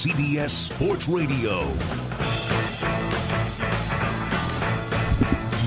CBS 0.00 0.48
Sports 0.48 1.08
Radio. 1.08 1.60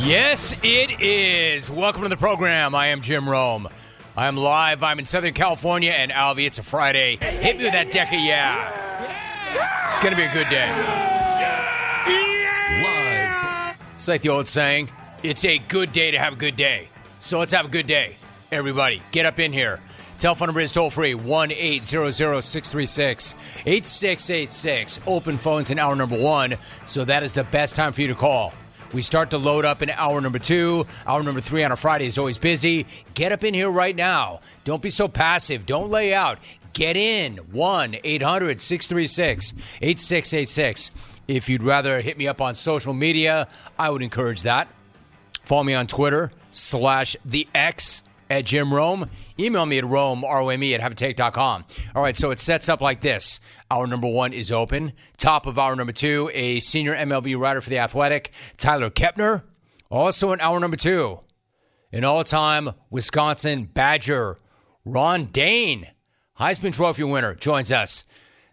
Yes, 0.04 0.58
it 0.64 1.00
is. 1.00 1.70
Welcome 1.70 2.02
to 2.02 2.10
the 2.10 2.18
program. 2.18 2.74
I 2.74 2.88
am 2.88 3.02
Jim 3.02 3.30
Rome. 3.30 3.70
I'm 4.18 4.36
live. 4.36 4.82
I'm 4.82 4.98
in 4.98 5.06
Southern 5.06 5.36
California, 5.36 5.92
and 5.92 6.12
Alvy, 6.12 6.48
it's 6.48 6.58
a 6.58 6.64
Friday. 6.64 7.18
Hit 7.18 7.60
me 7.60 7.66
with 7.66 7.74
that 7.74 7.92
deck 7.92 8.12
of 8.12 8.22
yeah. 8.22 9.92
It's 9.92 10.02
going 10.02 10.14
to 10.14 10.18
be 10.18 10.24
a 10.24 10.34
good 10.34 10.50
day. 10.50 10.68
Live 12.82 13.78
It's 13.94 14.08
like 14.08 14.24
the 14.24 14.30
old 14.30 14.48
saying 14.48 14.90
it's 15.22 15.46
a 15.46 15.60
good 15.60 15.94
day 15.94 16.10
to 16.10 16.18
have 16.18 16.34
a 16.34 16.38
good 16.38 16.56
day. 16.56 16.88
So 17.20 17.38
let's 17.38 17.54
have 17.54 17.66
a 17.66 17.70
good 17.70 17.86
day. 17.86 18.16
Everybody, 18.52 19.00
get 19.12 19.28
up 19.28 19.38
in 19.38 19.54
here. 19.54 19.80
Telephone 20.24 20.48
number 20.48 20.62
is 20.62 20.72
toll 20.72 20.90
free 20.90 21.16
1 21.16 21.52
800 21.52 22.14
636 22.14 23.36
8686. 23.66 25.02
Open 25.06 25.36
phones 25.36 25.70
in 25.70 25.78
hour 25.78 25.98
number 25.98 26.18
one. 26.18 26.56
So 26.86 27.04
that 27.04 27.24
is 27.24 27.34
the 27.34 27.44
best 27.44 27.76
time 27.76 27.92
for 27.92 28.00
you 28.00 28.08
to 28.08 28.16
call. 28.16 28.54
We 28.94 29.02
start 29.02 29.32
to 29.32 29.38
load 29.38 29.66
up 29.66 29.82
in 29.82 29.90
hour 29.90 30.22
number 30.22 30.40
two. 30.40 30.88
Hour 31.06 31.24
number 31.24 31.42
three 31.42 31.62
on 31.66 31.74
a 31.74 31.76
Friday 31.76 32.06
is 32.06 32.18
always 32.18 32.40
busy. 32.40 32.86
Get 33.16 33.34
up 33.34 33.44
in 33.44 33.54
here 33.54 33.70
right 33.70 33.94
now. 33.94 34.40
Don't 34.64 34.82
be 34.82 34.90
so 34.90 35.10
passive. 35.10 35.66
Don't 35.66 35.90
lay 35.90 36.14
out. 36.14 36.40
Get 36.72 36.96
in 36.96 37.36
1 37.52 37.98
800 38.02 38.62
636 38.62 39.54
8686. 39.82 40.92
If 41.28 41.50
you'd 41.50 41.64
rather 41.64 42.00
hit 42.00 42.18
me 42.18 42.30
up 42.30 42.40
on 42.40 42.56
social 42.56 42.94
media, 42.94 43.50
I 43.78 43.90
would 43.90 44.02
encourage 44.02 44.44
that. 44.44 44.70
Follow 45.44 45.66
me 45.66 45.74
on 45.74 45.86
Twitter 45.86 46.32
slash 46.50 47.18
the 47.26 47.46
X 47.54 48.04
at 48.30 48.46
Jim 48.46 48.74
Rome. 48.74 49.10
Email 49.40 49.66
me 49.66 49.78
at 49.78 49.86
Rome, 49.86 50.24
R-O-M-E, 50.24 50.74
at 50.74 50.82
haveatake.com. 50.82 51.66
All 51.96 52.02
right, 52.02 52.16
so 52.16 52.32
it 52.32 52.40
sets 52.40 52.70
up 52.70 52.82
like 52.82 53.02
this. 53.02 53.40
Hour 53.72 53.88
number 53.88 54.08
one 54.08 54.34
is 54.34 54.52
open. 54.52 54.94
Top 55.18 55.46
of 55.46 55.58
hour 55.58 55.76
number 55.76 55.94
two, 55.94 56.30
a 56.34 56.60
senior 56.60 56.96
MLB 56.96 57.38
writer 57.40 57.62
for 57.62 57.70
The 57.70 57.80
Athletic, 57.80 58.32
Tyler 58.58 58.90
Kepner. 58.90 59.44
Also 59.90 60.32
in 60.32 60.42
hour 60.42 60.60
number 60.60 60.78
two, 60.78 61.20
an 61.92 62.04
all-time 62.04 62.72
Wisconsin 62.90 63.66
Badger, 63.66 64.38
Ron 64.86 65.26
Dayne, 65.26 65.88
Heisman 66.40 66.74
Trophy 66.74 67.04
winner, 67.04 67.36
joins 67.36 67.72
us. 67.72 68.06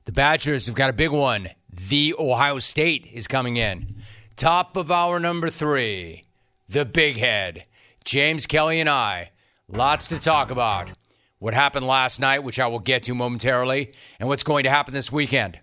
The 0.04 0.12
Badgers 0.12 0.66
have 0.66 0.74
got 0.74 0.90
a 0.90 0.94
big 0.94 1.10
one. 1.10 1.50
The 1.72 2.14
Ohio 2.18 2.58
State 2.58 3.08
is 3.12 3.26
coming 3.26 3.56
in. 3.56 3.94
Top 4.36 4.76
of 4.76 4.90
hour 4.90 5.20
number 5.20 5.50
three, 5.50 6.24
the 6.68 6.84
big 6.84 7.18
head, 7.18 7.64
James 8.04 8.46
Kelly 8.46 8.80
and 8.80 8.88
I. 8.88 9.30
Lots 9.72 10.08
to 10.08 10.18
talk 10.18 10.50
about. 10.50 10.90
What 11.38 11.54
happened 11.54 11.86
last 11.86 12.18
night, 12.18 12.42
which 12.42 12.58
I 12.58 12.66
will 12.66 12.80
get 12.80 13.04
to 13.04 13.14
momentarily, 13.14 13.92
and 14.18 14.28
what's 14.28 14.42
going 14.42 14.64
to 14.64 14.70
happen 14.70 14.92
this 14.92 15.12
weekend. 15.12 15.60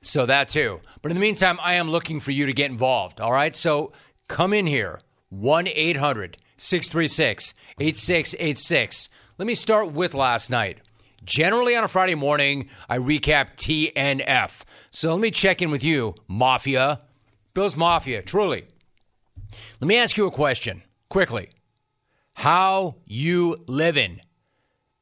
So 0.00 0.24
that 0.24 0.48
too. 0.48 0.80
But 1.02 1.12
in 1.12 1.16
the 1.16 1.20
meantime, 1.20 1.58
I 1.62 1.74
am 1.74 1.90
looking 1.90 2.18
for 2.18 2.32
you 2.32 2.46
to 2.46 2.52
get 2.54 2.70
involved. 2.70 3.20
All 3.20 3.30
right. 3.32 3.54
So 3.54 3.92
come 4.26 4.54
in 4.54 4.66
here 4.66 5.00
1 5.28 5.68
800 5.68 6.38
636 6.56 7.52
8686. 7.78 9.08
Let 9.36 9.46
me 9.46 9.54
start 9.54 9.92
with 9.92 10.14
last 10.14 10.50
night. 10.50 10.78
Generally 11.24 11.76
on 11.76 11.84
a 11.84 11.88
Friday 11.88 12.14
morning, 12.14 12.70
I 12.88 12.96
recap 12.96 13.54
TNF. 13.56 14.62
So 14.90 15.12
let 15.12 15.20
me 15.20 15.30
check 15.30 15.60
in 15.60 15.70
with 15.70 15.84
you, 15.84 16.14
Mafia. 16.26 17.02
Bills 17.52 17.76
Mafia, 17.76 18.22
truly. 18.22 18.64
Let 19.80 19.88
me 19.88 19.98
ask 19.98 20.16
you 20.16 20.26
a 20.26 20.30
question 20.30 20.82
quickly. 21.10 21.50
How 22.34 22.96
you 23.06 23.56
living? 23.66 24.20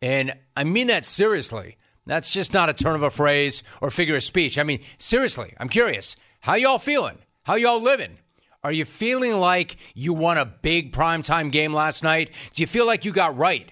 And 0.00 0.34
I 0.56 0.64
mean 0.64 0.86
that 0.88 1.04
seriously. 1.04 1.76
That's 2.06 2.32
just 2.32 2.52
not 2.52 2.68
a 2.68 2.74
turn 2.74 2.94
of 2.94 3.02
a 3.02 3.10
phrase 3.10 3.62
or 3.80 3.90
figure 3.90 4.16
of 4.16 4.22
speech. 4.22 4.58
I 4.58 4.64
mean, 4.64 4.80
seriously, 4.98 5.54
I'm 5.58 5.68
curious. 5.68 6.16
How 6.40 6.54
y'all 6.54 6.78
feeling? 6.78 7.18
How 7.44 7.54
y'all 7.54 7.80
living? 7.80 8.18
Are 8.64 8.72
you 8.72 8.84
feeling 8.84 9.38
like 9.38 9.76
you 9.94 10.12
won 10.12 10.38
a 10.38 10.44
big 10.44 10.92
primetime 10.92 11.50
game 11.50 11.72
last 11.72 12.02
night? 12.02 12.30
Do 12.52 12.62
you 12.62 12.66
feel 12.66 12.86
like 12.86 13.04
you 13.04 13.12
got 13.12 13.36
right? 13.36 13.70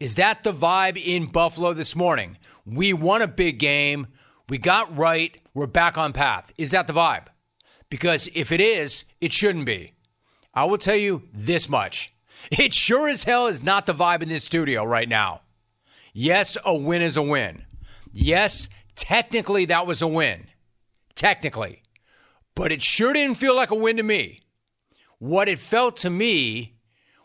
Is 0.00 0.14
that 0.16 0.44
the 0.44 0.52
vibe 0.52 1.02
in 1.02 1.26
Buffalo 1.26 1.72
this 1.72 1.96
morning? 1.96 2.38
We 2.64 2.92
won 2.92 3.22
a 3.22 3.28
big 3.28 3.58
game. 3.58 4.08
We 4.48 4.58
got 4.58 4.96
right. 4.96 5.38
We're 5.54 5.66
back 5.66 5.98
on 5.98 6.12
path. 6.12 6.52
Is 6.58 6.70
that 6.70 6.86
the 6.86 6.92
vibe? 6.92 7.26
Because 7.88 8.28
if 8.34 8.52
it 8.52 8.60
is, 8.60 9.04
it 9.20 9.32
shouldn't 9.32 9.66
be. 9.66 9.94
I 10.54 10.64
will 10.64 10.78
tell 10.78 10.96
you 10.96 11.22
this 11.32 11.68
much. 11.68 12.12
It 12.58 12.72
sure 12.72 13.08
as 13.08 13.24
hell 13.24 13.46
is 13.48 13.62
not 13.62 13.86
the 13.86 13.94
vibe 13.94 14.22
in 14.22 14.28
this 14.28 14.44
studio 14.44 14.84
right 14.84 15.08
now. 15.08 15.42
Yes, 16.12 16.56
a 16.64 16.74
win 16.74 17.02
is 17.02 17.16
a 17.16 17.22
win. 17.22 17.64
Yes, 18.12 18.68
technically 18.94 19.64
that 19.66 19.86
was 19.86 20.00
a 20.00 20.06
win. 20.06 20.46
Technically. 21.14 21.82
But 22.54 22.72
it 22.72 22.82
sure 22.82 23.12
didn't 23.12 23.36
feel 23.36 23.54
like 23.54 23.70
a 23.70 23.74
win 23.74 23.96
to 23.96 24.02
me. 24.02 24.42
What 25.18 25.48
it 25.48 25.58
felt 25.58 25.96
to 25.98 26.10
me 26.10 26.76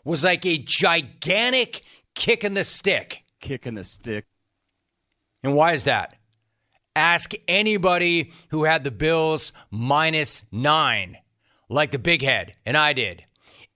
was 0.04 0.24
like 0.24 0.44
a 0.44 0.58
gigantic 0.58 1.82
kick 2.14 2.44
in 2.44 2.54
the 2.54 2.64
stick. 2.64 3.22
Kicking 3.40 3.74
the 3.74 3.84
stick. 3.84 4.26
And 5.42 5.54
why 5.54 5.72
is 5.72 5.84
that? 5.84 6.16
Ask 6.94 7.32
anybody 7.48 8.32
who 8.50 8.64
had 8.64 8.84
the 8.84 8.90
Bills 8.90 9.52
minus 9.70 10.44
nine, 10.52 11.18
like 11.68 11.90
the 11.90 11.98
big 11.98 12.22
head, 12.22 12.54
and 12.66 12.76
I 12.76 12.92
did. 12.92 13.24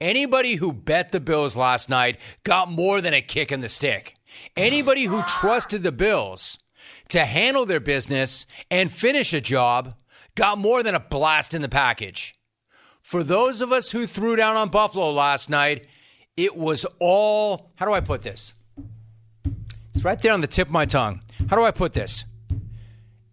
Anybody 0.00 0.56
who 0.56 0.72
bet 0.74 1.12
the 1.12 1.20
Bills 1.20 1.56
last 1.56 1.88
night 1.88 2.18
got 2.44 2.70
more 2.70 3.00
than 3.00 3.14
a 3.14 3.22
kick 3.22 3.50
in 3.50 3.60
the 3.60 3.68
stick. 3.68 4.14
Anybody 4.56 5.04
who 5.04 5.22
trusted 5.22 5.82
the 5.82 5.92
Bills 5.92 6.58
to 7.08 7.24
handle 7.24 7.64
their 7.64 7.80
business 7.80 8.46
and 8.70 8.92
finish 8.92 9.32
a 9.32 9.40
job 9.40 9.94
got 10.34 10.58
more 10.58 10.82
than 10.82 10.94
a 10.94 11.00
blast 11.00 11.54
in 11.54 11.62
the 11.62 11.68
package. 11.68 12.34
For 13.00 13.22
those 13.22 13.62
of 13.62 13.72
us 13.72 13.90
who 13.90 14.06
threw 14.06 14.36
down 14.36 14.56
on 14.56 14.68
Buffalo 14.68 15.10
last 15.12 15.48
night, 15.48 15.86
it 16.36 16.54
was 16.54 16.84
all, 16.98 17.70
how 17.76 17.86
do 17.86 17.94
I 17.94 18.00
put 18.00 18.20
this? 18.22 18.52
It's 19.94 20.04
right 20.04 20.20
there 20.20 20.34
on 20.34 20.42
the 20.42 20.46
tip 20.46 20.68
of 20.68 20.72
my 20.72 20.84
tongue. 20.84 21.22
How 21.48 21.56
do 21.56 21.62
I 21.62 21.70
put 21.70 21.94
this? 21.94 22.24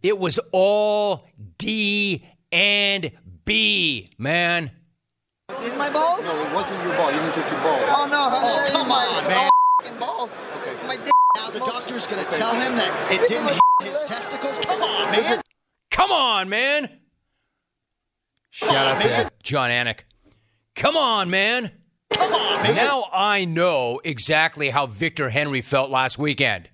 It 0.01 0.17
was 0.17 0.39
all 0.53 1.27
D 1.57 2.25
and 2.53 3.11
B, 3.43 4.11
man. 4.17 4.71
In 5.61 5.77
my 5.77 5.89
balls? 5.89 6.23
No, 6.23 6.39
it 6.41 6.53
wasn't 6.53 6.83
your 6.83 6.95
ball. 6.97 7.11
You 7.11 7.19
didn't 7.19 7.35
take 7.35 7.51
your 7.51 7.61
ball. 7.61 7.79
Oh 7.87 8.07
no! 8.09 8.29
Oh, 8.31 8.69
come 8.71 8.87
my, 8.87 8.95
on, 8.95 9.27
man. 9.27 9.49
f***ing 9.81 9.99
balls. 9.99 10.37
Okay. 10.61 10.87
My 10.87 10.95
dick. 10.97 11.11
Now 11.35 11.49
the 11.49 11.59
doctor's 11.59 12.05
going 12.07 12.23
to 12.23 12.31
tell 12.31 12.53
him 12.53 12.75
that 12.75 13.11
it 13.11 13.27
didn't 13.27 13.47
hit 13.47 13.59
his 13.81 14.03
testicles. 14.03 14.57
Come 14.59 14.81
on, 14.81 15.11
man. 15.11 15.41
Come 15.91 16.11
on, 16.11 16.49
man. 16.49 16.89
Shout 18.51 18.75
out 18.75 19.01
to 19.01 19.31
Jon 19.41 19.69
Anik. 19.69 20.01
Come 20.75 20.95
on, 20.95 21.29
man. 21.29 21.71
Come 22.11 22.33
on, 22.33 22.63
man. 22.63 22.75
Now 22.75 23.05
I 23.11 23.45
know 23.45 23.99
exactly 24.03 24.69
how 24.69 24.85
Victor 24.85 25.29
Henry 25.29 25.61
felt 25.61 25.89
last 25.89 26.19
weekend. 26.19 26.69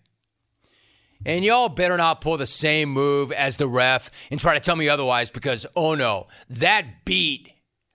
And 1.26 1.44
y'all 1.44 1.70
better 1.70 1.98
not 1.98 2.22
pull 2.22 2.38
the 2.38 2.48
same 2.48 2.90
move 2.90 3.32
as 3.32 3.58
the 3.58 3.68
ref 3.68 4.10
and 4.32 4.40
try 4.40 4.54
to 4.54 4.60
tell 4.60 4.76
me 4.76 4.88
otherwise 4.88 5.32
because, 5.32 5.66
oh 5.76 5.96
no, 5.96 6.28
that 6.50 7.04
beat, 7.06 7.52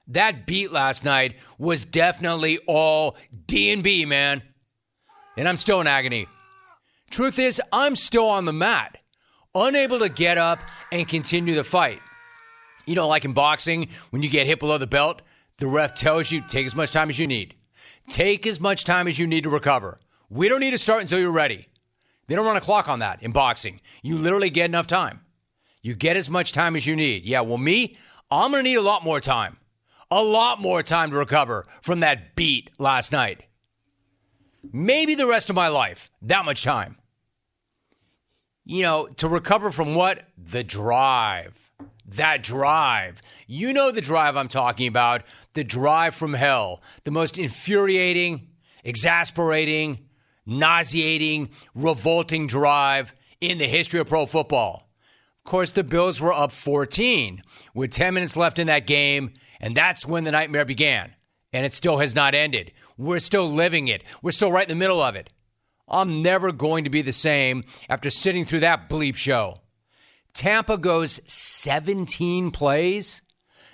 that 0.09 0.47
beat 0.47 0.71
last 0.71 1.05
night 1.05 1.37
was 1.59 1.85
definitely 1.85 2.59
all 2.67 3.17
D&B, 3.47 4.05
man. 4.05 4.43
And 5.37 5.49
I'm 5.49 5.57
still 5.57 5.81
in 5.81 5.87
agony. 5.87 6.27
Truth 7.11 7.39
is, 7.39 7.61
I'm 7.73 7.95
still 7.95 8.29
on 8.29 8.45
the 8.45 8.53
mat, 8.53 8.99
unable 9.55 9.99
to 10.01 10.09
get 10.09 10.39
up 10.39 10.61
and 10.93 11.07
continue 11.07 11.55
the 11.55 11.65
fight. 11.65 12.01
You 12.87 12.95
know, 12.95 13.09
like 13.09 13.25
in 13.25 13.33
boxing, 13.33 13.89
when 14.11 14.23
you 14.23 14.29
get 14.29 14.47
hit 14.47 14.61
below 14.61 14.79
the 14.79 14.87
belt, 14.87 15.23
the 15.59 15.67
ref 15.67 15.95
tells 15.95 16.31
you 16.31 16.43
take 16.47 16.67
as 16.67 16.75
much 16.75 16.91
time 16.91 17.09
as 17.09 17.19
you 17.19 17.27
need. 17.27 17.55
Take 18.09 18.47
as 18.47 18.61
much 18.61 18.85
time 18.85 19.09
as 19.09 19.19
you 19.19 19.27
need 19.27 19.45
to 19.45 19.51
recover. 19.51 20.01
We 20.29 20.49
don't 20.49 20.61
need 20.61 20.73
to 20.73 20.79
start 20.79 21.01
until 21.01 21.19
you're 21.19 21.31
ready. 21.31 21.69
They 22.27 22.35
don't 22.35 22.47
run 22.47 22.57
a 22.57 22.61
clock 22.61 22.89
on 22.89 22.99
that 22.99 23.23
in 23.23 23.33
boxing. 23.33 23.81
You 24.03 24.19
literally 24.19 24.51
get 24.51 24.67
enough 24.67 24.87
time. 24.87 25.21
You 25.83 25.95
get 25.95 26.17
as 26.17 26.31
much 26.31 26.53
time 26.53 26.77
as 26.77 26.87
you 26.87 26.97
need. 26.97 27.25
Yeah, 27.25 27.43
well, 27.43 27.59
me, 27.59 27.97
I'm 28.31 28.51
going 28.51 28.65
to 28.65 28.69
need 28.69 28.77
a 28.77 28.83
lot 28.83 29.05
more 29.05 29.21
time. 29.21 29.59
A 30.11 30.23
lot 30.23 30.61
more 30.61 30.83
time 30.83 31.11
to 31.11 31.17
recover 31.17 31.67
from 31.83 32.01
that 32.01 32.35
beat 32.37 32.71
last 32.79 33.13
night. 33.13 33.45
Maybe 34.73 35.15
the 35.15 35.27
rest 35.27 35.51
of 35.51 35.57
my 35.57 35.69
life. 35.69 36.11
That 36.23 36.45
much 36.45 36.63
time. 36.63 36.97
You 38.65 38.83
know, 38.83 39.07
to 39.19 39.29
recover 39.29 39.71
from 39.71 39.95
what? 39.95 40.25
The 40.39 40.65
drive. 40.65 41.73
That 42.07 42.43
drive. 42.43 43.21
You 43.47 43.73
know 43.73 43.91
the 43.91 44.01
drive 44.01 44.37
I'm 44.37 44.49
talking 44.49 44.87
about. 44.87 45.23
The 45.53 45.65
drive 45.65 46.15
from 46.15 46.35
hell. 46.35 46.83
The 47.05 47.11
most 47.11 47.39
infuriating, 47.39 48.49
exasperating, 48.83 50.07
nauseating, 50.47 51.51
revolting 51.75 52.47
drive 52.47 53.15
in 53.41 53.59
the 53.59 53.67
history 53.67 54.01
of 54.01 54.09
pro 54.09 54.27
football. 54.27 54.89
Of 55.45 55.51
course, 55.51 55.73
the 55.73 55.85
Bills 55.85 56.21
were 56.21 56.33
up 56.33 56.53
14 56.53 57.43
with 57.75 57.91
10 57.91 58.15
minutes 58.15 58.37
left 58.37 58.59
in 58.59 58.67
that 58.69 58.87
game, 58.87 59.35
and 59.65 59.75
that's 59.75 60.07
when 60.07 60.25
the 60.25 60.31
nightmare 60.31 60.67
began. 60.67 61.15
And 61.51 61.65
it 61.65 61.73
still 61.73 61.97
has 61.97 62.15
not 62.15 62.35
ended. 62.35 62.71
We're 62.99 63.19
still 63.19 63.51
living 63.51 63.89
it. 63.89 64.03
We're 64.21 64.33
still 64.33 64.53
right 64.53 64.69
in 64.69 64.77
the 64.77 64.79
middle 64.79 65.01
of 65.01 65.17
it. 65.17 65.31
I'm 65.89 66.21
never 66.21 66.53
going 66.53 66.85
to 66.85 66.91
be 66.91 67.01
the 67.01 67.15
same 67.15 67.65
after 67.89 68.11
sitting 68.11 68.45
through 68.45 68.61
that 68.61 68.91
bleep 68.91 69.17
show. 69.17 69.57
Tampa 70.35 70.77
goes 70.77 71.19
17 71.27 72.51
plays, 72.51 73.23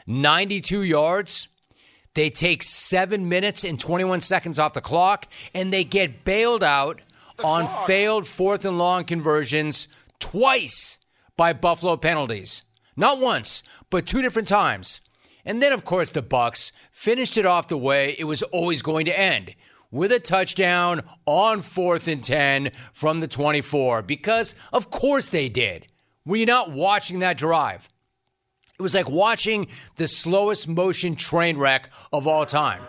92 0.06 0.84
yards. 0.84 1.48
They 2.14 2.30
take 2.30 2.62
seven 2.62 3.28
minutes 3.28 3.64
and 3.64 3.78
21 3.78 4.20
seconds 4.20 4.60
off 4.60 4.74
the 4.74 4.80
clock, 4.80 5.26
and 5.54 5.72
they 5.72 5.82
get 5.82 6.24
bailed 6.24 6.62
out 6.62 7.00
on 7.42 7.66
failed 7.84 8.28
fourth 8.28 8.64
and 8.64 8.78
long 8.78 9.02
conversions 9.02 9.88
twice 10.20 11.00
by 11.36 11.52
Buffalo 11.52 11.96
penalties. 11.96 12.62
Not 12.96 13.18
once, 13.18 13.64
but 13.90 14.06
two 14.06 14.22
different 14.22 14.46
times. 14.46 15.00
And 15.50 15.60
then, 15.60 15.72
of 15.72 15.84
course, 15.84 16.12
the 16.12 16.22
Bucks 16.22 16.70
finished 16.92 17.36
it 17.36 17.44
off 17.44 17.66
the 17.66 17.76
way 17.76 18.14
it 18.16 18.22
was 18.22 18.44
always 18.44 18.82
going 18.82 19.06
to 19.06 19.18
end 19.18 19.56
with 19.90 20.12
a 20.12 20.20
touchdown 20.20 21.02
on 21.26 21.60
fourth 21.60 22.06
and 22.06 22.22
10 22.22 22.70
from 22.92 23.18
the 23.18 23.26
24 23.26 24.02
because, 24.02 24.54
of 24.72 24.90
course, 24.90 25.30
they 25.30 25.48
did. 25.48 25.88
Were 26.24 26.36
you 26.36 26.46
not 26.46 26.70
watching 26.70 27.18
that 27.18 27.36
drive? 27.36 27.88
It 28.78 28.82
was 28.82 28.94
like 28.94 29.10
watching 29.10 29.66
the 29.96 30.06
slowest 30.06 30.68
motion 30.68 31.16
train 31.16 31.58
wreck 31.58 31.90
of 32.12 32.28
all 32.28 32.46
time. 32.46 32.84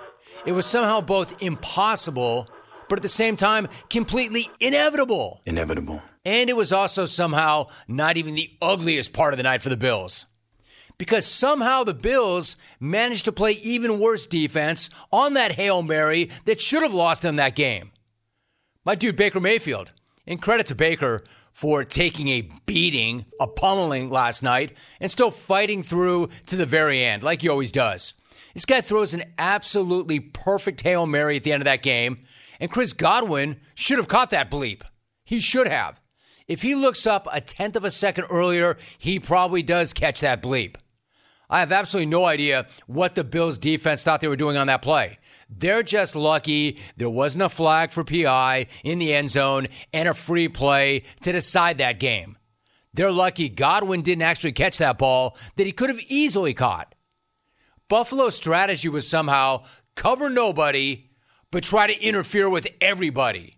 It 0.46 0.52
was 0.52 0.68
somehow 0.68 1.02
both 1.02 1.42
impossible, 1.42 2.48
but 2.90 3.00
at 3.00 3.02
the 3.02 3.10
same 3.10 3.38
time, 3.38 3.70
completely 3.90 4.52
inevitable. 4.60 5.42
Inevitable. 5.48 6.04
And 6.26 6.48
it 6.48 6.56
was 6.56 6.72
also 6.72 7.08
somehow 7.08 7.70
not 7.88 8.18
even 8.18 8.36
the 8.36 8.56
ugliest 8.62 9.14
part 9.14 9.34
of 9.34 9.38
the 9.38 9.44
night 9.44 9.64
for 9.64 9.70
the 9.70 9.78
Bills. 9.78 10.28
Because 11.02 11.26
somehow 11.26 11.84
the 11.84 11.96
Bills 11.96 12.58
managed 12.80 13.26
to 13.26 13.32
play 13.32 13.54
even 13.54 13.98
worse 13.98 14.28
defense 14.28 14.92
on 15.12 15.34
that 15.34 15.54
Hail 15.54 15.82
Mary 15.82 16.30
that 16.46 16.62
should 16.62 16.84
have 16.84 16.94
lost 16.94 17.24
them 17.24 17.38
that 17.38 17.56
game. 17.56 17.90
My 18.86 18.94
dude, 18.94 19.16
Baker 19.16 19.40
Mayfield. 19.40 19.90
And 20.28 20.40
credit 20.40 20.68
to 20.68 20.76
Baker 20.76 21.24
for 21.52 21.84
taking 21.84 22.28
a 22.30 22.48
beating, 22.68 23.26
a 23.40 23.48
pummeling 23.48 24.12
last 24.12 24.44
night, 24.44 24.78
and 25.00 25.10
still 25.10 25.32
fighting 25.32 25.82
through 25.82 26.30
to 26.46 26.56
the 26.56 26.68
very 26.68 27.04
end, 27.04 27.24
like 27.24 27.42
he 27.42 27.50
always 27.50 27.72
does. 27.72 28.14
This 28.54 28.68
guy 28.68 28.82
throws 28.82 29.16
an 29.16 29.24
absolutely 29.40 30.20
perfect 30.20 30.82
Hail 30.82 31.08
Mary 31.08 31.36
at 31.36 31.44
the 31.44 31.52
end 31.52 31.64
of 31.64 31.66
that 31.66 31.82
game, 31.82 32.20
and 32.60 32.70
Chris 32.70 32.94
Godwin 32.94 33.60
should 33.74 33.98
have 33.98 34.08
caught 34.08 34.30
that 34.30 34.52
bleep. 34.52 34.84
He 35.24 35.40
should 35.40 35.68
have. 35.68 36.00
If 36.48 36.62
he 36.62 36.76
looks 36.76 37.08
up 37.08 37.28
a 37.32 37.42
tenth 37.42 37.76
of 37.76 37.86
a 37.86 37.90
second 37.90 38.26
earlier, 38.30 38.78
he 39.00 39.20
probably 39.20 39.64
does 39.64 39.94
catch 39.94 40.20
that 40.20 40.44
bleep. 40.44 40.76
I 41.52 41.60
have 41.60 41.74
absolutely 41.74 42.10
no 42.10 42.26
idea 42.26 42.66
what 42.88 43.14
the 43.14 43.26
Bills 43.26 43.60
defense 43.60 44.04
thought 44.04 44.22
they 44.22 44.30
were 44.30 44.38
doing 44.38 44.56
on 44.56 44.68
that 44.68 44.82
play. 44.82 45.20
They're 45.50 45.84
just 45.84 46.16
lucky 46.16 46.80
there 46.96 47.10
wasn't 47.10 47.44
a 47.44 47.50
flag 47.50 47.92
for 47.92 48.06
PI 48.06 48.68
in 48.86 49.00
the 49.00 49.14
end 49.14 49.30
zone 49.30 49.68
and 49.92 50.08
a 50.08 50.14
free 50.14 50.48
play 50.48 51.04
to 51.24 51.34
decide 51.34 51.78
that 51.80 52.00
game. 52.00 52.38
They're 52.94 53.12
lucky 53.12 53.50
Godwin 53.50 54.02
didn't 54.02 54.22
actually 54.22 54.54
catch 54.54 54.78
that 54.78 54.98
ball 54.98 55.38
that 55.58 55.66
he 55.66 55.74
could 55.74 55.90
have 55.90 56.00
easily 56.08 56.54
caught. 56.54 56.96
Buffalo's 57.90 58.36
strategy 58.36 58.88
was 58.88 59.06
somehow 59.06 59.64
cover 59.96 60.30
nobody, 60.30 61.10
but 61.52 61.66
try 61.66 61.88
to 61.88 62.02
interfere 62.02 62.50
with 62.50 62.68
everybody. 62.80 63.58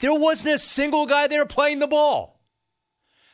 There 0.00 0.14
wasn't 0.14 0.54
a 0.54 0.58
single 0.58 1.06
guy 1.06 1.28
there 1.28 1.46
playing 1.46 1.78
the 1.78 1.86
ball. 1.86 2.39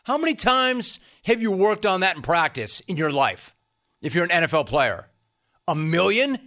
How 0.06 0.17
many 0.17 0.37
times 0.37 1.00
have 1.25 1.43
you 1.43 1.50
worked 1.50 1.85
on 1.85 1.99
that 1.99 2.14
in 2.14 2.23
practice 2.23 2.79
in 2.79 2.97
your 2.97 3.11
life 3.11 3.56
if 4.00 4.14
you're 4.14 4.23
an 4.23 4.31
NFL 4.44 4.67
player? 4.67 5.08
A 5.67 5.75
million? 5.75 6.38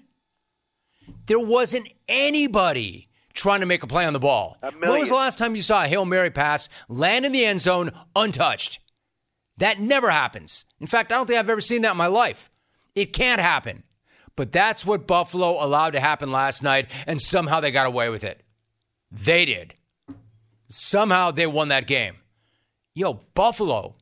There 1.25 1.41
wasn't 1.41 1.89
anybody 2.07 3.09
trying 3.33 3.59
to 3.59 3.65
make 3.65 3.83
a 3.83 3.87
play 3.87 4.05
on 4.05 4.13
the 4.13 4.19
ball. 4.19 4.55
When 4.61 4.97
was 4.97 5.09
the 5.09 5.15
last 5.15 5.37
time 5.37 5.57
you 5.57 5.61
saw 5.61 5.83
a 5.83 5.87
Hail 5.89 6.05
Mary 6.05 6.29
pass 6.29 6.69
land 6.87 7.25
in 7.25 7.33
the 7.33 7.43
end 7.43 7.59
zone 7.59 7.91
untouched? 8.15 8.79
That 9.57 9.81
never 9.81 10.09
happens. 10.09 10.63
In 10.79 10.87
fact, 10.87 11.11
I 11.11 11.15
don't 11.15 11.27
think 11.27 11.37
I've 11.37 11.49
ever 11.49 11.59
seen 11.59 11.81
that 11.81 11.91
in 11.91 11.97
my 11.97 12.07
life. 12.07 12.49
It 12.95 13.11
can't 13.11 13.41
happen. 13.41 13.83
But 14.37 14.53
that's 14.53 14.85
what 14.85 15.05
Buffalo 15.05 15.61
allowed 15.61 15.91
to 15.91 15.99
happen 15.99 16.31
last 16.31 16.63
night, 16.63 16.89
and 17.05 17.19
somehow 17.19 17.59
they 17.59 17.71
got 17.71 17.87
away 17.87 18.07
with 18.07 18.23
it. 18.23 18.41
They 19.11 19.43
did. 19.43 19.73
Somehow 20.69 21.31
they 21.31 21.45
won 21.45 21.67
that 21.67 21.87
game. 21.87 22.15
Yo, 22.93 23.21
Buffalo, 23.33 23.95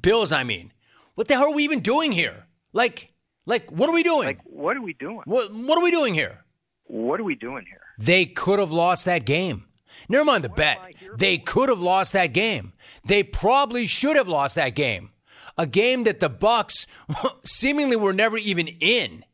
Bills, 0.00 0.32
I 0.32 0.44
mean, 0.44 0.72
what 1.14 1.28
the 1.28 1.34
hell 1.34 1.46
are 1.46 1.54
we 1.54 1.64
even 1.64 1.80
doing 1.80 2.12
here? 2.12 2.46
Like, 2.72 3.12
like, 3.46 3.70
what 3.70 3.88
are 3.88 3.92
we 3.92 4.02
doing? 4.02 4.26
Like, 4.26 4.40
what 4.44 4.76
are 4.76 4.82
we 4.82 4.92
doing? 4.92 5.22
What, 5.24 5.54
what 5.54 5.78
are 5.78 5.82
we 5.82 5.90
doing 5.90 6.14
here? 6.14 6.44
What 6.84 7.20
are 7.20 7.24
we 7.24 7.34
doing 7.34 7.64
here? 7.66 7.80
They 7.98 8.26
could 8.26 8.58
have 8.58 8.72
lost 8.72 9.04
that 9.04 9.24
game. 9.24 9.64
Never 10.08 10.24
mind 10.24 10.44
the 10.44 10.48
bet. 10.48 10.78
They 11.16 11.38
could 11.38 11.68
have 11.68 11.80
lost 11.80 12.12
that 12.12 12.28
game. 12.28 12.72
They 13.04 13.22
probably 13.22 13.86
should 13.86 14.16
have 14.16 14.28
lost 14.28 14.54
that 14.56 14.74
game. 14.74 15.10
A 15.56 15.66
game 15.66 16.04
that 16.04 16.20
the 16.20 16.28
Bucks 16.28 16.86
seemingly 17.42 17.96
were 17.96 18.12
never 18.12 18.36
even 18.36 18.68
in. 18.68 19.24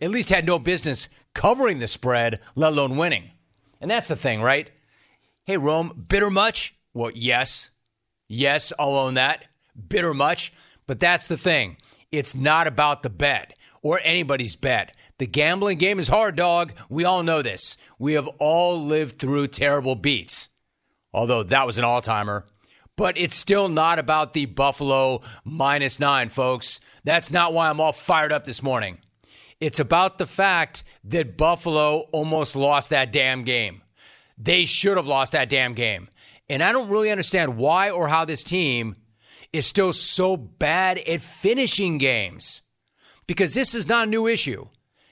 At 0.00 0.10
least 0.10 0.30
had 0.30 0.46
no 0.46 0.58
business 0.58 1.08
covering 1.34 1.78
the 1.78 1.88
spread, 1.88 2.40
let 2.54 2.72
alone 2.72 2.96
winning. 2.96 3.30
And 3.80 3.90
that's 3.90 4.08
the 4.08 4.16
thing, 4.16 4.40
right? 4.40 4.70
Hey, 5.44 5.56
Rome, 5.56 6.06
bitter 6.08 6.30
much? 6.30 6.74
Well, 6.94 7.10
yes. 7.14 7.70
Yes, 8.28 8.72
I'll 8.78 8.96
own 8.96 9.14
that. 9.14 9.44
Bitter 9.88 10.14
much. 10.14 10.52
But 10.86 11.00
that's 11.00 11.28
the 11.28 11.36
thing. 11.36 11.76
It's 12.12 12.34
not 12.34 12.66
about 12.66 13.02
the 13.02 13.10
bet 13.10 13.56
or 13.82 14.00
anybody's 14.02 14.56
bet. 14.56 14.96
The 15.18 15.26
gambling 15.26 15.78
game 15.78 15.98
is 15.98 16.08
hard, 16.08 16.36
dog. 16.36 16.72
We 16.88 17.04
all 17.04 17.22
know 17.22 17.42
this. 17.42 17.76
We 17.98 18.14
have 18.14 18.28
all 18.38 18.82
lived 18.82 19.18
through 19.18 19.48
terrible 19.48 19.94
beats. 19.94 20.50
Although 21.12 21.42
that 21.44 21.66
was 21.66 21.78
an 21.78 21.84
all 21.84 22.02
timer. 22.02 22.44
But 22.96 23.18
it's 23.18 23.34
still 23.34 23.68
not 23.68 23.98
about 23.98 24.32
the 24.32 24.46
Buffalo 24.46 25.22
minus 25.44 26.00
nine, 26.00 26.28
folks. 26.28 26.80
That's 27.04 27.30
not 27.30 27.52
why 27.52 27.68
I'm 27.68 27.80
all 27.80 27.92
fired 27.92 28.32
up 28.32 28.44
this 28.44 28.62
morning. 28.62 28.98
It's 29.60 29.80
about 29.80 30.18
the 30.18 30.26
fact 30.26 30.84
that 31.04 31.36
Buffalo 31.36 32.08
almost 32.12 32.56
lost 32.56 32.90
that 32.90 33.12
damn 33.12 33.44
game. 33.44 33.82
They 34.38 34.64
should 34.66 34.98
have 34.98 35.06
lost 35.06 35.32
that 35.32 35.48
damn 35.48 35.72
game. 35.74 36.08
And 36.48 36.62
I 36.62 36.72
don't 36.72 36.88
really 36.88 37.10
understand 37.10 37.56
why 37.56 37.90
or 37.90 38.08
how 38.08 38.24
this 38.24 38.44
team 38.44 38.96
is 39.52 39.66
still 39.66 39.92
so 39.92 40.36
bad 40.36 40.98
at 40.98 41.20
finishing 41.20 41.98
games 41.98 42.62
because 43.26 43.54
this 43.54 43.74
is 43.74 43.88
not 43.88 44.06
a 44.06 44.10
new 44.10 44.26
issue. 44.26 44.66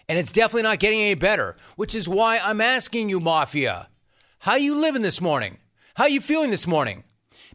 And 0.08 0.18
it's 0.18 0.32
definitely 0.32 0.62
not 0.62 0.80
getting 0.80 1.00
any 1.00 1.14
better, 1.14 1.56
which 1.76 1.94
is 1.94 2.08
why 2.08 2.38
I'm 2.38 2.60
asking 2.60 3.08
you, 3.08 3.20
Mafia, 3.20 3.88
how 4.40 4.56
you 4.56 4.74
living 4.74 5.02
this 5.02 5.20
morning? 5.20 5.58
How 5.94 6.06
you 6.06 6.20
feeling 6.20 6.50
this 6.50 6.66
morning? 6.66 7.04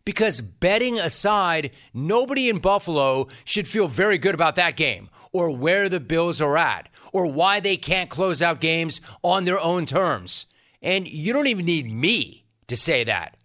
Because 0.03 0.41
betting 0.41 0.97
aside, 0.97 1.71
nobody 1.93 2.49
in 2.49 2.59
Buffalo 2.59 3.27
should 3.43 3.67
feel 3.67 3.87
very 3.87 4.17
good 4.17 4.33
about 4.33 4.55
that 4.55 4.75
game 4.75 5.09
or 5.31 5.51
where 5.51 5.89
the 5.89 5.99
Bills 5.99 6.41
are 6.41 6.57
at 6.57 6.89
or 7.13 7.27
why 7.27 7.59
they 7.59 7.77
can't 7.77 8.09
close 8.09 8.41
out 8.41 8.61
games 8.61 9.01
on 9.23 9.43
their 9.43 9.59
own 9.59 9.85
terms. 9.85 10.47
And 10.81 11.07
you 11.07 11.33
don't 11.33 11.47
even 11.47 11.65
need 11.65 11.91
me 11.91 12.45
to 12.67 12.77
say 12.77 13.03
that. 13.03 13.35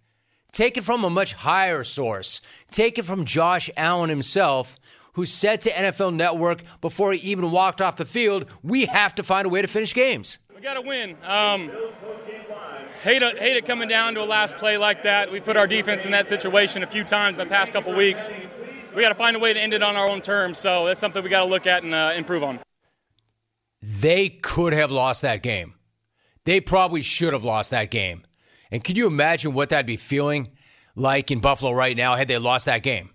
Take 0.55 0.77
it 0.77 0.85
from 0.85 1.03
a 1.03 1.09
much 1.09 1.33
higher 1.33 1.83
source. 1.83 2.39
Take 2.71 2.97
it 2.97 3.03
from 3.03 3.25
Josh 3.25 3.69
Allen 3.75 4.09
himself, 4.09 4.77
who 5.11 5.25
said 5.25 5.59
to 5.63 5.69
NFL 5.69 6.15
Network 6.15 6.63
before 6.79 7.11
he 7.11 7.19
even 7.19 7.51
walked 7.51 7.81
off 7.81 7.97
the 7.97 8.05
field, 8.05 8.49
we 8.63 8.85
have 8.85 9.13
to 9.15 9.23
find 9.23 9.45
a 9.45 9.49
way 9.49 9.61
to 9.61 9.67
finish 9.67 9.93
games. 9.93 10.37
We 10.55 10.61
got 10.61 10.75
to 10.75 10.81
win. 10.81 11.17
Um, 11.23 11.69
hate, 13.03 13.21
it, 13.21 13.37
hate 13.37 13.57
it 13.57 13.65
coming 13.65 13.89
down 13.89 14.13
to 14.13 14.21
a 14.21 14.23
last 14.23 14.55
play 14.55 14.77
like 14.77 15.03
that. 15.03 15.29
We've 15.29 15.43
put 15.43 15.57
our 15.57 15.67
defense 15.67 16.05
in 16.05 16.11
that 16.11 16.29
situation 16.29 16.83
a 16.83 16.87
few 16.87 17.03
times 17.03 17.33
in 17.33 17.39
the 17.39 17.53
past 17.53 17.73
couple 17.73 17.93
weeks. 17.93 18.33
We 18.95 19.01
got 19.01 19.09
to 19.09 19.15
find 19.15 19.35
a 19.35 19.39
way 19.39 19.51
to 19.51 19.59
end 19.59 19.73
it 19.73 19.83
on 19.83 19.97
our 19.97 20.09
own 20.09 20.21
terms. 20.21 20.57
So 20.57 20.85
that's 20.85 21.01
something 21.01 21.21
we 21.21 21.29
got 21.29 21.41
to 21.41 21.49
look 21.49 21.67
at 21.67 21.83
and 21.83 21.93
uh, 21.93 22.13
improve 22.15 22.43
on. 22.43 22.61
They 23.81 24.29
could 24.29 24.71
have 24.71 24.89
lost 24.89 25.21
that 25.21 25.43
game. 25.43 25.73
They 26.45 26.61
probably 26.61 27.01
should 27.01 27.33
have 27.33 27.43
lost 27.43 27.71
that 27.71 27.91
game. 27.91 28.24
And 28.71 28.83
can 28.83 28.95
you 28.95 29.07
imagine 29.07 29.53
what 29.53 29.69
that'd 29.69 29.85
be 29.85 29.97
feeling 29.97 30.51
like 30.95 31.31
in 31.31 31.39
Buffalo 31.39 31.71
right 31.71 31.95
now 31.95 32.15
had 32.15 32.27
they 32.27 32.37
lost 32.37 32.65
that 32.65 32.83
game? 32.83 33.11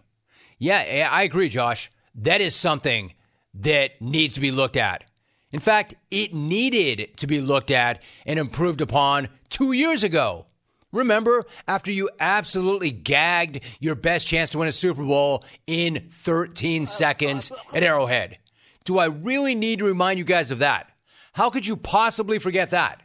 Yeah, 0.59 1.09
I 1.11 1.23
agree, 1.23 1.49
Josh. 1.49 1.91
That 2.15 2.41
is 2.41 2.55
something 2.55 3.15
that 3.55 4.01
needs 4.01 4.35
to 4.35 4.41
be 4.41 4.51
looked 4.51 4.77
at. 4.77 5.05
In 5.53 5.61
fact, 5.61 5.95
it 6.11 6.33
needed 6.35 7.17
to 7.17 7.27
be 7.27 7.41
looked 7.41 7.71
at 7.71 8.03
and 8.27 8.39
improved 8.39 8.81
upon 8.81 9.29
two 9.49 9.73
years 9.73 10.05
ago. 10.05 10.47
Remember, 10.93 11.45
after 11.69 11.93
you 11.93 12.11
absolutely 12.19 12.91
gagged 12.91 13.61
your 13.79 13.95
best 13.95 14.27
chance 14.27 14.51
to 14.51 14.59
win 14.59 14.69
a 14.69 14.73
Super 14.73 15.03
Bowl 15.03 15.45
in 15.67 16.09
13 16.11 16.85
seconds 16.87 17.53
at 17.73 17.83
Arrowhead. 17.83 18.39
Do 18.85 18.99
I 18.99 19.07
really 19.07 19.55
need 19.55 19.79
to 19.79 19.85
remind 19.85 20.19
you 20.19 20.25
guys 20.25 20.51
of 20.51 20.59
that? 20.59 20.91
How 21.33 21.49
could 21.51 21.67
you 21.67 21.77
possibly 21.77 22.39
forget 22.39 22.71
that? 22.71 23.03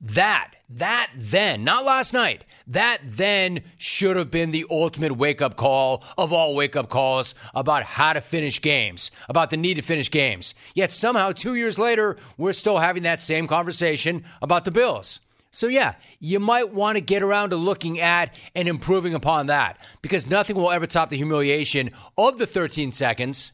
That, 0.00 0.52
that 0.76 1.10
then, 1.16 1.64
not 1.64 1.84
last 1.84 2.12
night, 2.12 2.44
that 2.66 3.00
then 3.04 3.62
should 3.76 4.16
have 4.16 4.30
been 4.30 4.50
the 4.50 4.66
ultimate 4.70 5.16
wake 5.16 5.42
up 5.42 5.56
call 5.56 6.02
of 6.16 6.32
all 6.32 6.54
wake 6.54 6.76
up 6.76 6.88
calls 6.88 7.34
about 7.54 7.82
how 7.82 8.12
to 8.12 8.20
finish 8.20 8.60
games, 8.60 9.10
about 9.28 9.50
the 9.50 9.56
need 9.56 9.74
to 9.74 9.82
finish 9.82 10.10
games. 10.10 10.54
Yet 10.74 10.90
somehow, 10.90 11.32
two 11.32 11.54
years 11.54 11.78
later, 11.78 12.16
we're 12.36 12.52
still 12.52 12.78
having 12.78 13.02
that 13.02 13.20
same 13.20 13.46
conversation 13.46 14.24
about 14.40 14.64
the 14.64 14.70
Bills. 14.70 15.20
So, 15.50 15.66
yeah, 15.66 15.94
you 16.18 16.40
might 16.40 16.72
want 16.72 16.96
to 16.96 17.02
get 17.02 17.22
around 17.22 17.50
to 17.50 17.56
looking 17.56 18.00
at 18.00 18.34
and 18.54 18.66
improving 18.66 19.14
upon 19.14 19.48
that 19.48 19.78
because 20.00 20.26
nothing 20.26 20.56
will 20.56 20.70
ever 20.70 20.86
top 20.86 21.10
the 21.10 21.18
humiliation 21.18 21.90
of 22.16 22.38
the 22.38 22.46
13 22.46 22.90
seconds. 22.90 23.52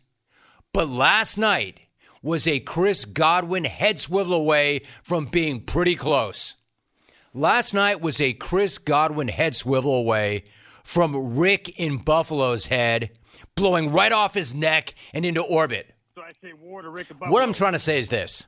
But 0.72 0.88
last 0.88 1.38
night 1.38 1.80
was 2.22 2.46
a 2.46 2.60
Chris 2.60 3.04
Godwin 3.04 3.64
head 3.64 3.98
swivel 3.98 4.34
away 4.34 4.82
from 5.02 5.26
being 5.26 5.60
pretty 5.60 5.96
close. 5.96 6.54
Last 7.34 7.74
night 7.74 8.00
was 8.00 8.20
a 8.20 8.32
Chris 8.32 8.78
Godwin 8.78 9.28
head 9.28 9.54
swivel 9.54 9.94
away 9.94 10.44
from 10.82 11.36
Rick 11.36 11.68
in 11.78 11.98
Buffalo's 11.98 12.66
head, 12.66 13.10
blowing 13.54 13.92
right 13.92 14.12
off 14.12 14.34
his 14.34 14.54
neck 14.54 14.94
and 15.12 15.26
into 15.26 15.42
orbit. 15.42 15.94
So 16.14 16.22
I 16.22 16.32
say 16.40 16.54
war 16.54 16.80
to 16.80 16.88
Rick 16.88 17.08
What 17.18 17.42
I'm 17.42 17.52
trying 17.52 17.74
to 17.74 17.78
say 17.78 17.98
is 17.98 18.08
this 18.08 18.46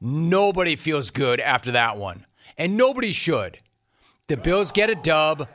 nobody 0.00 0.74
feels 0.74 1.10
good 1.10 1.38
after 1.38 1.72
that 1.72 1.98
one, 1.98 2.26
and 2.58 2.76
nobody 2.76 3.12
should. 3.12 3.58
The 4.26 4.36
Bills 4.36 4.72
get 4.72 4.90
a 4.90 4.96
dub 4.96 5.48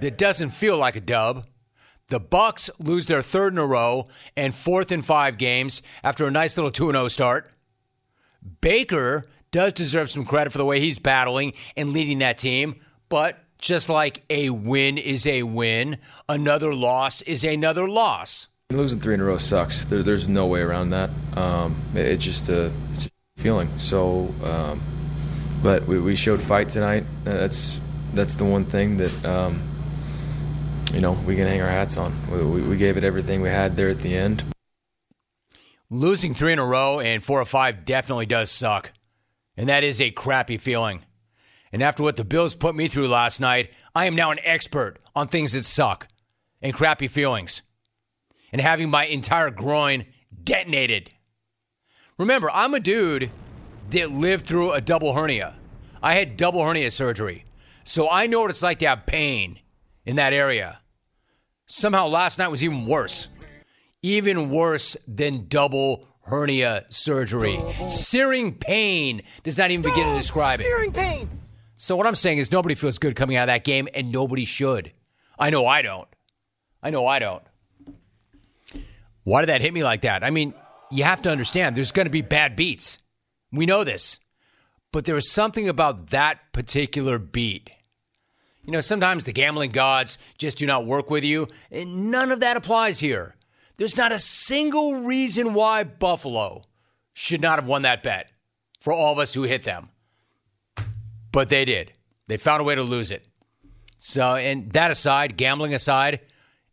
that 0.00 0.18
doesn't 0.18 0.50
feel 0.50 0.76
like 0.76 0.96
a 0.96 1.00
dub. 1.00 1.46
The 2.08 2.20
Bucks 2.20 2.70
lose 2.80 3.06
their 3.06 3.22
third 3.22 3.52
in 3.52 3.58
a 3.58 3.66
row 3.66 4.08
and 4.36 4.52
fourth 4.52 4.90
in 4.90 5.02
five 5.02 5.38
games 5.38 5.80
after 6.02 6.26
a 6.26 6.30
nice 6.30 6.56
little 6.56 6.72
2 6.72 6.90
0 6.90 7.06
start. 7.06 7.52
Baker 8.60 9.24
does 9.50 9.72
deserve 9.72 10.10
some 10.10 10.24
credit 10.24 10.50
for 10.50 10.58
the 10.58 10.64
way 10.64 10.80
he's 10.80 10.98
battling 10.98 11.54
and 11.76 11.92
leading 11.92 12.18
that 12.20 12.38
team, 12.38 12.76
but 13.08 13.38
just 13.60 13.88
like 13.88 14.22
a 14.30 14.50
win 14.50 14.98
is 14.98 15.26
a 15.26 15.42
win, 15.42 15.98
another 16.28 16.74
loss 16.74 17.22
is 17.22 17.44
another 17.44 17.88
loss. 17.88 18.48
Losing 18.70 19.00
three 19.00 19.14
in 19.14 19.20
a 19.20 19.24
row 19.24 19.38
sucks. 19.38 19.84
There, 19.84 20.02
there's 20.02 20.28
no 20.28 20.46
way 20.46 20.60
around 20.60 20.90
that. 20.90 21.10
Um, 21.36 21.82
it, 21.94 22.06
it's 22.06 22.24
just 22.24 22.48
a, 22.48 22.72
it's 22.94 23.06
a 23.06 23.10
feeling. 23.36 23.68
So, 23.78 24.32
um, 24.44 24.80
but 25.62 25.86
we, 25.86 25.98
we 25.98 26.14
showed 26.14 26.40
fight 26.40 26.70
tonight. 26.70 27.04
Uh, 27.26 27.32
that's 27.32 27.80
that's 28.14 28.36
the 28.36 28.44
one 28.44 28.64
thing 28.64 28.96
that 28.98 29.24
um, 29.24 29.62
you 30.94 31.00
know 31.00 31.12
we 31.12 31.34
can 31.34 31.48
hang 31.48 31.60
our 31.60 31.68
hats 31.68 31.96
on. 31.96 32.14
We, 32.30 32.44
we, 32.44 32.68
we 32.68 32.76
gave 32.76 32.96
it 32.96 33.02
everything 33.02 33.42
we 33.42 33.48
had 33.48 33.76
there 33.76 33.88
at 33.90 33.98
the 33.98 34.16
end. 34.16 34.44
Losing 35.90 36.34
three 36.34 36.52
in 36.52 36.60
a 36.60 36.64
row 36.64 37.00
and 37.00 37.20
four 37.20 37.40
or 37.40 37.44
five 37.44 37.84
definitely 37.84 38.26
does 38.26 38.52
suck, 38.52 38.92
and 39.60 39.68
that 39.68 39.84
is 39.84 40.00
a 40.00 40.10
crappy 40.10 40.56
feeling. 40.56 41.02
And 41.70 41.82
after 41.82 42.02
what 42.02 42.16
the 42.16 42.24
Bills 42.24 42.54
put 42.54 42.74
me 42.74 42.88
through 42.88 43.08
last 43.08 43.40
night, 43.40 43.70
I 43.94 44.06
am 44.06 44.16
now 44.16 44.30
an 44.30 44.38
expert 44.42 44.96
on 45.14 45.28
things 45.28 45.52
that 45.52 45.66
suck 45.66 46.08
and 46.62 46.72
crappy 46.72 47.08
feelings 47.08 47.60
and 48.52 48.62
having 48.62 48.88
my 48.88 49.04
entire 49.04 49.50
groin 49.50 50.06
detonated. 50.42 51.10
Remember, 52.16 52.50
I'm 52.50 52.72
a 52.72 52.80
dude 52.80 53.30
that 53.90 54.10
lived 54.10 54.46
through 54.46 54.72
a 54.72 54.80
double 54.80 55.12
hernia. 55.12 55.56
I 56.02 56.14
had 56.14 56.38
double 56.38 56.64
hernia 56.64 56.90
surgery, 56.90 57.44
so 57.84 58.08
I 58.08 58.28
know 58.28 58.40
what 58.40 58.50
it's 58.50 58.62
like 58.62 58.78
to 58.78 58.88
have 58.88 59.04
pain 59.04 59.60
in 60.06 60.16
that 60.16 60.32
area. 60.32 60.78
Somehow 61.66 62.06
last 62.06 62.38
night 62.38 62.48
was 62.48 62.64
even 62.64 62.86
worse. 62.86 63.28
Even 64.00 64.48
worse 64.48 64.96
than 65.06 65.48
double 65.48 66.08
hernia 66.22 66.84
surgery. 66.88 67.58
Searing 67.86 68.54
pain 68.54 69.22
does 69.42 69.58
not 69.58 69.70
even 69.70 69.82
begin 69.82 70.06
to 70.06 70.14
describe 70.14 70.60
it. 70.60 70.64
Searing 70.64 70.92
pain. 70.92 71.28
So 71.74 71.96
what 71.96 72.06
I'm 72.06 72.14
saying 72.14 72.38
is 72.38 72.52
nobody 72.52 72.74
feels 72.74 72.98
good 72.98 73.16
coming 73.16 73.36
out 73.36 73.44
of 73.44 73.46
that 73.48 73.64
game, 73.64 73.88
and 73.94 74.12
nobody 74.12 74.44
should. 74.44 74.92
I 75.38 75.50
know 75.50 75.66
I 75.66 75.82
don't. 75.82 76.08
I 76.82 76.90
know 76.90 77.06
I 77.06 77.18
don't. 77.18 77.42
Why 79.24 79.40
did 79.40 79.48
that 79.48 79.60
hit 79.60 79.72
me 79.72 79.82
like 79.82 80.02
that? 80.02 80.22
I 80.22 80.30
mean, 80.30 80.54
you 80.90 81.04
have 81.04 81.22
to 81.22 81.30
understand 81.30 81.76
there's 81.76 81.92
going 81.92 82.06
to 82.06 82.10
be 82.10 82.22
bad 82.22 82.56
beats. 82.56 83.00
We 83.52 83.66
know 83.66 83.84
this. 83.84 84.18
But 84.92 85.04
there 85.04 85.14
was 85.14 85.30
something 85.30 85.68
about 85.68 86.08
that 86.08 86.52
particular 86.52 87.18
beat. 87.18 87.70
You 88.64 88.72
know, 88.72 88.80
sometimes 88.80 89.24
the 89.24 89.32
gambling 89.32 89.70
gods 89.70 90.18
just 90.36 90.58
do 90.58 90.66
not 90.66 90.84
work 90.84 91.10
with 91.10 91.24
you, 91.24 91.48
and 91.70 92.10
none 92.10 92.30
of 92.30 92.40
that 92.40 92.56
applies 92.56 93.00
here. 93.00 93.34
There's 93.80 93.96
not 93.96 94.12
a 94.12 94.18
single 94.18 94.96
reason 94.96 95.54
why 95.54 95.84
Buffalo 95.84 96.64
should 97.14 97.40
not 97.40 97.58
have 97.58 97.66
won 97.66 97.80
that 97.80 98.02
bet 98.02 98.30
for 98.78 98.92
all 98.92 99.10
of 99.10 99.18
us 99.18 99.32
who 99.32 99.44
hit 99.44 99.64
them. 99.64 99.88
But 101.32 101.48
they 101.48 101.64
did. 101.64 101.94
They 102.26 102.36
found 102.36 102.60
a 102.60 102.64
way 102.64 102.74
to 102.74 102.82
lose 102.82 103.10
it. 103.10 103.26
So, 103.96 104.34
and 104.34 104.70
that 104.72 104.90
aside, 104.90 105.38
gambling 105.38 105.72
aside, 105.72 106.20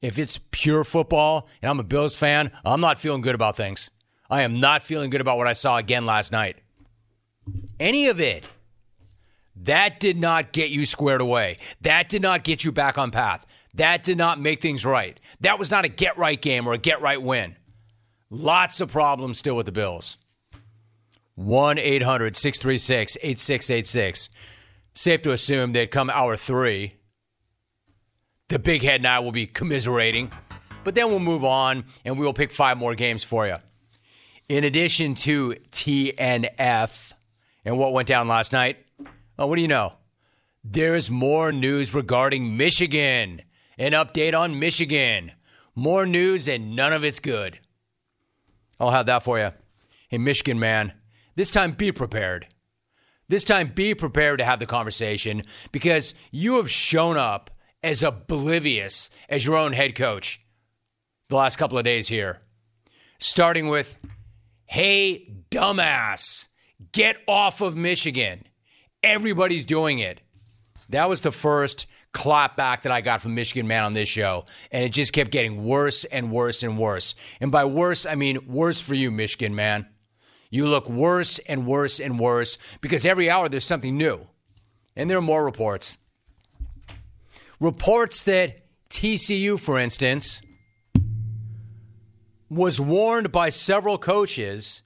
if 0.02 0.20
it's 0.20 0.42
pure 0.52 0.84
football 0.84 1.48
and 1.62 1.70
I'm 1.70 1.80
a 1.80 1.84
Bills 1.84 2.14
fan, 2.14 2.52
I'm 2.66 2.82
not 2.82 3.00
feeling 3.00 3.22
good 3.22 3.36
about 3.36 3.56
things. 3.56 3.90
I 4.30 4.42
am 4.42 4.60
not 4.60 4.84
feeling 4.84 5.10
good 5.10 5.22
about 5.22 5.38
what 5.38 5.48
I 5.48 5.54
saw 5.54 5.78
again 5.78 6.06
last 6.06 6.34
night. 6.34 6.58
Any 7.80 8.10
of 8.10 8.20
it. 8.20 8.46
That 9.56 10.02
did 10.02 10.20
not 10.20 10.52
get 10.52 10.72
you 10.72 10.86
squared 10.86 11.22
away. 11.22 11.58
That 11.80 12.10
did 12.10 12.22
not 12.22 12.44
get 12.44 12.66
you 12.66 12.74
back 12.74 12.98
on 12.98 13.12
path. 13.12 13.46
That 13.78 14.04
did 14.04 14.18
not 14.18 14.40
make 14.40 14.60
things 14.60 14.86
right. 14.86 15.20
That 15.42 15.60
was 15.60 15.72
not 15.72 15.86
a 15.86 15.88
get 15.88 16.18
right 16.18 16.42
game 16.42 16.68
or 16.68 16.74
a 16.74 16.78
get 16.80 17.02
right 17.02 17.22
win. 17.22 17.56
Lots 18.30 18.82
of 18.82 18.92
problems 18.92 19.38
still 19.38 19.56
with 19.56 19.68
the 19.68 19.72
Bills. 19.72 20.18
1 21.36 21.78
800 21.78 22.36
636 22.36 23.18
8686. 23.22 24.30
Safe 24.94 25.22
to 25.22 25.32
assume 25.32 25.74
that 25.74 25.92
come 25.92 26.10
hour 26.10 26.36
three, 26.36 26.96
the 28.50 28.58
big 28.58 28.82
head 28.82 29.02
and 29.02 29.08
I 29.08 29.20
will 29.20 29.32
be 29.32 29.46
commiserating. 29.46 30.32
But 30.84 30.96
then 30.96 31.10
we'll 31.10 31.20
move 31.20 31.46
on 31.46 31.86
and 32.04 32.18
we 32.18 32.26
will 32.26 32.34
pick 32.34 32.52
five 32.52 32.80
more 32.80 32.96
games 32.96 33.24
for 33.24 33.46
you. 33.46 33.58
In 34.50 34.64
addition 34.64 35.14
to 35.16 35.56
TNF 35.72 37.12
and 37.64 37.78
what 37.78 37.94
went 37.94 38.08
down 38.08 38.28
last 38.28 38.54
night, 38.54 38.78
oh, 39.38 39.46
what 39.46 39.58
do 39.58 39.62
you 39.62 39.68
know? 39.68 39.94
There's 40.64 41.12
more 41.12 41.52
news 41.52 41.94
regarding 41.94 42.58
Michigan. 42.58 43.42
An 43.78 43.92
update 43.92 44.38
on 44.38 44.60
Michigan. 44.60 45.34
More 45.76 46.06
news 46.06 46.48
and 46.48 46.76
none 46.76 46.94
of 46.94 47.04
it's 47.04 47.20
good. 47.20 47.60
I'll 48.80 48.92
have 48.92 49.06
that 49.06 49.24
for 49.24 49.38
you. 49.38 49.52
Hey, 50.10 50.18
Michigan 50.18 50.60
man, 50.60 50.94
this 51.36 51.52
time 51.52 51.72
be 51.72 51.92
prepared. 51.92 52.48
This 53.30 53.44
time 53.44 53.72
be 53.76 53.94
prepared 53.94 54.40
to 54.40 54.46
have 54.46 54.60
the 54.60 54.66
conversation 54.66 55.44
because 55.72 56.16
you 56.32 56.56
have 56.56 56.72
shown 56.72 57.18
up 57.18 57.52
as 57.84 58.02
oblivious 58.02 59.10
as 59.30 59.46
your 59.46 59.58
own 59.58 59.74
head 59.74 59.96
coach 59.96 60.42
the 61.30 61.36
last 61.36 61.58
couple 61.58 61.78
of 61.78 61.84
days 61.84 62.08
here. 62.08 62.40
Starting 63.20 63.68
with, 63.68 64.00
hey, 64.66 65.30
dumbass, 65.52 66.48
get 66.92 67.18
off 67.28 67.62
of 67.62 67.76
Michigan. 67.76 68.44
Everybody's 69.04 69.66
doing 69.66 70.00
it. 70.00 70.22
That 70.90 71.10
was 71.10 71.22
the 71.22 71.32
first 71.32 71.86
clap 72.18 72.56
back 72.56 72.82
that 72.82 72.92
I 72.92 73.02
got 73.02 73.22
from 73.22 73.36
Michigan 73.36 73.68
Man 73.68 73.84
on 73.84 73.94
this 73.94 74.10
show. 74.10 74.46
And 74.72 74.84
it 74.84 74.90
just 74.90 75.14
kept 75.14 75.30
getting 75.30 75.64
worse 75.64 76.04
and 76.04 76.32
worse 76.32 76.64
and 76.64 76.76
worse. 76.76 77.14
And 77.40 77.52
by 77.52 77.66
worse, 77.66 78.08
I 78.08 78.16
mean 78.16 78.40
worse 78.48 78.82
for 78.82 78.96
you, 78.96 79.12
Michigan 79.12 79.54
Man. 79.54 79.86
You 80.50 80.66
look 80.66 80.90
worse 80.90 81.38
and 81.38 81.68
worse 81.68 82.00
and 82.00 82.18
worse 82.18 82.58
because 82.82 83.06
every 83.06 83.30
hour 83.30 83.50
there's 83.50 83.66
something 83.66 83.96
new. 83.96 84.26
And 84.96 85.08
there 85.08 85.20
are 85.20 85.22
more 85.22 85.46
reports. 85.46 86.00
Reports 87.60 88.24
that 88.24 88.66
TCU, 88.90 89.60
for 89.60 89.78
instance, 89.78 90.42
was 92.50 92.82
warned 92.82 93.32
by 93.32 93.50
several 93.50 94.00
coaches 94.00 94.82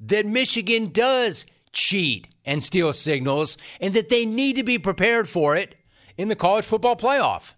that 0.00 0.24
Michigan 0.24 0.90
does 0.90 1.44
cheat 1.72 2.28
and 2.46 2.62
steal 2.62 2.94
signals 2.94 3.58
and 3.78 3.92
that 3.92 4.08
they 4.08 4.24
need 4.24 4.56
to 4.56 4.62
be 4.62 4.78
prepared 4.78 5.28
for 5.28 5.54
it 5.54 5.74
in 6.16 6.28
the 6.28 6.36
college 6.36 6.64
football 6.64 6.96
playoff. 6.96 7.54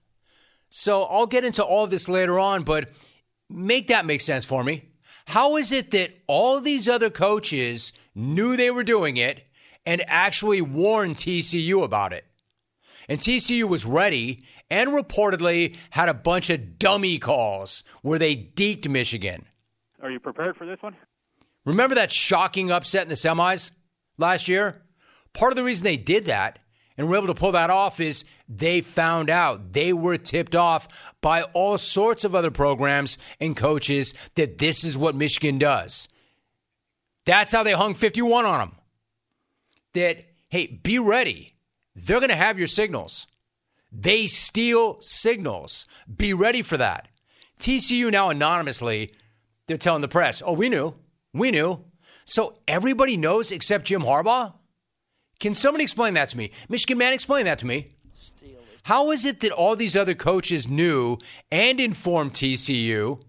So 0.69 1.05
I'll 1.05 1.27
get 1.27 1.45
into 1.45 1.63
all 1.63 1.85
of 1.85 1.91
this 1.91 2.09
later 2.09 2.39
on, 2.39 2.63
but 2.65 2.91
make 3.49 3.89
that 3.89 4.07
make 4.07 4.21
sense 4.21 4.45
for 4.45 4.65
me. 4.65 4.91
How 5.27 5.57
is 5.57 5.73
it 5.73 5.91
that 5.93 6.11
all 6.27 6.61
these 6.61 6.89
other 6.89 7.11
coaches 7.11 7.93
knew 8.15 8.57
they 8.57 8.71
were 8.71 8.85
doing 8.85 9.17
it 9.17 9.45
and 9.87 10.03
actually 10.07 10.61
warned 10.61 11.17
TCU 11.17 11.83
about 11.83 12.13
it? 12.13 12.25
And 13.09 13.21
TCU 13.21 13.65
was 13.65 13.87
ready 13.87 14.45
and 14.71 14.91
reportedly 14.91 15.77
had 15.91 16.09
a 16.09 16.15
bunch 16.15 16.51
of 16.51 16.79
dummy 16.79 17.19
calls 17.19 17.85
where 18.03 18.19
they 18.19 18.35
deked 18.35 18.89
Michigan. 18.89 19.45
Are 20.03 20.11
you 20.11 20.21
prepared 20.21 20.57
for 20.57 20.67
this 20.67 20.83
one? 20.83 20.97
Remember 21.65 21.95
that 21.95 22.13
shocking 22.13 22.71
upset 22.71 23.03
in 23.03 23.09
the 23.09 23.15
semis 23.15 23.73
last 24.19 24.49
year? 24.49 24.83
Part 25.33 25.53
of 25.53 25.57
the 25.57 25.65
reason 25.65 25.85
they 25.85 25.97
did 25.97 26.27
that 26.27 26.59
and 26.97 27.07
we 27.07 27.11
were 27.11 27.17
able 27.17 27.35
to 27.35 27.41
pull 27.41 27.53
that 27.53 27.71
off 27.71 28.01
is 28.01 28.25
they 28.49 28.81
found 28.81 29.29
out 29.29 29.73
they 29.73 29.93
were 29.93 30.17
tipped 30.17 30.55
off 30.55 30.87
by 31.21 31.43
all 31.43 31.77
sorts 31.77 32.25
of 32.25 32.35
other 32.35 32.51
programs 32.51 33.19
and 33.41 33.57
coaches 33.57 34.15
that 34.37 34.59
this 34.59 34.85
is 34.85 34.97
what 34.97 35.17
Michigan 35.17 35.59
does. 35.59 36.09
That's 37.25 37.53
how 37.53 37.63
they 37.63 37.73
hung 37.73 37.95
51 37.95 38.47
on 38.47 38.59
them. 38.61 38.73
That, 39.95 40.25
hey, 40.49 40.67
be 40.67 40.99
ready. 40.99 41.55
They're 41.97 42.21
going 42.21 42.31
to 42.31 42.37
have 42.37 42.59
your 42.59 42.69
signals. 42.69 43.27
They 43.91 44.27
steal 44.27 45.01
signals. 45.01 45.87
Be 46.15 46.35
ready 46.35 46.63
for 46.63 46.77
that. 46.77 47.09
TCU 47.59 48.11
now 48.11 48.29
anonymously, 48.31 49.13
they're 49.67 49.79
telling 49.79 50.03
the 50.03 50.09
press, 50.09 50.43
oh, 50.45 50.53
we 50.53 50.69
knew. 50.69 50.95
We 51.33 51.51
knew. 51.51 51.85
So 52.25 52.59
everybody 52.67 53.17
knows 53.17 53.53
except 53.53 53.87
Jim 53.87 54.03
Harbaugh? 54.03 54.55
Can 55.45 55.53
somebody 55.53 55.85
explain 55.85 56.15
that 56.15 56.31
to 56.31 56.39
me? 56.39 56.53
Michigan 56.71 56.97
man, 56.97 57.13
explain 57.13 57.45
that 57.45 57.59
to 57.59 57.67
me. 57.67 57.89
How 58.85 59.11
is 59.11 59.27
it 59.27 59.41
that 59.41 59.53
all 59.53 59.77
these 59.77 59.95
other 59.95 60.15
coaches 60.15 60.67
knew 60.67 61.19
and 61.53 61.79
informed 61.79 62.33
TCU, 62.33 63.21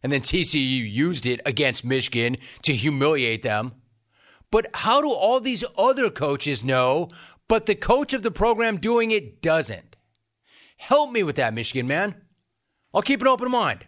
and 0.00 0.12
then 0.12 0.20
TCU 0.20 0.88
used 0.88 1.26
it 1.26 1.40
against 1.44 1.84
Michigan 1.84 2.36
to 2.62 2.76
humiliate 2.76 3.42
them? 3.42 3.72
But 4.52 4.68
how 4.72 5.00
do 5.00 5.10
all 5.10 5.40
these 5.40 5.64
other 5.76 6.10
coaches 6.10 6.62
know, 6.62 7.08
but 7.48 7.66
the 7.66 7.74
coach 7.74 8.14
of 8.14 8.22
the 8.22 8.30
program 8.30 8.76
doing 8.76 9.10
it 9.10 9.42
doesn't? 9.42 9.96
Help 10.76 11.10
me 11.10 11.24
with 11.24 11.34
that, 11.34 11.54
Michigan 11.54 11.88
man. 11.88 12.14
I'll 12.94 13.02
keep 13.02 13.20
an 13.20 13.26
open 13.26 13.50
mind. 13.50 13.84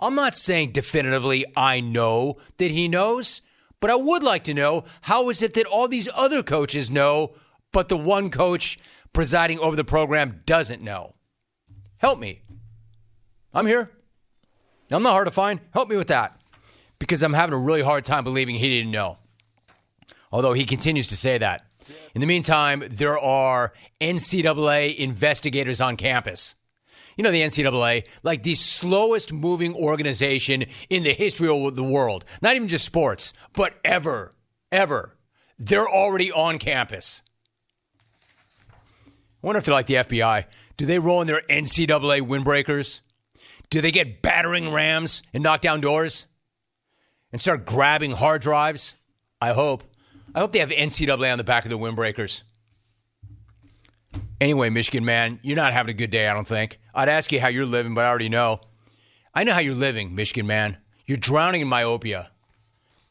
I'm 0.00 0.14
not 0.14 0.34
saying 0.34 0.72
definitively 0.72 1.44
I 1.54 1.80
know 1.80 2.38
that 2.56 2.70
he 2.70 2.88
knows, 2.88 3.42
but 3.84 3.90
I 3.90 3.96
would 3.96 4.22
like 4.22 4.44
to 4.44 4.54
know 4.54 4.84
how 5.02 5.28
is 5.28 5.42
it 5.42 5.52
that 5.52 5.66
all 5.66 5.88
these 5.88 6.08
other 6.14 6.42
coaches 6.42 6.90
know, 6.90 7.34
but 7.70 7.90
the 7.90 7.98
one 7.98 8.30
coach 8.30 8.78
presiding 9.12 9.58
over 9.58 9.76
the 9.76 9.84
program 9.84 10.40
doesn't 10.46 10.80
know? 10.80 11.16
Help 11.98 12.18
me. 12.18 12.40
I'm 13.52 13.66
here. 13.66 13.90
I'm 14.90 15.02
not 15.02 15.10
hard 15.10 15.26
to 15.26 15.30
find. 15.30 15.60
Help 15.74 15.90
me 15.90 15.96
with 15.96 16.06
that 16.06 16.34
because 16.98 17.22
I'm 17.22 17.34
having 17.34 17.52
a 17.52 17.58
really 17.58 17.82
hard 17.82 18.04
time 18.04 18.24
believing 18.24 18.54
he 18.54 18.70
didn't 18.70 18.90
know. 18.90 19.18
Although 20.32 20.54
he 20.54 20.64
continues 20.64 21.08
to 21.08 21.16
say 21.18 21.36
that. 21.36 21.66
In 22.14 22.22
the 22.22 22.26
meantime, 22.26 22.84
there 22.88 23.18
are 23.18 23.74
NCAA 24.00 24.96
investigators 24.96 25.82
on 25.82 25.98
campus. 25.98 26.54
You 27.16 27.24
know, 27.24 27.30
the 27.30 27.42
NCAA, 27.42 28.06
like 28.22 28.42
the 28.42 28.54
slowest 28.54 29.32
moving 29.32 29.74
organization 29.74 30.64
in 30.90 31.02
the 31.02 31.12
history 31.12 31.48
of 31.48 31.76
the 31.76 31.84
world. 31.84 32.24
Not 32.42 32.56
even 32.56 32.68
just 32.68 32.84
sports, 32.84 33.32
but 33.54 33.74
ever, 33.84 34.34
ever. 34.72 35.16
They're 35.58 35.88
already 35.88 36.32
on 36.32 36.58
campus. 36.58 37.22
I 38.70 39.46
wonder 39.46 39.58
if 39.58 39.64
they're 39.64 39.74
like 39.74 39.86
the 39.86 39.94
FBI. 39.94 40.46
Do 40.76 40.86
they 40.86 40.98
roll 40.98 41.20
in 41.20 41.26
their 41.26 41.42
NCAA 41.42 42.22
windbreakers? 42.22 43.00
Do 43.70 43.80
they 43.80 43.90
get 43.90 44.22
battering 44.22 44.72
rams 44.72 45.22
and 45.32 45.42
knock 45.42 45.60
down 45.60 45.80
doors? 45.80 46.26
And 47.30 47.40
start 47.40 47.66
grabbing 47.66 48.12
hard 48.12 48.42
drives? 48.42 48.96
I 49.40 49.52
hope. 49.52 49.84
I 50.34 50.40
hope 50.40 50.52
they 50.52 50.60
have 50.60 50.70
NCAA 50.70 51.30
on 51.30 51.38
the 51.38 51.44
back 51.44 51.64
of 51.64 51.70
the 51.70 51.78
windbreakers. 51.78 52.42
Anyway, 54.40 54.68
Michigan 54.68 55.04
man, 55.04 55.38
you're 55.42 55.56
not 55.56 55.72
having 55.72 55.90
a 55.90 55.96
good 55.96 56.10
day, 56.10 56.28
I 56.28 56.34
don't 56.34 56.46
think. 56.46 56.78
I'd 56.94 57.08
ask 57.08 57.30
you 57.32 57.40
how 57.40 57.48
you're 57.48 57.66
living, 57.66 57.94
but 57.94 58.04
I 58.04 58.08
already 58.08 58.28
know. 58.28 58.60
I 59.34 59.44
know 59.44 59.52
how 59.52 59.60
you're 59.60 59.74
living, 59.74 60.14
Michigan 60.14 60.46
man. 60.46 60.76
You're 61.06 61.18
drowning 61.18 61.60
in 61.60 61.68
myopia. 61.68 62.30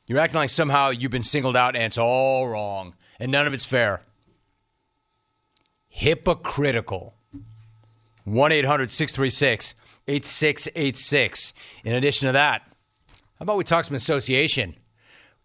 You're 0.06 0.20
acting 0.20 0.39
like 0.39 0.50
somehow 0.50 0.89
you've 0.89 1.12
been 1.12 1.24
singled 1.24 1.56
out 1.56 1.75
and 1.75 1.86
it's 1.86 1.98
all 1.98 2.48
wrong, 2.48 2.96
and 3.20 3.32
none 3.32 3.48
of 3.48 3.53
it's 3.53 3.65
fair. 3.65 4.01
Hypocritical. 5.88 7.15
1 8.25 8.51
800 8.51 8.89
636 8.89 9.75
8686. 10.08 11.53
In 11.84 11.94
addition 11.94 12.27
to 12.27 12.34
that, 12.34 12.63
how 13.39 13.44
about 13.44 13.58
we 13.58 13.63
talk 13.63 13.86
some 13.86 13.96
association? 13.96 14.75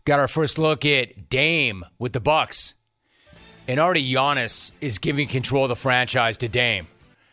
Got 0.05 0.21
our 0.21 0.29
first 0.29 0.59
look 0.59 0.85
at 0.85 1.29
Dame 1.29 1.85
with 1.99 2.13
the 2.13 2.21
Bucks. 2.21 2.75
And 3.69 3.79
already 3.79 4.11
Giannis 4.11 4.73
is 4.81 4.99
giving 4.99 5.29
control 5.29 5.65
of 5.65 5.69
the 5.69 5.77
franchise 5.77 6.39
to 6.39 6.49
Dame. 6.49 6.89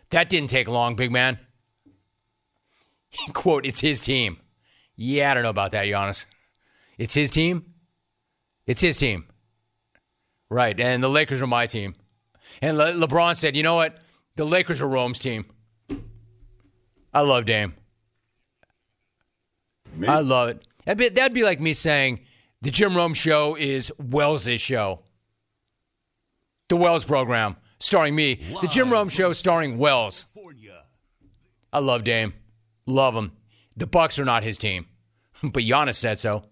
That 0.09 0.27
didn't 0.27 0.49
take 0.49 0.67
long, 0.67 0.95
big 0.95 1.11
man. 1.11 1.39
Quote, 3.33 3.65
it's 3.65 3.79
his 3.79 4.01
team. 4.01 4.37
Yeah, 4.97 5.31
I 5.31 5.33
don't 5.33 5.43
know 5.43 5.49
about 5.49 5.71
that, 5.71 5.85
Giannis. 5.85 6.25
It's 6.97 7.13
his 7.13 7.31
team? 7.31 7.73
It's 8.67 8.81
his 8.81 8.97
team. 8.97 9.25
Right, 10.49 10.77
and 10.79 11.01
the 11.01 11.09
Lakers 11.09 11.41
are 11.41 11.47
my 11.47 11.67
team. 11.67 11.95
And 12.61 12.77
Le- 12.77 12.93
LeBron 12.93 13.35
said, 13.37 13.55
you 13.55 13.63
know 13.63 13.75
what? 13.75 13.97
The 14.35 14.45
Lakers 14.45 14.81
are 14.81 14.87
Rome's 14.87 15.19
team. 15.19 15.45
I 17.13 17.21
love 17.21 17.45
Dame. 17.45 17.73
Me? 19.95 20.07
I 20.07 20.19
love 20.19 20.49
it. 20.49 20.67
That'd 20.83 20.97
be, 20.97 21.09
that'd 21.09 21.33
be 21.33 21.43
like 21.43 21.61
me 21.61 21.71
saying 21.71 22.19
the 22.61 22.69
Jim 22.69 22.95
Rome 22.95 23.13
show 23.13 23.55
is 23.55 23.91
Wells' 23.97 24.59
show. 24.59 24.99
The 26.67 26.75
Wells 26.75 27.05
program, 27.05 27.55
starring 27.79 28.15
me. 28.15 28.41
The 28.61 28.67
Jim 28.67 28.91
Rome 28.91 29.09
show, 29.09 29.31
starring 29.33 29.77
Wells. 29.77 30.25
I 31.71 31.79
love 31.79 32.03
Dame. 32.03 32.33
Love 32.85 33.15
him. 33.15 33.31
The 33.77 33.87
Bucks 33.87 34.17
are 34.17 34.25
not 34.25 34.43
his 34.43 34.57
team, 34.57 34.87
but 35.43 35.63
Giannis 35.63 35.95
said 35.95 36.17
so. 36.17 36.45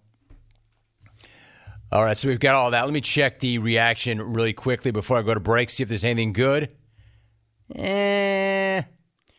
All 1.90 2.04
right, 2.04 2.16
so 2.16 2.28
we've 2.28 2.40
got 2.40 2.54
all 2.54 2.72
that. 2.72 2.84
Let 2.84 2.92
me 2.92 3.00
check 3.00 3.38
the 3.38 3.58
reaction 3.58 4.20
really 4.34 4.52
quickly 4.52 4.90
before 4.90 5.18
I 5.18 5.22
go 5.22 5.32
to 5.32 5.40
break. 5.40 5.70
See 5.70 5.82
if 5.82 5.88
there's 5.88 6.04
anything 6.04 6.32
good. 6.32 6.70
Eh. 7.74 8.82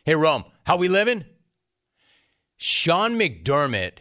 Hey, 0.04 0.14
Rome, 0.14 0.44
how 0.64 0.76
we 0.76 0.88
living? 0.88 1.24
Sean 2.56 3.18
McDermott 3.18 3.98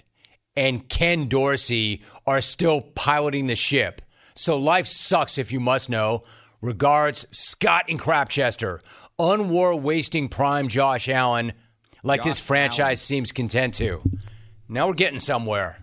and 0.55 0.87
Ken 0.87 1.27
Dorsey 1.27 2.01
are 2.25 2.41
still 2.41 2.81
piloting 2.81 3.47
the 3.47 3.55
ship. 3.55 4.01
So 4.35 4.57
life 4.57 4.87
sucks 4.87 5.37
if 5.37 5.51
you 5.51 5.59
must 5.59 5.89
know. 5.89 6.23
Regards, 6.65 7.27
Scott 7.31 7.85
and 7.89 7.99
Crapchester. 7.99 8.79
Unwar 9.19 9.79
wasting 9.79 10.27
prime 10.27 10.67
Josh 10.67 11.07
Allen 11.07 11.53
like 12.03 12.21
Josh 12.21 12.25
this 12.25 12.39
franchise 12.39 12.79
Allen. 12.79 12.95
seems 12.97 13.31
content 13.31 13.75
to. 13.75 14.01
Now 14.67 14.87
we're 14.87 14.93
getting 14.93 15.19
somewhere. 15.19 15.79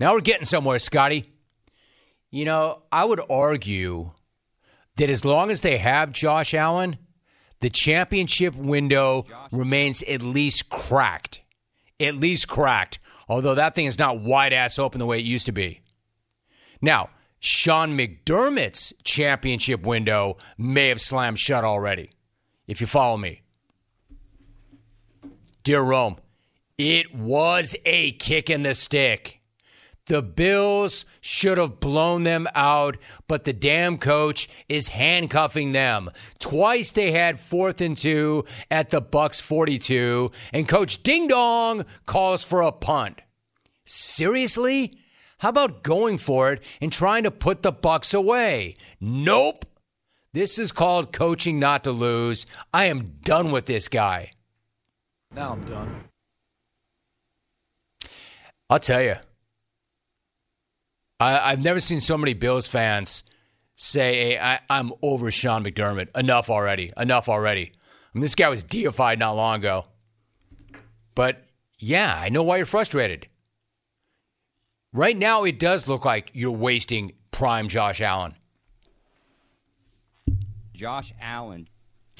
Now 0.00 0.14
we're 0.14 0.22
getting 0.22 0.46
somewhere, 0.46 0.78
Scotty. 0.78 1.30
You 2.30 2.46
know, 2.46 2.82
I 2.90 3.04
would 3.04 3.20
argue 3.30 4.12
that 4.96 5.10
as 5.10 5.24
long 5.24 5.50
as 5.50 5.60
they 5.60 5.78
have 5.78 6.10
Josh 6.12 6.54
Allen, 6.54 6.96
the 7.60 7.70
championship 7.70 8.54
window 8.56 9.26
remains 9.52 10.02
at 10.04 10.22
least 10.22 10.70
cracked. 10.70 11.42
At 12.00 12.16
least 12.16 12.48
cracked. 12.48 12.98
Although 13.28 13.54
that 13.54 13.74
thing 13.74 13.86
is 13.86 13.98
not 13.98 14.20
wide 14.20 14.52
ass 14.52 14.78
open 14.78 14.98
the 14.98 15.06
way 15.06 15.18
it 15.18 15.24
used 15.24 15.46
to 15.46 15.52
be. 15.52 15.80
Now, 16.80 17.10
Sean 17.44 17.96
McDermott's 17.96 18.94
championship 19.04 19.84
window 19.84 20.38
may 20.56 20.88
have 20.88 21.00
slammed 21.00 21.38
shut 21.38 21.62
already, 21.62 22.08
if 22.66 22.80
you 22.80 22.86
follow 22.86 23.18
me. 23.18 23.42
Dear 25.62 25.82
Rome, 25.82 26.16
it 26.78 27.14
was 27.14 27.76
a 27.84 28.12
kick 28.12 28.48
in 28.48 28.62
the 28.62 28.72
stick. 28.72 29.40
The 30.06 30.22
Bills 30.22 31.04
should 31.20 31.58
have 31.58 31.80
blown 31.80 32.22
them 32.22 32.48
out, 32.54 32.96
but 33.26 33.44
the 33.44 33.52
damn 33.52 33.98
coach 33.98 34.48
is 34.70 34.88
handcuffing 34.88 35.72
them. 35.72 36.10
Twice 36.38 36.92
they 36.92 37.12
had 37.12 37.40
fourth 37.40 37.82
and 37.82 37.96
two 37.96 38.46
at 38.70 38.88
the 38.88 39.02
Bucks 39.02 39.40
42, 39.40 40.30
and 40.54 40.66
coach 40.66 41.02
Ding 41.02 41.28
Dong 41.28 41.84
calls 42.06 42.42
for 42.42 42.62
a 42.62 42.72
punt. 42.72 43.20
Seriously? 43.84 44.98
How 45.44 45.50
about 45.50 45.82
going 45.82 46.16
for 46.16 46.52
it 46.54 46.62
and 46.80 46.90
trying 46.90 47.24
to 47.24 47.30
put 47.30 47.60
the 47.60 47.70
Bucks 47.70 48.14
away? 48.14 48.76
Nope. 48.98 49.66
This 50.32 50.58
is 50.58 50.72
called 50.72 51.12
coaching 51.12 51.60
not 51.60 51.84
to 51.84 51.92
lose. 51.92 52.46
I 52.72 52.86
am 52.86 53.18
done 53.20 53.50
with 53.50 53.66
this 53.66 53.88
guy. 53.88 54.30
Now 55.34 55.52
I'm 55.52 55.62
done. 55.66 56.04
I'll 58.70 58.78
tell 58.78 59.02
you. 59.02 59.16
I, 61.20 61.50
have 61.50 61.62
never 61.62 61.78
seen 61.78 62.00
so 62.00 62.16
many 62.16 62.32
Bills 62.32 62.66
fans 62.66 63.22
say, 63.76 64.14
hey, 64.14 64.38
I, 64.38 64.60
I'm 64.70 64.94
over 65.02 65.30
Sean 65.30 65.62
McDermott. 65.62 66.08
Enough 66.16 66.48
already. 66.48 66.90
Enough 66.96 67.28
already. 67.28 67.70
I 67.74 68.08
mean, 68.14 68.22
this 68.22 68.34
guy 68.34 68.48
was 68.48 68.64
deified 68.64 69.18
not 69.18 69.32
long 69.32 69.58
ago. 69.58 69.84
But 71.14 71.44
yeah, 71.78 72.18
I 72.18 72.30
know 72.30 72.42
why 72.44 72.56
you're 72.56 72.64
frustrated. 72.64 73.28
Right 74.94 75.18
now, 75.18 75.42
it 75.42 75.58
does 75.58 75.88
look 75.88 76.04
like 76.04 76.30
you're 76.34 76.52
wasting 76.52 77.14
prime 77.32 77.68
Josh 77.68 78.00
Allen. 78.00 78.36
Josh 80.72 81.12
Allen. 81.20 81.68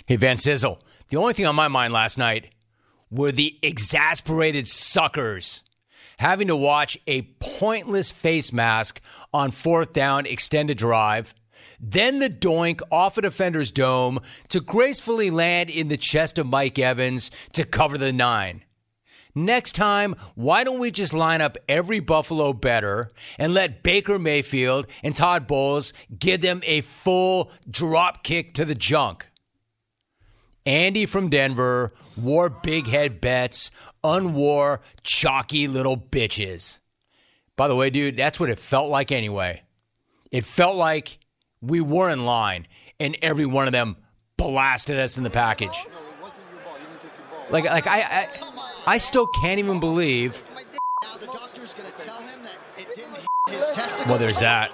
Hey, 0.06 0.16
Van 0.16 0.36
Sizzle. 0.36 0.80
The 1.08 1.16
only 1.16 1.34
thing 1.34 1.46
on 1.46 1.54
my 1.54 1.68
mind 1.68 1.92
last 1.92 2.18
night 2.18 2.48
were 3.12 3.30
the 3.30 3.56
exasperated 3.62 4.66
suckers 4.66 5.62
having 6.18 6.48
to 6.48 6.56
watch 6.56 6.98
a 7.06 7.22
pointless 7.38 8.10
face 8.10 8.52
mask 8.52 9.00
on 9.32 9.52
fourth 9.52 9.92
down 9.92 10.26
extended 10.26 10.76
drive, 10.76 11.32
then 11.78 12.18
the 12.18 12.30
doink 12.30 12.80
off 12.90 13.16
a 13.18 13.22
defender's 13.22 13.70
dome 13.70 14.18
to 14.48 14.60
gracefully 14.60 15.30
land 15.30 15.70
in 15.70 15.86
the 15.86 15.96
chest 15.96 16.38
of 16.38 16.46
Mike 16.46 16.78
Evans 16.78 17.30
to 17.52 17.64
cover 17.64 17.98
the 17.98 18.12
nine. 18.12 18.64
Next 19.34 19.72
time, 19.72 20.14
why 20.36 20.62
don't 20.62 20.78
we 20.78 20.92
just 20.92 21.12
line 21.12 21.40
up 21.40 21.58
every 21.68 21.98
Buffalo 21.98 22.52
better 22.52 23.10
and 23.36 23.52
let 23.52 23.82
Baker 23.82 24.16
Mayfield 24.18 24.86
and 25.02 25.14
Todd 25.14 25.48
Bowles 25.48 25.92
give 26.16 26.40
them 26.40 26.62
a 26.64 26.82
full 26.82 27.50
drop 27.68 28.22
kick 28.22 28.52
to 28.54 28.64
the 28.64 28.76
junk? 28.76 29.26
Andy 30.64 31.04
from 31.04 31.30
Denver 31.30 31.92
wore 32.16 32.48
big 32.48 32.86
head 32.86 33.20
bets, 33.20 33.72
unwore 34.04 34.80
chalky 35.02 35.66
little 35.66 35.96
bitches. 35.96 36.78
By 37.56 37.68
the 37.68 37.74
way, 37.74 37.90
dude, 37.90 38.16
that's 38.16 38.38
what 38.38 38.50
it 38.50 38.58
felt 38.58 38.88
like 38.88 39.10
anyway. 39.10 39.62
It 40.30 40.44
felt 40.44 40.76
like 40.76 41.18
we 41.60 41.80
were 41.80 42.08
in 42.08 42.24
line, 42.24 42.66
and 42.98 43.16
every 43.20 43.46
one 43.46 43.66
of 43.66 43.72
them 43.72 43.96
blasted 44.36 44.98
us 44.98 45.16
in 45.16 45.22
the 45.22 45.30
package. 45.30 45.68
No, 45.68 45.74
it 45.74 46.22
wasn't 46.22 46.40
your 46.50 46.60
ball. 46.62 46.78
You 46.78 46.86
didn't 46.86 47.02
take 47.02 47.10
your 47.18 47.28
ball. 47.30 47.46
Like, 47.50 47.64
like 47.64 47.86
I, 47.86 48.00
I, 48.00 48.28
I 48.86 48.98
still 48.98 49.26
can't 49.26 49.58
even 49.58 49.80
believe. 49.80 50.44
Now 51.02 51.16
the 51.16 51.26
doctor's 51.26 51.72
going 51.72 51.90
to 51.90 51.98
tell 51.98 52.18
him 52.18 52.42
that 52.42 52.58
it 52.78 52.94
didn't 52.94 53.14
hit 53.14 53.58
his 53.58 53.70
testicles. 53.70 54.08
Well, 54.08 54.18
there's 54.18 54.38
that. 54.40 54.72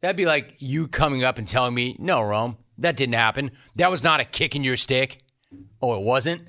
That'd 0.00 0.16
be 0.16 0.24
like 0.26 0.54
you 0.58 0.88
coming 0.88 1.22
up 1.22 1.36
and 1.36 1.46
telling 1.46 1.74
me, 1.74 1.96
"No, 1.98 2.22
Rome, 2.22 2.56
that 2.78 2.96
didn't 2.96 3.14
happen. 3.14 3.50
That 3.76 3.90
was 3.90 4.02
not 4.02 4.20
a 4.20 4.24
kick 4.24 4.56
in 4.56 4.64
your 4.64 4.76
stick." 4.76 5.22
Oh, 5.82 5.94
it 5.94 6.02
wasn't. 6.02 6.48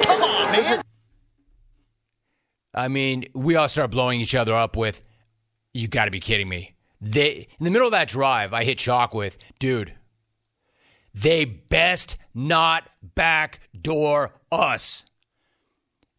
Come 0.00 0.22
on, 0.22 0.52
Major. 0.52 0.82
I 2.74 2.88
mean, 2.88 3.26
we 3.34 3.56
all 3.56 3.68
start 3.68 3.90
blowing 3.90 4.20
each 4.20 4.34
other 4.34 4.54
up 4.54 4.76
with, 4.76 5.02
"You 5.72 5.88
got 5.88 6.04
to 6.04 6.10
be 6.10 6.20
kidding 6.20 6.48
me." 6.48 6.74
They 7.00 7.48
in 7.58 7.64
the 7.64 7.70
middle 7.70 7.88
of 7.88 7.92
that 7.92 8.08
drive, 8.08 8.52
I 8.52 8.64
hit 8.64 8.78
Chalk 8.78 9.14
with, 9.14 9.38
"Dude, 9.58 9.94
they 11.14 11.46
best 11.46 12.18
not 12.34 12.90
backdoor 13.02 14.34
us." 14.52 15.06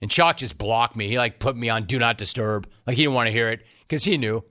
And 0.02 0.12
Chalk 0.12 0.38
just 0.38 0.58
blocked 0.58 0.96
me. 0.96 1.08
He 1.08 1.18
like 1.18 1.40
put 1.40 1.56
me 1.56 1.70
on 1.70 1.86
do 1.86 1.98
not 1.98 2.18
disturb. 2.18 2.68
Like 2.86 2.98
he 2.98 3.04
didn't 3.04 3.16
want 3.16 3.28
to 3.28 3.32
hear 3.32 3.50
it 3.50 3.66
because 3.82 4.04
he 4.04 4.18
knew. 4.18 4.44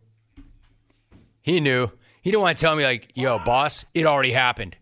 He 1.43 1.61
knew. 1.61 1.91
He 2.23 2.31
didn't 2.31 2.43
want 2.43 2.57
to 2.57 2.61
tell 2.61 2.75
me 2.75 2.85
like, 2.85 3.13
"Yo, 3.15 3.39
boss, 3.39 3.85
it 3.93 4.07
already 4.07 4.33
happened." 4.33 4.77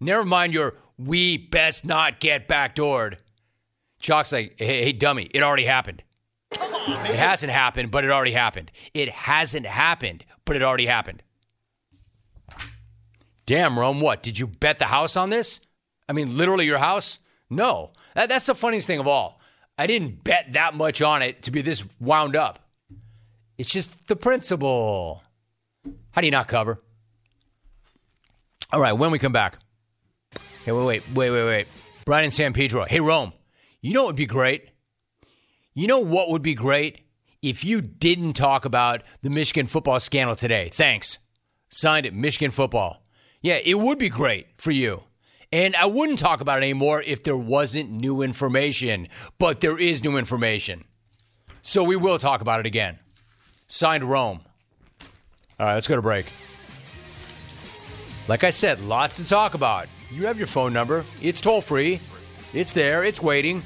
Never 0.00 0.24
mind 0.24 0.52
your 0.52 0.74
we 0.98 1.36
best 1.36 1.84
not 1.84 2.20
get 2.20 2.48
backdoored. 2.48 3.18
Chalk's 4.00 4.32
like, 4.32 4.54
hey, 4.58 4.84
hey, 4.84 4.92
dummy, 4.92 5.30
it 5.32 5.42
already 5.42 5.64
happened. 5.64 6.02
On, 6.60 7.06
It 7.06 7.16
hasn't 7.16 7.52
happened, 7.52 7.90
but 7.90 8.04
it 8.04 8.10
already 8.10 8.32
happened. 8.32 8.70
It 8.94 9.08
hasn't 9.08 9.66
happened, 9.66 10.24
but 10.44 10.56
it 10.56 10.62
already 10.62 10.86
happened. 10.86 11.22
Damn, 13.46 13.78
Rome, 13.78 14.00
what? 14.00 14.22
Did 14.22 14.38
you 14.38 14.46
bet 14.46 14.78
the 14.78 14.86
house 14.86 15.16
on 15.16 15.30
this? 15.30 15.60
I 16.08 16.12
mean, 16.12 16.36
literally 16.36 16.66
your 16.66 16.78
house? 16.78 17.20
No. 17.50 17.92
That, 18.14 18.28
that's 18.28 18.46
the 18.46 18.54
funniest 18.54 18.86
thing 18.86 18.98
of 18.98 19.06
all. 19.06 19.37
I 19.78 19.86
didn't 19.86 20.24
bet 20.24 20.54
that 20.54 20.74
much 20.74 21.00
on 21.00 21.22
it 21.22 21.42
to 21.42 21.52
be 21.52 21.62
this 21.62 21.84
wound 22.00 22.34
up. 22.34 22.58
It's 23.56 23.70
just 23.70 24.08
the 24.08 24.16
principle. 24.16 25.22
How 26.10 26.20
do 26.20 26.26
you 26.26 26.32
not 26.32 26.48
cover? 26.48 26.82
All 28.72 28.80
right, 28.80 28.92
when 28.92 29.12
we 29.12 29.18
come 29.18 29.32
back. 29.32 29.58
Hey, 30.64 30.72
wait, 30.72 30.84
wait, 30.84 31.02
wait, 31.14 31.30
wait, 31.30 31.44
wait. 31.44 31.68
Brian 32.04 32.24
and 32.24 32.32
San 32.32 32.52
Pedro. 32.52 32.84
Hey, 32.84 33.00
Rome, 33.00 33.32
you 33.80 33.94
know 33.94 34.02
what 34.02 34.08
would 34.08 34.16
be 34.16 34.26
great? 34.26 34.68
You 35.74 35.86
know 35.86 36.00
what 36.00 36.28
would 36.28 36.42
be 36.42 36.54
great? 36.54 37.02
If 37.40 37.64
you 37.64 37.80
didn't 37.80 38.32
talk 38.32 38.64
about 38.64 39.02
the 39.22 39.30
Michigan 39.30 39.66
football 39.66 40.00
scandal 40.00 40.34
today. 40.34 40.70
Thanks. 40.72 41.18
Signed 41.70 42.04
it, 42.04 42.14
Michigan 42.14 42.50
football. 42.50 43.04
Yeah, 43.40 43.58
it 43.64 43.78
would 43.78 43.98
be 43.98 44.08
great 44.08 44.48
for 44.58 44.72
you. 44.72 45.04
And 45.50 45.74
I 45.76 45.86
wouldn't 45.86 46.18
talk 46.18 46.40
about 46.40 46.58
it 46.58 46.64
anymore 46.64 47.02
if 47.02 47.22
there 47.22 47.36
wasn't 47.36 47.90
new 47.90 48.22
information. 48.22 49.08
But 49.38 49.60
there 49.60 49.78
is 49.78 50.04
new 50.04 50.16
information. 50.16 50.84
So 51.62 51.82
we 51.82 51.96
will 51.96 52.18
talk 52.18 52.40
about 52.40 52.60
it 52.60 52.66
again. 52.66 52.98
Signed 53.66 54.04
Rome. 54.04 54.40
All 55.58 55.66
right, 55.66 55.74
let's 55.74 55.88
go 55.88 55.96
to 55.96 56.02
break. 56.02 56.26
Like 58.28 58.44
I 58.44 58.50
said, 58.50 58.80
lots 58.80 59.16
to 59.16 59.24
talk 59.24 59.54
about. 59.54 59.88
You 60.10 60.26
have 60.26 60.38
your 60.38 60.46
phone 60.46 60.72
number. 60.72 61.04
It's 61.20 61.40
toll 61.40 61.60
free. 61.60 62.00
It's 62.52 62.72
there. 62.72 63.04
It's 63.04 63.22
waiting. 63.22 63.62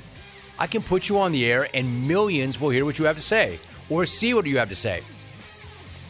I 0.59 0.69
can 0.69 0.83
put 0.83 1.09
you 1.09 1.19
on 1.19 1.33
the 1.33 1.45
air, 1.51 1.69
and 1.75 2.07
millions 2.07 2.61
will 2.61 2.71
hear 2.71 2.85
what 2.85 2.99
you 2.99 3.05
have 3.07 3.17
to 3.17 3.23
say 3.23 3.59
or 3.91 4.07
see 4.07 4.35
what 4.35 4.47
you 4.47 4.59
have 4.59 4.69
to 4.69 4.75
say. 4.75 5.03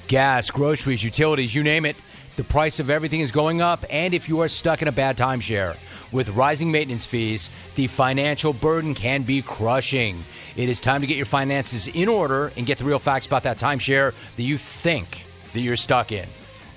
Gas, 0.06 0.50
groceries, 0.50 1.02
utilities, 1.02 1.54
you 1.54 1.62
name 1.62 1.86
it. 1.86 1.96
The 2.34 2.44
price 2.44 2.80
of 2.80 2.88
everything 2.88 3.20
is 3.20 3.30
going 3.30 3.60
up, 3.60 3.84
and 3.90 4.14
if 4.14 4.26
you 4.26 4.40
are 4.40 4.48
stuck 4.48 4.80
in 4.80 4.88
a 4.88 4.92
bad 4.92 5.18
timeshare 5.18 5.76
with 6.12 6.30
rising 6.30 6.72
maintenance 6.72 7.04
fees, 7.04 7.50
the 7.74 7.88
financial 7.88 8.54
burden 8.54 8.94
can 8.94 9.22
be 9.22 9.42
crushing. 9.42 10.24
It 10.56 10.70
is 10.70 10.80
time 10.80 11.02
to 11.02 11.06
get 11.06 11.18
your 11.18 11.26
finances 11.26 11.88
in 11.88 12.08
order 12.08 12.50
and 12.56 12.64
get 12.64 12.78
the 12.78 12.84
real 12.84 12.98
facts 12.98 13.26
about 13.26 13.42
that 13.42 13.58
timeshare 13.58 14.14
that 14.36 14.42
you 14.42 14.56
think 14.56 15.26
that 15.52 15.60
you're 15.60 15.76
stuck 15.76 16.10
in. 16.10 16.26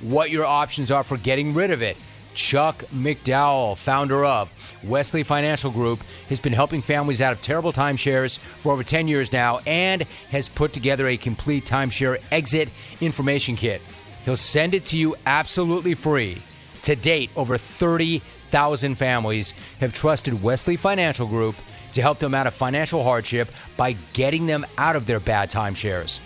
What 0.02 0.30
your 0.30 0.46
options 0.46 0.92
are 0.92 1.06
for 1.06 1.16
getting 1.16 1.54
rid 1.54 1.72
of 1.72 1.82
it. 1.82 1.96
Chuck 2.34 2.84
McDowell, 2.94 3.78
founder 3.78 4.26
of 4.26 4.52
Wesley 4.84 5.24
Financial 5.24 5.72
Group, 5.72 6.02
has 6.28 6.42
been 6.42 6.52
helping 6.52 6.82
families 6.82 7.22
out 7.22 7.32
of 7.32 7.40
terrible 7.40 7.72
timeshares 7.72 8.40
for 8.60 8.74
over 8.74 8.84
10 8.84 9.08
years 9.08 9.32
now 9.32 9.60
and 9.60 10.02
has 10.32 10.50
put 10.50 10.74
together 10.74 11.08
a 11.08 11.16
complete 11.16 11.66
timeshare 11.66 12.22
exit 12.32 12.68
information 13.00 13.56
kit. 13.56 13.82
He'll 14.26 14.36
send 14.36 14.74
it 14.74 14.86
to 14.86 14.98
you 14.98 15.16
absolutely 15.26 15.94
free. 15.94 16.42
To 16.82 16.96
date, 16.96 17.30
over 17.36 17.58
30,000 17.58 18.96
families 18.96 19.54
have 19.80 19.94
trusted 19.94 20.42
Wesley 20.42 20.78
Financial 20.78 21.28
Group 21.28 21.56
to 21.94 22.02
help 22.02 22.20
them 22.20 22.34
out 22.36 22.48
of 22.48 22.54
financial 22.54 23.04
hardship 23.04 23.50
by 23.78 23.94
getting 24.14 24.48
them 24.48 24.66
out 24.78 24.96
of 24.96 25.06
their 25.06 25.20
bad 25.20 25.50
timeshares. 25.50 26.20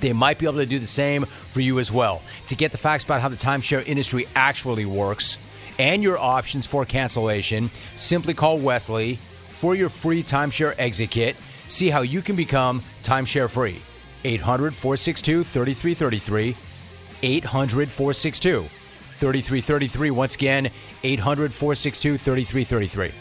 They 0.00 0.12
might 0.12 0.38
be 0.38 0.46
able 0.46 0.58
to 0.58 0.66
do 0.66 0.78
the 0.78 0.86
same 0.86 1.26
for 1.50 1.60
you 1.60 1.78
as 1.78 1.92
well. 1.92 2.22
To 2.46 2.56
get 2.56 2.72
the 2.72 2.78
facts 2.78 3.04
about 3.04 3.20
how 3.20 3.28
the 3.28 3.36
timeshare 3.36 3.86
industry 3.86 4.26
actually 4.34 4.86
works 4.86 5.38
and 5.78 6.02
your 6.02 6.18
options 6.18 6.66
for 6.66 6.84
cancellation, 6.84 7.70
simply 7.94 8.34
call 8.34 8.58
Wesley 8.58 9.18
for 9.52 9.74
your 9.74 9.88
free 9.88 10.22
timeshare 10.22 10.74
exit 10.78 11.10
kit. 11.10 11.36
See 11.68 11.90
how 11.90 12.00
you 12.00 12.22
can 12.22 12.36
become 12.36 12.82
timeshare 13.02 13.48
free. 13.48 13.80
800 14.24 14.74
462 14.74 15.44
3333. 15.44 16.56
800 17.24 17.90
462 17.90 18.68
3333. 19.08 20.10
Once 20.10 20.34
again, 20.34 20.70
800 21.02 21.54
462 21.54 22.18
3333. 22.18 23.12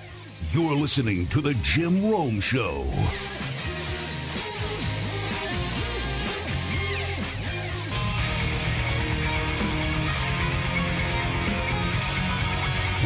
You're 0.51 0.75
listening 0.75 1.25
to 1.27 1.39
The 1.39 1.53
Jim 1.55 2.11
Rome 2.11 2.41
Show. 2.41 2.85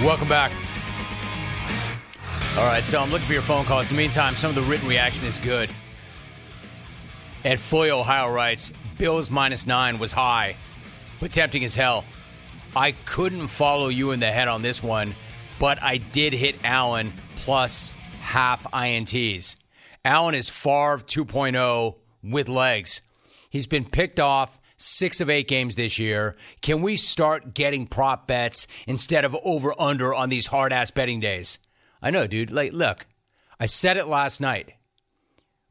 Welcome 0.03 0.27
back. 0.27 0.51
All 2.57 2.65
right, 2.65 2.83
so 2.83 2.99
I'm 2.99 3.12
looking 3.12 3.27
for 3.27 3.33
your 3.33 3.43
phone 3.43 3.65
calls. 3.65 3.88
In 3.88 3.95
the 3.95 4.01
meantime, 4.01 4.36
some 4.36 4.49
of 4.49 4.55
the 4.55 4.63
written 4.63 4.88
reaction 4.88 5.25
is 5.27 5.38
good. 5.38 5.71
Ed 7.43 7.60
Foy, 7.60 7.91
Ohio 7.91 8.31
writes 8.31 8.71
Bills 8.97 9.29
minus 9.29 9.67
nine 9.67 9.99
was 9.99 10.12
high, 10.12 10.55
but 11.19 11.32
tempting 11.32 11.63
as 11.63 11.75
hell. 11.75 12.06
I 12.75 12.91
couldn't 12.91 13.47
follow 13.47 13.88
you 13.88 14.12
in 14.12 14.19
the 14.19 14.32
head 14.32 14.47
on 14.47 14.62
this 14.62 14.84
one, 14.84 15.15
but 15.60 15.82
I 15.82 15.97
did 15.97 16.34
hit 16.34 16.58
Allen 16.63 17.13
plus 17.38 17.91
half 18.19 18.65
INTs. 18.71 19.56
Allen 20.06 20.36
is 20.36 20.49
Favre 20.49 20.99
2.0 20.99 21.95
with 22.23 22.49
legs. 22.49 23.01
He's 23.49 23.67
been 23.67 23.86
picked 23.86 24.19
off 24.19 24.60
six 24.77 25.21
of 25.21 25.30
eight 25.30 25.47
games 25.47 25.75
this 25.75 25.97
year. 25.97 26.36
Can 26.62 26.82
we 26.82 26.95
start 26.95 27.53
getting 27.53 27.88
prop 27.88 28.27
bets 28.27 28.67
instead 28.86 29.25
of 29.25 29.36
over 29.43 29.73
under 29.80 30.13
on 30.13 30.30
these 30.30 30.47
hard 30.47 30.71
ass 30.71 30.91
betting 30.91 31.19
days? 31.19 31.60
I 32.01 32.12
know, 32.12 32.27
dude. 32.27 32.51
Like, 32.51 32.73
look, 32.73 33.08
I 33.60 33.65
said 33.65 33.97
it 33.97 34.08
last 34.08 34.39
night, 34.39 34.73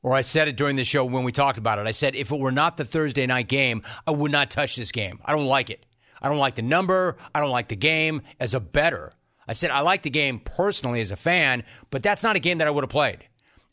or 0.06 0.14
I 0.14 0.20
said 0.20 0.46
it 0.46 0.56
during 0.56 0.76
the 0.76 0.84
show 0.84 1.04
when 1.04 1.24
we 1.24 1.32
talked 1.32 1.58
about 1.58 1.80
it. 1.80 1.86
I 1.88 1.90
said 1.90 2.14
if 2.14 2.30
it 2.30 2.38
were 2.38 2.52
not 2.52 2.76
the 2.76 2.84
Thursday 2.84 3.26
night 3.26 3.48
game, 3.48 3.82
I 4.06 4.12
would 4.12 4.30
not 4.30 4.52
touch 4.52 4.76
this 4.76 4.92
game. 4.92 5.18
I 5.24 5.32
don't 5.32 5.46
like 5.46 5.68
it. 5.68 5.84
I 6.22 6.28
don't 6.28 6.38
like 6.38 6.54
the 6.54 6.62
number. 6.62 7.16
I 7.34 7.40
don't 7.40 7.50
like 7.50 7.66
the 7.66 7.74
game 7.74 8.22
as 8.38 8.54
a 8.54 8.60
better. 8.60 9.10
I 9.48 9.52
said 9.52 9.72
I 9.72 9.80
like 9.80 10.04
the 10.04 10.10
game 10.10 10.38
personally 10.38 11.00
as 11.00 11.10
a 11.10 11.16
fan, 11.16 11.64
but 11.90 12.04
that's 12.04 12.22
not 12.22 12.36
a 12.36 12.38
game 12.38 12.58
that 12.58 12.68
I 12.68 12.70
would 12.70 12.84
have 12.84 12.90
played. 12.90 13.26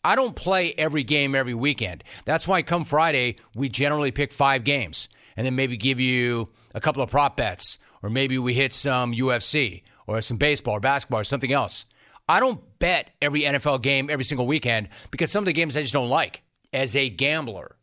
I 0.04 0.16
don't 0.16 0.36
play 0.36 0.74
every 0.76 1.04
game 1.04 1.36
every 1.36 1.54
weekend. 1.54 2.04
That's 2.26 2.48
why 2.48 2.64
come 2.64 2.84
Friday, 2.84 3.36
we 3.54 3.70
generally 3.70 4.10
pick 4.10 4.32
five 4.32 4.64
games 4.64 5.10
and 5.38 5.46
then 5.46 5.56
maybe 5.56 5.78
give 5.78 6.00
you 6.00 6.50
a 6.74 6.82
couple 6.82 7.04
of 7.04 7.12
prop 7.12 7.36
bets, 7.36 7.78
or 8.02 8.10
maybe 8.10 8.40
we 8.40 8.56
hit 8.56 8.74
some 8.74 9.14
UFC 9.14 9.84
or 10.08 10.20
some 10.20 10.38
baseball 10.38 10.78
or 10.78 10.80
basketball 10.80 11.20
or 11.20 11.26
something 11.26 11.54
else. 11.54 11.86
I 12.28 12.40
don't 12.40 12.62
bet 12.80 13.12
every 13.22 13.42
NFL 13.42 13.82
game 13.82 14.10
every 14.10 14.24
single 14.24 14.48
weekend 14.48 14.90
because 15.12 15.32
some 15.32 15.42
of 15.42 15.46
the 15.46 15.54
games 15.54 15.76
I 15.76 15.82
just 15.82 15.94
don't 15.94 16.10
like 16.10 16.44
as 16.72 16.96
a 16.96 17.10
gambler. 17.10 17.76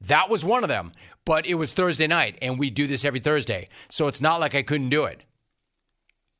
That 0.00 0.28
was 0.28 0.44
one 0.44 0.64
of 0.64 0.68
them, 0.68 0.92
but 1.24 1.46
it 1.46 1.54
was 1.54 1.72
Thursday 1.72 2.06
night, 2.06 2.36
and 2.42 2.58
we 2.58 2.68
do 2.70 2.86
this 2.86 3.04
every 3.04 3.20
Thursday. 3.20 3.68
So 3.88 4.06
it's 4.06 4.20
not 4.20 4.40
like 4.40 4.54
I 4.54 4.62
couldn't 4.62 4.90
do 4.90 5.04
it. 5.04 5.24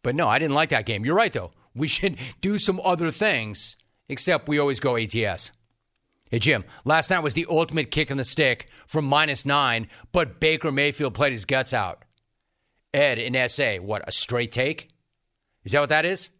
But 0.02 0.14
no, 0.14 0.28
I 0.28 0.38
didn't 0.38 0.54
like 0.54 0.68
that 0.68 0.86
game. 0.86 1.04
You're 1.04 1.14
right, 1.16 1.32
though. 1.32 1.52
We 1.76 1.88
should 1.88 2.18
do 2.40 2.56
some 2.56 2.80
other 2.84 3.10
things, 3.10 3.76
except 4.08 4.48
we 4.48 4.60
always 4.60 4.78
go 4.78 4.96
ATS. 4.96 5.50
Hey, 6.30 6.38
Jim, 6.38 6.64
last 6.84 7.10
night 7.10 7.24
was 7.24 7.34
the 7.34 7.46
ultimate 7.50 7.90
kick 7.90 8.12
in 8.12 8.16
the 8.16 8.24
stick 8.24 8.68
from 8.86 9.06
minus 9.06 9.44
nine, 9.44 9.88
but 10.12 10.38
Baker 10.38 10.70
Mayfield 10.70 11.14
played 11.14 11.32
his 11.32 11.44
guts 11.44 11.74
out. 11.74 12.04
Ed 12.92 13.18
in 13.18 13.48
SA, 13.48 13.78
what, 13.78 14.06
a 14.06 14.12
straight 14.12 14.52
take? 14.52 14.88
Is 15.64 15.72
that 15.72 15.80
what 15.80 15.88
that 15.88 16.04
is? 16.04 16.30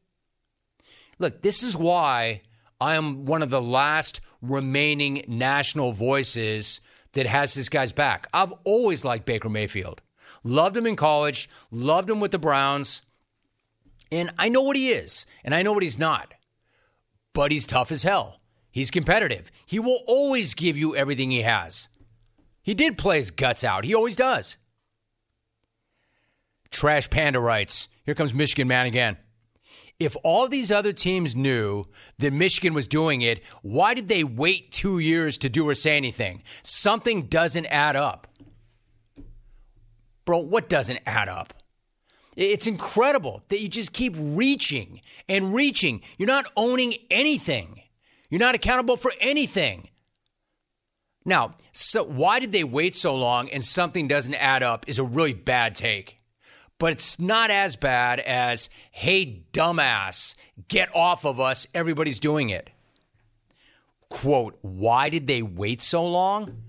Look, 1.25 1.41
this 1.41 1.63
is 1.63 1.75
why 1.75 2.43
I 2.79 2.97
am 2.97 3.25
one 3.25 3.41
of 3.41 3.49
the 3.49 3.63
last 3.63 4.21
remaining 4.43 5.25
national 5.27 5.93
voices 5.93 6.83
that 7.15 7.25
has 7.25 7.55
this 7.55 7.71
guy's 7.71 7.93
back. 7.93 8.29
I've 8.35 8.53
always 8.65 9.07
liked 9.07 9.25
Baker 9.25 9.49
Mayfield. 9.49 10.03
Loved 10.43 10.77
him 10.77 10.87
in 10.87 10.97
college, 10.97 11.49
loved 11.71 12.11
him 12.11 12.21
with 12.21 12.31
the 12.31 12.39
Browns. 12.39 13.01
And 14.13 14.33
I 14.39 14.51
know 14.51 14.61
what 14.61 14.77
he 14.77 14.91
is, 14.91 15.25
and 15.43 15.55
I 15.55 15.63
know 15.63 15.73
what 15.73 15.83
he's 15.83 15.99
not. 15.99 16.35
But 17.33 17.53
he's 17.53 17.65
tough 17.65 17.91
as 17.91 18.03
hell. 18.03 18.43
He's 18.71 18.91
competitive. 18.91 19.51
He 19.65 19.79
will 19.79 20.03
always 20.07 20.53
give 20.53 20.77
you 20.77 20.95
everything 20.95 21.31
he 21.31 21.41
has. 21.41 21.89
He 22.61 22.75
did 22.75 22.99
play 22.99 23.17
his 23.17 23.31
guts 23.31 23.65
out. 23.65 23.87
He 23.87 23.95
always 23.95 24.15
does. 24.15 24.59
Trash 26.71 27.09
Panda 27.09 27.41
writes, 27.41 27.89
here 28.05 28.15
comes 28.15 28.35
Michigan 28.35 28.69
man 28.69 28.85
again. 28.85 29.17
If 30.05 30.17
all 30.23 30.49
these 30.49 30.71
other 30.71 30.93
teams 30.93 31.35
knew 31.35 31.85
that 32.19 32.33
Michigan 32.33 32.75
was 32.75 32.87
doing 32.87 33.23
it, 33.23 33.43
why 33.63 33.95
did 33.95 34.09
they 34.09 34.25
wait 34.25 34.71
two 34.71 34.99
years 34.99 35.39
to 35.39 35.49
do 35.49 35.69
or 35.69 35.75
say 35.75 35.97
anything? 35.97 36.43
Something 36.63 37.23
doesn't 37.23 37.67
add 37.67 37.97
up. 37.97 38.27
Bro, 40.25 40.41
what 40.41 40.69
doesn't 40.69 41.01
add 41.07 41.29
up? 41.29 41.55
It's 42.37 42.67
incredible 42.67 43.43
that 43.49 43.61
you 43.61 43.69
just 43.69 43.93
keep 43.93 44.15
reaching 44.19 45.01
and 45.29 45.55
reaching. 45.55 46.03
You're 46.19 46.27
not 46.27 46.47
owning 46.57 46.95
anything. 47.11 47.83
You're 48.29 48.41
not 48.41 48.55
accountable 48.55 48.97
for 48.97 49.13
anything. 49.21 49.89
Now, 51.25 51.55
so 51.73 52.03
why 52.03 52.41
did 52.41 52.53
they 52.53 52.65
wait 52.65 52.95
so 52.95 53.15
long 53.15 53.49
and 53.49 53.65
something 53.65 54.09
doesn't 54.09 54.35
add 54.35 54.63
up 54.63 54.85
is 54.89 54.99
a 54.99 55.05
really 55.05 55.33
bad 55.33 55.75
take. 55.75 56.19
But 56.79 56.93
it's 56.93 57.21
not 57.21 57.51
as 57.51 57.77
bad 57.77 58.21
as, 58.21 58.69
hey, 58.91 59.45
dumbass, 59.53 60.35
get 60.69 60.95
off 60.95 61.25
of 61.25 61.41
us. 61.41 61.67
Everybody's 61.73 62.21
doing 62.21 62.51
it. 62.51 62.71
Quote, 64.09 64.59
why 64.63 65.09
did 65.09 65.27
they 65.27 65.43
wait 65.43 65.81
so 65.81 66.05
long? 66.05 66.63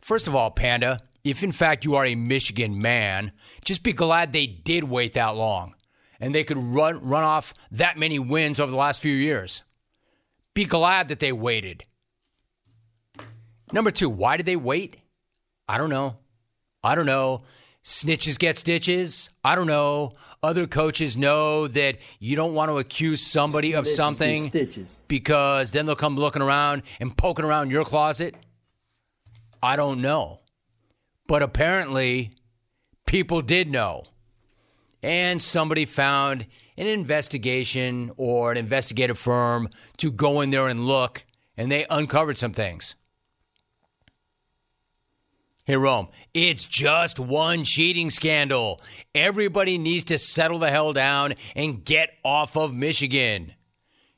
First 0.00 0.26
of 0.26 0.34
all, 0.34 0.50
Panda, 0.50 1.02
if 1.24 1.42
in 1.42 1.52
fact 1.52 1.84
you 1.84 1.94
are 1.94 2.06
a 2.06 2.14
Michigan 2.14 2.80
man, 2.80 3.32
just 3.64 3.82
be 3.82 3.92
glad 3.92 4.32
they 4.32 4.46
did 4.46 4.84
wait 4.84 5.12
that 5.12 5.36
long 5.36 5.74
and 6.20 6.34
they 6.34 6.44
could 6.44 6.58
run, 6.58 7.00
run 7.06 7.22
off 7.22 7.54
that 7.70 7.98
many 7.98 8.18
wins 8.18 8.60
over 8.60 8.70
the 8.70 8.76
last 8.76 9.00
few 9.00 9.14
years. 9.14 9.64
Be 10.54 10.64
glad 10.64 11.08
that 11.08 11.18
they 11.18 11.32
waited. 11.32 11.84
Number 13.72 13.90
two, 13.90 14.10
why 14.10 14.36
did 14.36 14.46
they 14.46 14.56
wait? 14.56 14.98
I 15.68 15.78
don't 15.78 15.90
know. 15.90 16.16
I 16.84 16.94
don't 16.94 17.06
know. 17.06 17.42
Snitches 17.84 18.38
get 18.38 18.56
stitches. 18.56 19.28
I 19.42 19.54
don't 19.56 19.66
know. 19.66 20.14
Other 20.42 20.66
coaches 20.66 21.16
know 21.16 21.66
that 21.68 21.98
you 22.20 22.36
don't 22.36 22.54
want 22.54 22.70
to 22.70 22.78
accuse 22.78 23.20
somebody 23.20 23.72
of 23.72 23.88
something 23.88 24.52
because 25.08 25.72
then 25.72 25.86
they'll 25.86 25.96
come 25.96 26.16
looking 26.16 26.42
around 26.42 26.82
and 27.00 27.16
poking 27.16 27.44
around 27.44 27.70
your 27.70 27.84
closet. 27.84 28.36
I 29.62 29.76
don't 29.76 30.00
know. 30.00 30.40
But 31.26 31.42
apparently, 31.42 32.34
people 33.06 33.42
did 33.42 33.70
know. 33.70 34.04
And 35.02 35.42
somebody 35.42 35.84
found 35.84 36.46
an 36.76 36.86
investigation 36.86 38.12
or 38.16 38.52
an 38.52 38.58
investigative 38.58 39.18
firm 39.18 39.68
to 39.96 40.12
go 40.12 40.40
in 40.40 40.50
there 40.50 40.68
and 40.68 40.86
look, 40.86 41.24
and 41.56 41.70
they 41.70 41.84
uncovered 41.90 42.36
some 42.36 42.52
things. 42.52 42.94
Hey, 45.64 45.76
Rome, 45.76 46.08
it's 46.34 46.66
just 46.66 47.20
one 47.20 47.62
cheating 47.62 48.10
scandal. 48.10 48.80
Everybody 49.14 49.78
needs 49.78 50.06
to 50.06 50.18
settle 50.18 50.58
the 50.58 50.70
hell 50.70 50.92
down 50.92 51.34
and 51.54 51.84
get 51.84 52.10
off 52.24 52.56
of 52.56 52.74
Michigan. 52.74 53.52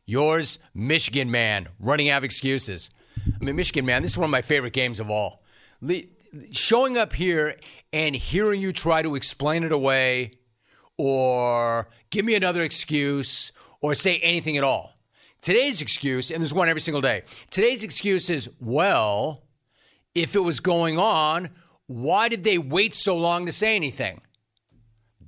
Yours, 0.06 0.58
Michigan 0.72 1.30
man, 1.30 1.68
running 1.78 2.08
out 2.08 2.18
of 2.18 2.24
excuses. 2.24 2.90
I 3.26 3.44
mean, 3.44 3.56
Michigan 3.56 3.84
man, 3.84 4.00
this 4.00 4.12
is 4.12 4.18
one 4.18 4.24
of 4.24 4.30
my 4.30 4.40
favorite 4.40 4.72
games 4.72 5.00
of 5.00 5.10
all. 5.10 5.42
Le- 5.82 6.04
showing 6.50 6.96
up 6.96 7.12
here 7.12 7.56
and 7.92 8.16
hearing 8.16 8.62
you 8.62 8.72
try 8.72 9.02
to 9.02 9.14
explain 9.14 9.64
it 9.64 9.72
away 9.72 10.38
or 10.96 11.90
give 12.08 12.24
me 12.24 12.36
another 12.36 12.62
excuse 12.62 13.52
or 13.82 13.94
say 13.94 14.18
anything 14.20 14.56
at 14.56 14.64
all. 14.64 14.94
Today's 15.42 15.82
excuse, 15.82 16.30
and 16.30 16.40
there's 16.40 16.54
one 16.54 16.70
every 16.70 16.80
single 16.80 17.02
day, 17.02 17.24
today's 17.50 17.84
excuse 17.84 18.30
is, 18.30 18.48
well, 18.60 19.43
if 20.14 20.36
it 20.36 20.40
was 20.40 20.60
going 20.60 20.98
on, 20.98 21.50
why 21.86 22.28
did 22.28 22.44
they 22.44 22.58
wait 22.58 22.94
so 22.94 23.16
long 23.16 23.46
to 23.46 23.52
say 23.52 23.76
anything? 23.76 24.20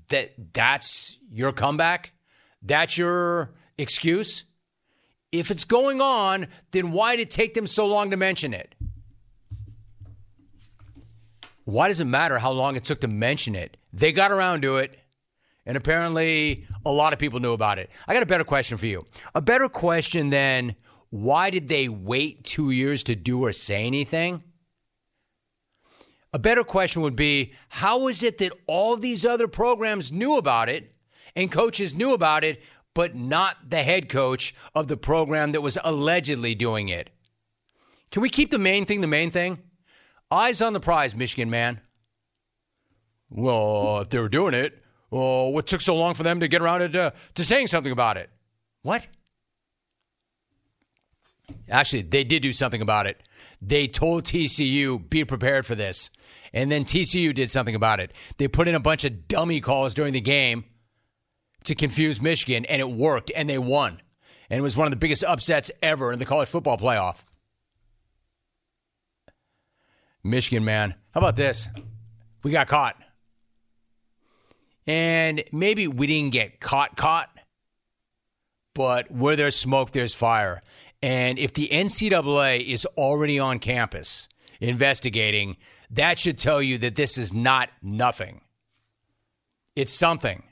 That 0.09 0.53
that's 0.53 1.19
your 1.31 1.53
comeback? 1.53 2.13
That's 2.63 2.97
your 2.97 3.55
excuse? 3.77 4.45
If 5.33 5.51
it's 5.51 5.65
going 5.65 6.01
on, 6.01 6.47
then 6.71 6.93
why 6.93 7.17
did 7.17 7.23
it 7.23 7.31
take 7.31 7.55
them 7.55 7.67
so 7.67 7.87
long 7.87 8.11
to 8.11 8.17
mention 8.17 8.55
it? 8.55 8.75
Why 11.65 11.89
does 11.89 12.01
it 12.01 12.05
matter 12.05 12.39
how 12.39 12.53
long 12.53 12.77
it 12.77 12.85
took 12.85 13.01
to 13.01 13.09
mention 13.09 13.57
it? 13.57 13.77
They 13.93 14.13
got 14.13 14.31
around 14.31 14.63
to 14.63 14.77
it, 14.77 14.97
and 15.67 15.77
apparently 15.77 16.65
a 16.85 16.93
lot 16.93 17.13
of 17.13 17.19
people 17.19 17.41
knew 17.41 17.53
about 17.53 17.81
it. 17.81 17.91
I 18.07 18.15
got 18.15 18.23
a 18.23 18.27
better 18.27 18.45
question 18.45 18.79
for 18.79 18.87
you. 18.87 19.05
A 19.35 19.43
better 19.43 19.69
question 19.69 20.31
than 20.31 20.77
why 21.11 21.51
did 21.51 21.67
they 21.67 21.89
wait 21.89 22.45
two 22.45 22.71
years 22.71 23.03
to 23.05 23.17
do 23.17 23.45
or 23.45 23.51
say 23.51 23.85
anything? 23.85 24.45
A 26.37 26.39
better 26.39 26.65
question 26.65 27.01
would 27.01 27.17
be 27.17 27.55
how 27.71 28.09
is 28.09 28.23
it 28.23 28.37
that 28.37 28.53
all 28.67 28.99
these 28.99 29.25
other 29.25 29.49
programs 29.49 30.13
knew 30.13 30.37
about 30.37 30.69
it 30.69 30.93
and 31.35 31.51
coaches 31.51 31.95
knew 31.95 32.13
about 32.13 32.45
it, 32.45 32.61
but 32.93 33.17
not 33.17 33.71
the 33.71 33.83
head 33.83 34.11
coach 34.11 34.55
of 34.75 34.87
the 34.87 34.99
program 34.99 35.53
that 35.53 35.63
was 35.63 35.79
allegedly 35.83 36.55
doing 36.55 36.91
it? 36.91 37.09
Can 38.11 38.21
we 38.21 38.29
keep 38.29 38.51
the 38.51 38.59
main 38.59 38.85
thing 38.85 39.01
the 39.01 39.07
main 39.07 39.31
thing? 39.31 39.61
Eyes 40.31 40.61
on 40.61 40.75
the 40.75 40.79
prize, 40.79 41.17
Michigan 41.17 41.49
man. 41.49 41.81
Well, 43.31 44.01
if 44.01 44.11
they 44.11 44.19
were 44.19 44.29
doing 44.29 44.53
it, 44.53 44.85
well, 45.11 45.51
what 45.55 45.67
took 45.67 45.81
so 45.81 45.97
long 45.97 46.13
for 46.13 46.23
them 46.23 46.41
to 46.41 46.49
get 46.49 46.61
around 46.61 46.93
to, 46.93 47.01
uh, 47.01 47.11
to 47.37 47.45
saying 47.47 47.69
something 47.69 47.93
about 47.93 48.19
it? 48.19 48.29
What? 48.83 49.09
Actually, 51.71 52.03
they 52.03 52.25
did 52.25 52.43
do 52.43 52.53
something 52.53 52.83
about 52.83 53.07
it. 53.07 53.23
They 53.63 53.89
told 53.89 54.25
TCU, 54.25 55.09
be 55.09 55.25
prepared 55.25 55.65
for 55.65 55.75
this. 55.75 56.11
And 56.53 56.71
then 56.71 56.85
TCU 56.85 57.35
did 57.35 57.51
something 57.51 57.75
about 57.75 58.01
it. 58.01 58.13
They 58.37 58.49
put 58.49 58.69
in 58.69 58.75
a 58.75 58.81
bunch 58.81 59.05
of 59.05 59.29
dummy 59.29 59.61
calls 59.61 59.95
during 59.95 60.13
the 60.13 60.21
game 60.21 60.65
to 61.65 61.75
confuse 61.75 62.21
Michigan, 62.21 62.65
and 62.67 62.81
it 62.81 62.91
worked, 62.91 63.31
and 63.35 63.49
they 63.49 63.59
won. 63.59 64.01
And 64.49 64.59
it 64.59 64.63
was 64.63 64.77
one 64.77 64.87
of 64.87 64.93
the 64.93 64.97
biggest 64.97 65.25
upsets 65.25 65.71
ever 65.83 66.13
in 66.13 66.19
the 66.19 66.25
college 66.25 66.49
football 66.49 66.79
playoff. 66.79 67.25
Michigan, 70.23 70.65
man. 70.65 70.95
How 71.13 71.21
about 71.21 71.37
this? 71.37 71.69
We 72.43 72.51
got 72.51 72.69
caught. 72.69 72.97
And 74.87 75.43
maybe 75.53 75.89
we 75.89 76.07
didn't 76.07 76.33
get 76.33 76.61
caught, 76.61 76.97
caught, 76.97 77.29
but 78.75 79.11
where 79.11 79.35
there's 79.35 79.57
smoke, 79.57 79.91
there's 79.91 80.15
fire. 80.15 80.63
And 81.03 81.39
if 81.39 81.53
the 81.53 81.69
NCAA 81.73 82.65
is 82.65 82.87
already 82.97 83.39
on 83.39 83.59
campus 83.59 84.29
investigating, 84.61 85.57
that 85.91 86.19
should 86.19 86.39
tell 86.39 86.61
you 86.61 86.79
that 86.79 86.95
this 86.97 87.19
is 87.19 87.33
not 87.33 87.69
nothing. 87.83 88.41
It's 89.75 89.93
something. 89.93 90.43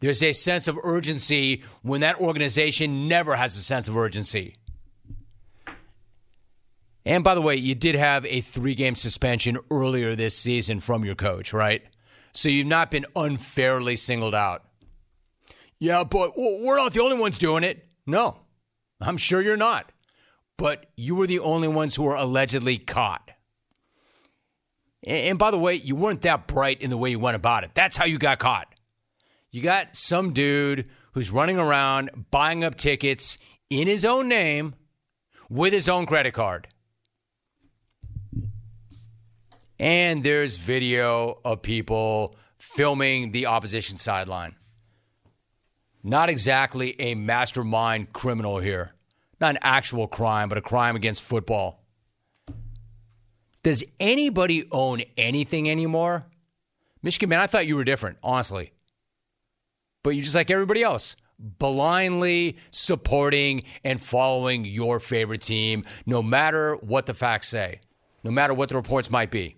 There's 0.00 0.22
a 0.22 0.32
sense 0.32 0.68
of 0.68 0.78
urgency 0.82 1.62
when 1.82 2.02
that 2.02 2.20
organization 2.20 3.08
never 3.08 3.36
has 3.36 3.56
a 3.56 3.62
sense 3.62 3.88
of 3.88 3.96
urgency. 3.96 4.56
And 7.06 7.22
by 7.22 7.34
the 7.34 7.40
way, 7.40 7.56
you 7.56 7.74
did 7.74 7.94
have 7.94 8.24
a 8.26 8.40
three 8.40 8.74
game 8.74 8.94
suspension 8.94 9.58
earlier 9.70 10.14
this 10.14 10.36
season 10.36 10.80
from 10.80 11.04
your 11.04 11.14
coach, 11.14 11.52
right? 11.52 11.82
So 12.32 12.48
you've 12.48 12.66
not 12.66 12.90
been 12.90 13.06
unfairly 13.14 13.96
singled 13.96 14.34
out. 14.34 14.64
Yeah, 15.78 16.04
but 16.04 16.32
we're 16.36 16.76
not 16.76 16.92
the 16.92 17.02
only 17.02 17.18
ones 17.18 17.38
doing 17.38 17.62
it. 17.62 17.86
No, 18.06 18.38
I'm 19.00 19.16
sure 19.16 19.42
you're 19.42 19.56
not. 19.56 19.90
But 20.56 20.86
you 20.96 21.14
were 21.14 21.26
the 21.26 21.40
only 21.40 21.68
ones 21.68 21.96
who 21.96 22.04
were 22.04 22.14
allegedly 22.14 22.78
caught. 22.78 23.30
And 25.04 25.38
by 25.38 25.50
the 25.50 25.58
way, 25.58 25.74
you 25.74 25.94
weren't 25.96 26.22
that 26.22 26.46
bright 26.46 26.80
in 26.80 26.90
the 26.90 26.96
way 26.96 27.10
you 27.10 27.18
went 27.18 27.36
about 27.36 27.64
it. 27.64 27.70
That's 27.74 27.96
how 27.96 28.06
you 28.06 28.18
got 28.18 28.38
caught. 28.38 28.68
You 29.50 29.60
got 29.60 29.94
some 29.96 30.32
dude 30.32 30.88
who's 31.12 31.30
running 31.30 31.58
around 31.58 32.10
buying 32.30 32.64
up 32.64 32.74
tickets 32.74 33.38
in 33.68 33.86
his 33.86 34.04
own 34.04 34.28
name 34.28 34.74
with 35.48 35.72
his 35.72 35.88
own 35.88 36.06
credit 36.06 36.32
card. 36.32 36.68
And 39.78 40.24
there's 40.24 40.56
video 40.56 41.38
of 41.44 41.60
people 41.60 42.36
filming 42.58 43.32
the 43.32 43.46
opposition 43.46 43.98
sideline. 43.98 44.54
Not 46.02 46.30
exactly 46.30 46.98
a 47.00 47.14
mastermind 47.14 48.12
criminal 48.12 48.58
here. 48.58 48.94
Not 49.40 49.50
an 49.50 49.58
actual 49.62 50.08
crime, 50.08 50.48
but 50.48 50.58
a 50.58 50.62
crime 50.62 50.96
against 50.96 51.22
football. 51.22 51.83
Does 53.64 53.82
anybody 53.98 54.68
own 54.70 55.02
anything 55.16 55.68
anymore? 55.70 56.26
Michigan, 57.02 57.30
man, 57.30 57.40
I 57.40 57.46
thought 57.46 57.66
you 57.66 57.76
were 57.76 57.84
different, 57.84 58.18
honestly. 58.22 58.72
But 60.02 60.10
you're 60.10 60.22
just 60.22 60.34
like 60.34 60.50
everybody 60.50 60.82
else, 60.82 61.16
blindly 61.38 62.58
supporting 62.70 63.64
and 63.82 64.00
following 64.00 64.66
your 64.66 65.00
favorite 65.00 65.40
team, 65.40 65.86
no 66.04 66.22
matter 66.22 66.74
what 66.76 67.06
the 67.06 67.14
facts 67.14 67.48
say, 67.48 67.80
no 68.22 68.30
matter 68.30 68.52
what 68.52 68.68
the 68.68 68.76
reports 68.76 69.10
might 69.10 69.30
be. 69.30 69.56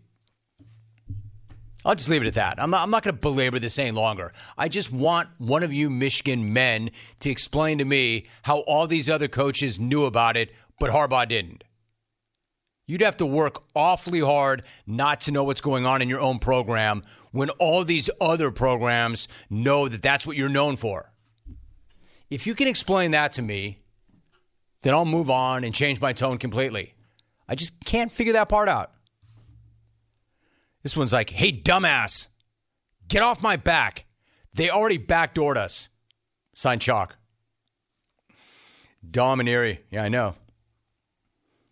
I'll 1.84 1.96
just 1.96 2.08
leave 2.08 2.22
it 2.22 2.28
at 2.28 2.34
that. 2.34 2.62
I'm 2.62 2.70
not, 2.70 2.88
not 2.88 3.02
going 3.02 3.14
to 3.14 3.20
belabor 3.20 3.58
this 3.58 3.78
any 3.78 3.90
longer. 3.90 4.32
I 4.56 4.68
just 4.68 4.92
want 4.92 5.28
one 5.38 5.64
of 5.64 5.72
you 5.72 5.90
Michigan 5.90 6.52
men 6.52 6.90
to 7.20 7.30
explain 7.30 7.78
to 7.78 7.84
me 7.84 8.26
how 8.42 8.58
all 8.60 8.86
these 8.86 9.10
other 9.10 9.28
coaches 9.28 9.80
knew 9.80 10.04
about 10.04 10.36
it, 10.36 10.52
but 10.78 10.90
Harbaugh 10.90 11.28
didn't. 11.28 11.64
You'd 12.86 13.00
have 13.00 13.16
to 13.16 13.26
work 13.26 13.62
awfully 13.74 14.20
hard 14.20 14.62
not 14.86 15.20
to 15.22 15.32
know 15.32 15.42
what's 15.42 15.60
going 15.60 15.86
on 15.86 16.02
in 16.02 16.08
your 16.08 16.20
own 16.20 16.38
program 16.38 17.02
when 17.32 17.50
all 17.50 17.84
these 17.84 18.08
other 18.20 18.52
programs 18.52 19.26
know 19.50 19.88
that 19.88 20.02
that's 20.02 20.26
what 20.26 20.36
you're 20.36 20.48
known 20.48 20.76
for. 20.76 21.12
If 22.30 22.46
you 22.46 22.54
can 22.54 22.68
explain 22.68 23.10
that 23.10 23.32
to 23.32 23.42
me, 23.42 23.80
then 24.82 24.94
I'll 24.94 25.04
move 25.04 25.30
on 25.30 25.64
and 25.64 25.74
change 25.74 26.00
my 26.00 26.12
tone 26.12 26.38
completely. 26.38 26.94
I 27.48 27.56
just 27.56 27.74
can't 27.84 28.10
figure 28.10 28.34
that 28.34 28.48
part 28.48 28.68
out. 28.68 28.92
This 30.82 30.96
one's 30.96 31.12
like, 31.12 31.30
hey, 31.30 31.50
dumbass, 31.50 32.28
get 33.08 33.22
off 33.22 33.42
my 33.42 33.56
back. 33.56 34.04
They 34.54 34.70
already 34.70 34.98
backdoored 34.98 35.56
us. 35.56 35.88
Sign 36.54 36.78
chalk. 36.78 37.16
Domineering. 39.08 39.78
Yeah, 39.90 40.04
I 40.04 40.08
know. 40.08 40.36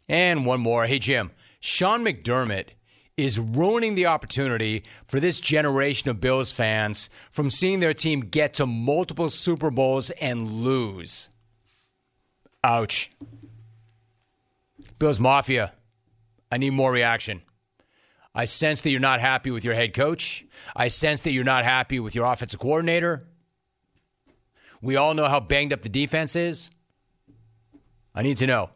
And 0.08 0.44
one 0.44 0.60
more. 0.60 0.86
Hey, 0.86 0.98
Jim, 0.98 1.30
Sean 1.60 2.04
McDermott 2.04 2.68
is 3.16 3.38
ruining 3.38 3.94
the 3.94 4.06
opportunity 4.06 4.84
for 5.06 5.20
this 5.20 5.40
generation 5.40 6.10
of 6.10 6.20
Bills 6.20 6.50
fans 6.50 7.08
from 7.30 7.48
seeing 7.48 7.80
their 7.80 7.94
team 7.94 8.20
get 8.20 8.54
to 8.54 8.66
multiple 8.66 9.30
Super 9.30 9.70
Bowls 9.70 10.10
and 10.10 10.50
lose. 10.50 11.28
Ouch. 12.62 13.10
Bills 14.98 15.20
Mafia, 15.20 15.72
I 16.50 16.58
need 16.58 16.70
more 16.70 16.90
reaction. 16.90 17.42
I 18.34 18.46
sense 18.46 18.80
that 18.80 18.90
you're 18.90 19.00
not 19.00 19.20
happy 19.20 19.50
with 19.50 19.64
your 19.64 19.74
head 19.74 19.94
coach. 19.94 20.44
I 20.74 20.88
sense 20.88 21.20
that 21.22 21.32
you're 21.32 21.44
not 21.44 21.64
happy 21.64 22.00
with 22.00 22.14
your 22.14 22.26
offensive 22.26 22.58
coordinator. 22.58 23.28
We 24.82 24.96
all 24.96 25.14
know 25.14 25.28
how 25.28 25.40
banged 25.40 25.72
up 25.72 25.82
the 25.82 25.88
defense 25.88 26.34
is. 26.34 26.70
I 28.14 28.22
need 28.22 28.38
to 28.38 28.46
know. 28.46 28.70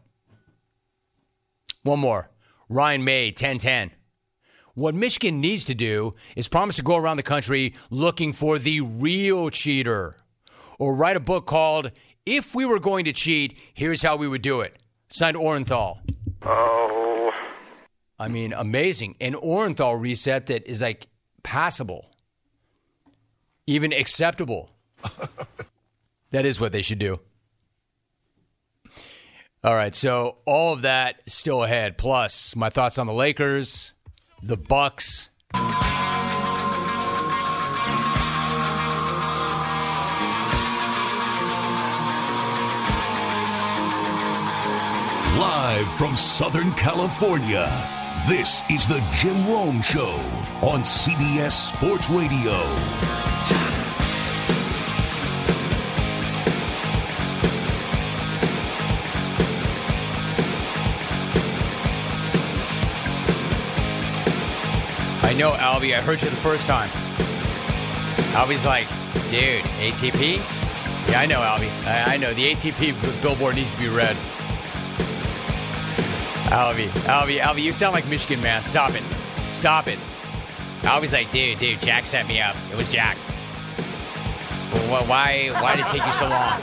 One 1.82 2.00
more. 2.00 2.30
Ryan 2.68 3.04
May, 3.04 3.26
1010. 3.28 3.92
What 4.74 4.94
Michigan 4.94 5.40
needs 5.40 5.64
to 5.64 5.74
do 5.74 6.14
is 6.36 6.46
promise 6.48 6.76
to 6.76 6.82
go 6.82 6.96
around 6.96 7.16
the 7.16 7.22
country 7.22 7.74
looking 7.90 8.32
for 8.32 8.58
the 8.58 8.80
real 8.80 9.50
cheater 9.50 10.16
or 10.78 10.94
write 10.94 11.16
a 11.16 11.20
book 11.20 11.46
called 11.46 11.90
If 12.24 12.54
We 12.54 12.64
Were 12.64 12.78
Going 12.78 13.04
to 13.06 13.12
Cheat, 13.12 13.58
Here's 13.74 14.02
How 14.02 14.16
We 14.16 14.28
Would 14.28 14.42
Do 14.42 14.60
It. 14.60 14.76
Signed 15.08 15.36
Orenthal. 15.36 15.98
Oh. 16.42 17.34
I 18.18 18.28
mean, 18.28 18.52
amazing. 18.52 19.16
An 19.20 19.34
Orenthal 19.34 20.00
reset 20.00 20.46
that 20.46 20.66
is 20.68 20.82
like 20.82 21.06
passable, 21.42 22.10
even 23.66 23.92
acceptable. 23.92 24.70
that 26.30 26.44
is 26.44 26.60
what 26.60 26.72
they 26.72 26.82
should 26.82 26.98
do. 26.98 27.20
All 29.64 29.74
right, 29.74 29.92
so 29.92 30.36
all 30.44 30.72
of 30.72 30.82
that 30.82 31.20
still 31.26 31.64
ahead. 31.64 31.98
Plus, 31.98 32.54
my 32.54 32.70
thoughts 32.70 32.96
on 32.96 33.08
the 33.08 33.12
Lakers, 33.12 33.92
the 34.40 34.56
Bucks. 34.56 35.30
Live 45.36 45.92
from 45.94 46.16
Southern 46.16 46.70
California, 46.72 47.68
this 48.28 48.62
is 48.70 48.86
the 48.86 49.04
Jim 49.16 49.44
Rome 49.48 49.82
Show 49.82 50.20
on 50.62 50.82
CBS 50.82 51.74
Sports 51.74 52.08
Radio. 52.10 53.17
Know, 65.38 65.52
Albie. 65.52 65.96
I 65.96 66.02
heard 66.02 66.20
you 66.20 66.28
the 66.28 66.36
first 66.36 66.66
time. 66.66 66.88
Albie's 68.34 68.66
like, 68.66 68.88
dude, 69.30 69.62
ATP? 69.78 70.38
Yeah, 71.08 71.20
I 71.20 71.26
know, 71.26 71.38
Albie. 71.40 71.70
I, 71.86 72.14
I 72.14 72.16
know. 72.16 72.34
The 72.34 72.52
ATP 72.52 73.22
billboard 73.22 73.54
needs 73.54 73.70
to 73.72 73.78
be 73.78 73.88
red. 73.88 74.16
Albie, 76.50 76.88
Albie, 77.06 77.38
Albie, 77.38 77.62
you 77.62 77.72
sound 77.72 77.94
like 77.94 78.06
Michigan 78.08 78.42
man. 78.42 78.64
Stop 78.64 78.94
it. 78.94 79.02
Stop 79.50 79.86
it. 79.86 79.98
Albie's 80.82 81.12
like, 81.12 81.30
dude, 81.30 81.58
dude, 81.58 81.80
Jack 81.80 82.06
set 82.06 82.26
me 82.26 82.40
up. 82.40 82.56
It 82.72 82.76
was 82.76 82.88
Jack. 82.88 83.16
Why, 84.70 85.48
why 85.60 85.76
did 85.76 85.86
it 85.86 85.88
take 85.88 86.04
you 86.04 86.12
so 86.12 86.28
long? 86.28 86.60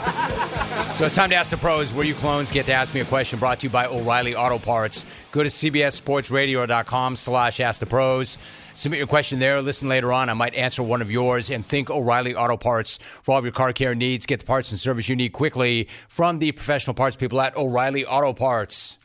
So 0.92 1.06
it's 1.06 1.16
time 1.16 1.30
to 1.30 1.36
ask 1.36 1.50
the 1.50 1.56
pros. 1.56 1.92
Where 1.92 2.06
you 2.06 2.14
clones 2.14 2.50
get 2.50 2.66
to 2.66 2.72
ask 2.72 2.94
me 2.94 3.00
a 3.00 3.04
question 3.04 3.38
brought 3.38 3.60
to 3.60 3.66
you 3.66 3.70
by 3.70 3.86
O'Reilly 3.86 4.36
Auto 4.36 4.58
Parts. 4.58 5.04
Go 5.32 5.42
to 5.42 5.48
cbssportsradio.com 5.48 7.16
slash 7.16 7.60
ask 7.60 7.80
the 7.80 7.86
pros. 7.86 8.38
Submit 8.74 8.98
your 8.98 9.06
question 9.06 9.38
there. 9.38 9.60
Listen 9.62 9.88
later 9.88 10.12
on. 10.12 10.28
I 10.28 10.34
might 10.34 10.54
answer 10.54 10.82
one 10.82 11.02
of 11.02 11.10
yours. 11.10 11.50
And 11.50 11.66
think 11.66 11.90
O'Reilly 11.90 12.34
Auto 12.34 12.56
Parts 12.56 12.98
for 13.22 13.32
all 13.32 13.38
of 13.38 13.44
your 13.44 13.52
car 13.52 13.72
care 13.72 13.94
needs. 13.94 14.26
Get 14.26 14.40
the 14.40 14.46
parts 14.46 14.70
and 14.70 14.78
service 14.78 15.08
you 15.08 15.16
need 15.16 15.30
quickly 15.30 15.88
from 16.08 16.38
the 16.38 16.52
professional 16.52 16.94
parts 16.94 17.16
people 17.16 17.40
at 17.40 17.56
O'Reilly 17.56 18.04
Auto 18.04 18.32
Parts. 18.32 18.98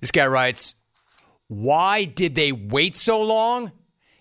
This 0.00 0.10
guy 0.10 0.26
writes, 0.26 0.76
Why 1.48 2.04
did 2.04 2.34
they 2.34 2.52
wait 2.52 2.94
so 2.94 3.20
long? 3.22 3.72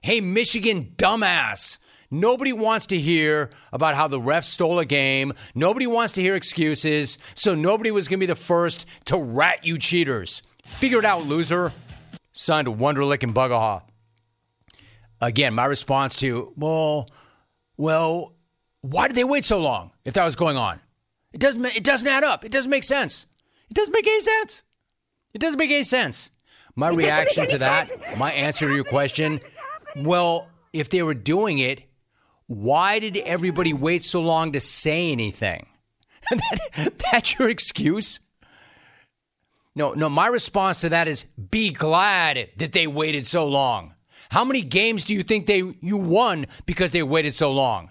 Hey, 0.02 0.22
Michigan 0.22 0.94
dumbass. 0.98 1.78
Nobody 2.14 2.52
wants 2.52 2.88
to 2.88 3.00
hear 3.00 3.50
about 3.72 3.96
how 3.96 4.10
the 4.10 4.20
refs 4.20 4.44
stole 4.44 4.80
a 4.80 4.86
game. 4.86 5.34
Nobody 5.56 5.88
wants 5.88 6.14
to 6.14 6.22
hear 6.22 6.36
excuses. 6.36 7.18
So 7.34 7.56
nobody 7.56 7.90
was 7.90 8.10
going 8.10 8.20
to 8.20 8.24
be 8.24 8.28
the 8.28 8.36
first 8.36 8.86
to 9.06 9.18
rat 9.18 9.66
you 9.66 9.78
cheaters. 9.78 10.44
Figure 10.66 11.00
it 11.00 11.06
out, 11.06 11.26
loser. 11.26 11.72
Signed 12.34 12.68
Wonderlick 12.68 13.24
and 13.24 13.34
Bugaha. 13.34 13.84
Again, 15.22 15.54
my 15.54 15.66
response 15.66 16.18
to, 16.18 16.52
well, 16.58 17.10
well, 17.78 18.34
why 18.82 19.08
did 19.08 19.16
they 19.16 19.24
wait 19.24 19.46
so 19.46 19.60
long 19.60 19.92
if 20.04 20.14
that 20.16 20.26
was 20.26 20.36
going 20.36 20.58
on? 20.58 20.82
It 21.32 21.40
doesn't, 21.40 21.64
it 21.66 21.84
doesn't 21.84 22.08
add 22.08 22.24
up. 22.26 22.44
It 22.44 22.52
doesn't 22.52 22.70
make 22.70 22.84
sense. 22.84 23.26
It 23.70 23.76
doesn't 23.76 23.94
make 23.94 24.08
any 24.08 24.20
sense. 24.20 24.64
It 25.34 25.40
doesn't 25.40 25.58
make 25.58 25.72
any 25.72 25.84
sense. 25.84 26.32
My 26.76 26.90
reaction 26.90 27.48
to 27.48 27.58
that, 27.60 28.18
my 28.18 28.32
answer 28.34 28.68
to 28.68 28.76
your 28.76 28.84
question, 28.84 29.40
well, 29.96 30.48
if 30.74 30.90
they 30.90 31.04
were 31.04 31.14
doing 31.14 31.60
it, 31.60 31.84
why 32.52 33.00
did 33.00 33.16
everybody 33.16 33.72
wait 33.72 34.04
so 34.04 34.20
long 34.22 34.52
to 34.52 34.60
say 34.60 35.10
anything? 35.14 35.68
that, 36.30 36.94
that's 37.12 37.40
your 37.40 37.50
excuse? 37.50 38.20
No, 39.74 39.94
no, 39.94 40.10
my 40.10 40.28
response 40.28 40.82
to 40.82 40.90
that 40.90 41.08
is 41.08 41.24
be 41.50 41.72
glad 41.72 42.50
that 42.58 42.74
they 42.74 42.88
waited 42.88 43.26
so 43.26 43.48
long. 43.48 43.94
How 44.30 44.44
many 44.44 44.64
games 44.64 45.06
do 45.06 45.14
you 45.14 45.24
think 45.24 45.46
they 45.46 45.64
you 45.82 45.96
won 45.96 46.46
because 46.66 46.92
they 46.92 47.04
waited 47.04 47.34
so 47.34 47.54
long? 47.54 47.90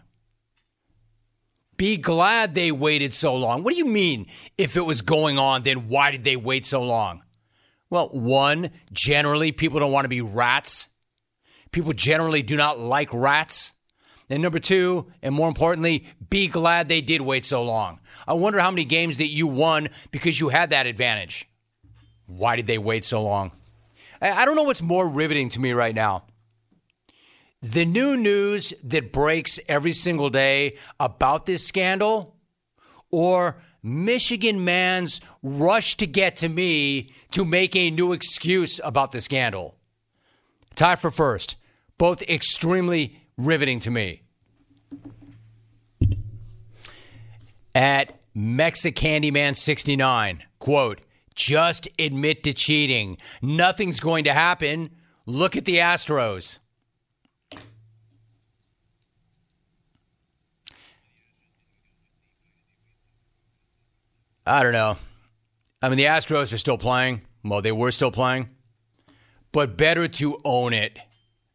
Be 1.79 1.97
glad 1.97 2.53
they 2.53 2.71
waited 2.71 3.15
so 3.15 3.35
long. 3.37 3.63
What 3.63 3.73
do 3.73 3.79
you 3.79 3.87
mean 3.87 4.27
if 4.59 4.77
it 4.77 4.85
was 4.85 5.01
going 5.01 5.39
on 5.39 5.63
then 5.63 5.89
why 5.89 6.11
did 6.11 6.23
they 6.23 6.37
wait 6.37 6.67
so 6.67 6.83
long? 6.83 7.23
Well, 7.89 8.11
one, 8.11 8.73
generally 8.93 9.53
people 9.53 9.81
don't 9.81 9.91
want 9.91 10.05
to 10.05 10.11
be 10.11 10.21
rats. 10.21 10.91
People 11.73 11.95
generally 11.95 12.43
do 12.43 12.57
not 12.57 12.79
like 12.79 13.09
rats. 13.15 13.73
And 14.31 14.43
number 14.43 14.61
two, 14.61 15.07
and 15.23 15.35
more 15.35 15.49
importantly, 15.49 16.07
be 16.31 16.47
glad 16.47 16.89
they 16.89 17.01
did 17.01 17.21
wait 17.21 17.45
so 17.45 17.65
long. 17.65 17.99
I 18.29 18.35
wonder 18.35 18.61
how 18.61 18.71
many 18.71 18.85
games 18.85 19.17
that 19.17 19.27
you 19.27 19.49
won 19.49 19.89
because 20.13 20.39
you 20.39 20.49
had 20.51 20.71
that 20.71 20.87
advantage. 20.87 21.49
Why 22.27 22.55
did 22.55 22.69
they 22.69 22.79
wait 22.79 23.03
so 23.03 23.23
long? 23.23 23.51
I 24.23 24.45
don't 24.45 24.55
know 24.55 24.63
what's 24.63 24.83
more 24.83 25.09
riveting 25.09 25.49
to 25.51 25.61
me 25.61 25.73
right 25.73 25.95
now. 25.95 26.25
The 27.61 27.85
new 27.85 28.17
news 28.17 28.73
that 28.85 29.13
breaks 29.13 29.59
every 29.69 29.93
single 29.93 30.31
day 30.31 30.77
about 30.99 31.47
this 31.47 31.67
scandal, 31.67 32.37
or 33.11 33.61
Michigan 33.83 34.65
man's 34.65 35.21
rush 35.43 35.97
to 35.97 36.07
get 36.07 36.37
to 36.37 36.49
me 36.49 37.13
to 37.33 37.45
make 37.45 37.75
a 37.75 37.91
new 37.91 38.13
excuse 38.13 38.81
about 38.85 39.13
the 39.13 39.21
scandal. 39.21 39.75
Tie 40.77 40.97
for 40.97 41.11
first. 41.11 41.57
Both 41.99 42.23
extremely 42.23 43.20
riveting 43.47 43.79
to 43.81 43.91
me. 43.91 44.23
At 47.75 48.21
Mexicandyman69, 48.37 50.41
quote, 50.59 51.01
just 51.35 51.89
admit 51.99 52.43
to 52.45 52.53
cheating. 52.53 53.17
Nothing's 53.41 54.01
going 54.01 54.25
to 54.25 54.33
happen. 54.33 54.91
Look 55.27 55.57
at 55.57 55.65
the 55.65 55.77
Astros. 55.77 56.59
I 64.47 64.63
don't 64.63 64.73
know. 64.73 64.97
I 65.81 65.89
mean, 65.89 65.99
the 65.99 66.07
Astros 66.07 66.53
are 66.53 66.59
still 66.59 66.79
playing. 66.79 67.23
Well, 67.45 67.63
they 67.63 67.73
were 67.73 67.93
still 67.93 68.11
playing. 68.11 68.49
But 69.53 69.77
better 69.77 70.09
to 70.09 70.41
own 70.45 70.73
it 70.73 70.99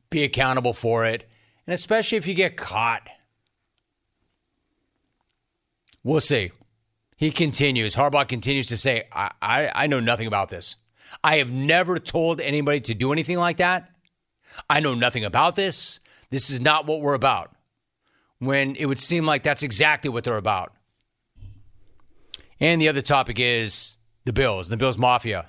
be 0.10 0.24
accountable 0.24 0.74
for 0.74 1.06
it, 1.06 1.30
and 1.68 1.74
especially 1.74 2.18
if 2.18 2.28
you 2.28 2.34
get 2.34 2.58
caught. 2.58 3.08
We'll 6.04 6.20
see. 6.20 6.52
He 7.18 7.32
continues. 7.32 7.96
Harbaugh 7.96 8.28
continues 8.28 8.68
to 8.68 8.78
say, 8.78 9.08
I, 9.12 9.32
I, 9.42 9.72
I 9.74 9.88
know 9.88 10.00
nothing 10.00 10.28
about 10.28 10.50
this. 10.50 10.76
I 11.24 11.38
have 11.38 11.50
never 11.50 11.98
told 11.98 12.42
anybody 12.42 12.82
to 12.82 12.94
do 12.94 13.12
anything 13.12 13.38
like 13.38 13.58
that. 13.58 13.90
I 14.70 14.80
know 14.80 14.94
nothing 14.94 15.26
about 15.26 15.56
this. 15.56 16.00
This 16.30 16.50
is 16.50 16.60
not 16.60 16.86
what 16.86 17.02
we're 17.02 17.14
about. 17.14 17.56
When 18.40 18.76
it 18.76 18.86
would 18.86 18.98
seem 18.98 19.26
like 19.26 19.44
that's 19.44 19.64
exactly 19.64 20.10
what 20.10 20.24
they're 20.24 20.38
about. 20.38 20.74
And 22.60 22.82
the 22.82 22.90
other 22.90 23.02
topic 23.02 23.40
is 23.40 23.98
the 24.26 24.34
Bills, 24.34 24.70
the 24.70 24.78
Bills 24.78 24.98
Mafia. 24.98 25.48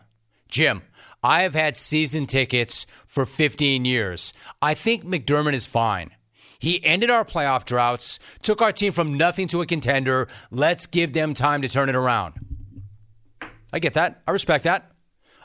Jim, 0.48 0.82
I 1.22 1.42
have 1.42 1.54
had 1.54 1.76
season 1.76 2.26
tickets 2.26 2.86
for 3.06 3.26
15 3.26 3.84
years. 3.84 4.32
I 4.62 4.74
think 4.74 5.04
McDermott 5.04 5.54
is 5.54 5.66
fine. 5.66 6.10
He 6.58 6.84
ended 6.84 7.10
our 7.10 7.24
playoff 7.24 7.64
droughts, 7.64 8.18
took 8.42 8.62
our 8.62 8.72
team 8.72 8.92
from 8.92 9.14
nothing 9.14 9.48
to 9.48 9.60
a 9.60 9.66
contender. 9.66 10.28
Let's 10.50 10.86
give 10.86 11.12
them 11.12 11.34
time 11.34 11.62
to 11.62 11.68
turn 11.68 11.88
it 11.88 11.96
around. 11.96 12.34
I 13.72 13.78
get 13.78 13.94
that. 13.94 14.22
I 14.26 14.30
respect 14.30 14.64
that. 14.64 14.90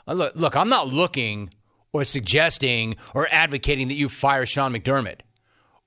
Uh, 0.06 0.14
look, 0.14 0.36
look, 0.36 0.56
I'm 0.56 0.68
not 0.68 0.88
looking 0.88 1.50
or 1.92 2.04
suggesting 2.04 2.96
or 3.14 3.28
advocating 3.30 3.88
that 3.88 3.94
you 3.94 4.08
fire 4.08 4.46
Sean 4.46 4.72
McDermott. 4.72 5.20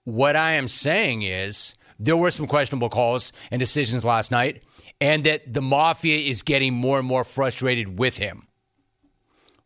What 0.04 0.36
I 0.36 0.52
am 0.52 0.68
saying 0.68 1.24
is 1.24 1.76
there 2.00 2.18
were 2.18 2.32
some 2.32 2.48
questionable 2.48 2.90
calls 2.90 3.32
and 3.50 3.60
decisions 3.60 4.06
last 4.06 4.32
night, 4.32 4.64
and 5.02 5.24
that 5.24 5.52
the 5.52 5.62
mafia 5.62 6.30
is 6.30 6.44
getting 6.44 6.74
more 6.74 7.00
and 7.00 7.08
more 7.08 7.24
frustrated 7.24 7.98
with 7.98 8.18
him. 8.18 8.45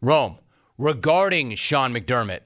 Rome, 0.01 0.37
regarding 0.77 1.55
Sean 1.55 1.93
McDermott, 1.93 2.45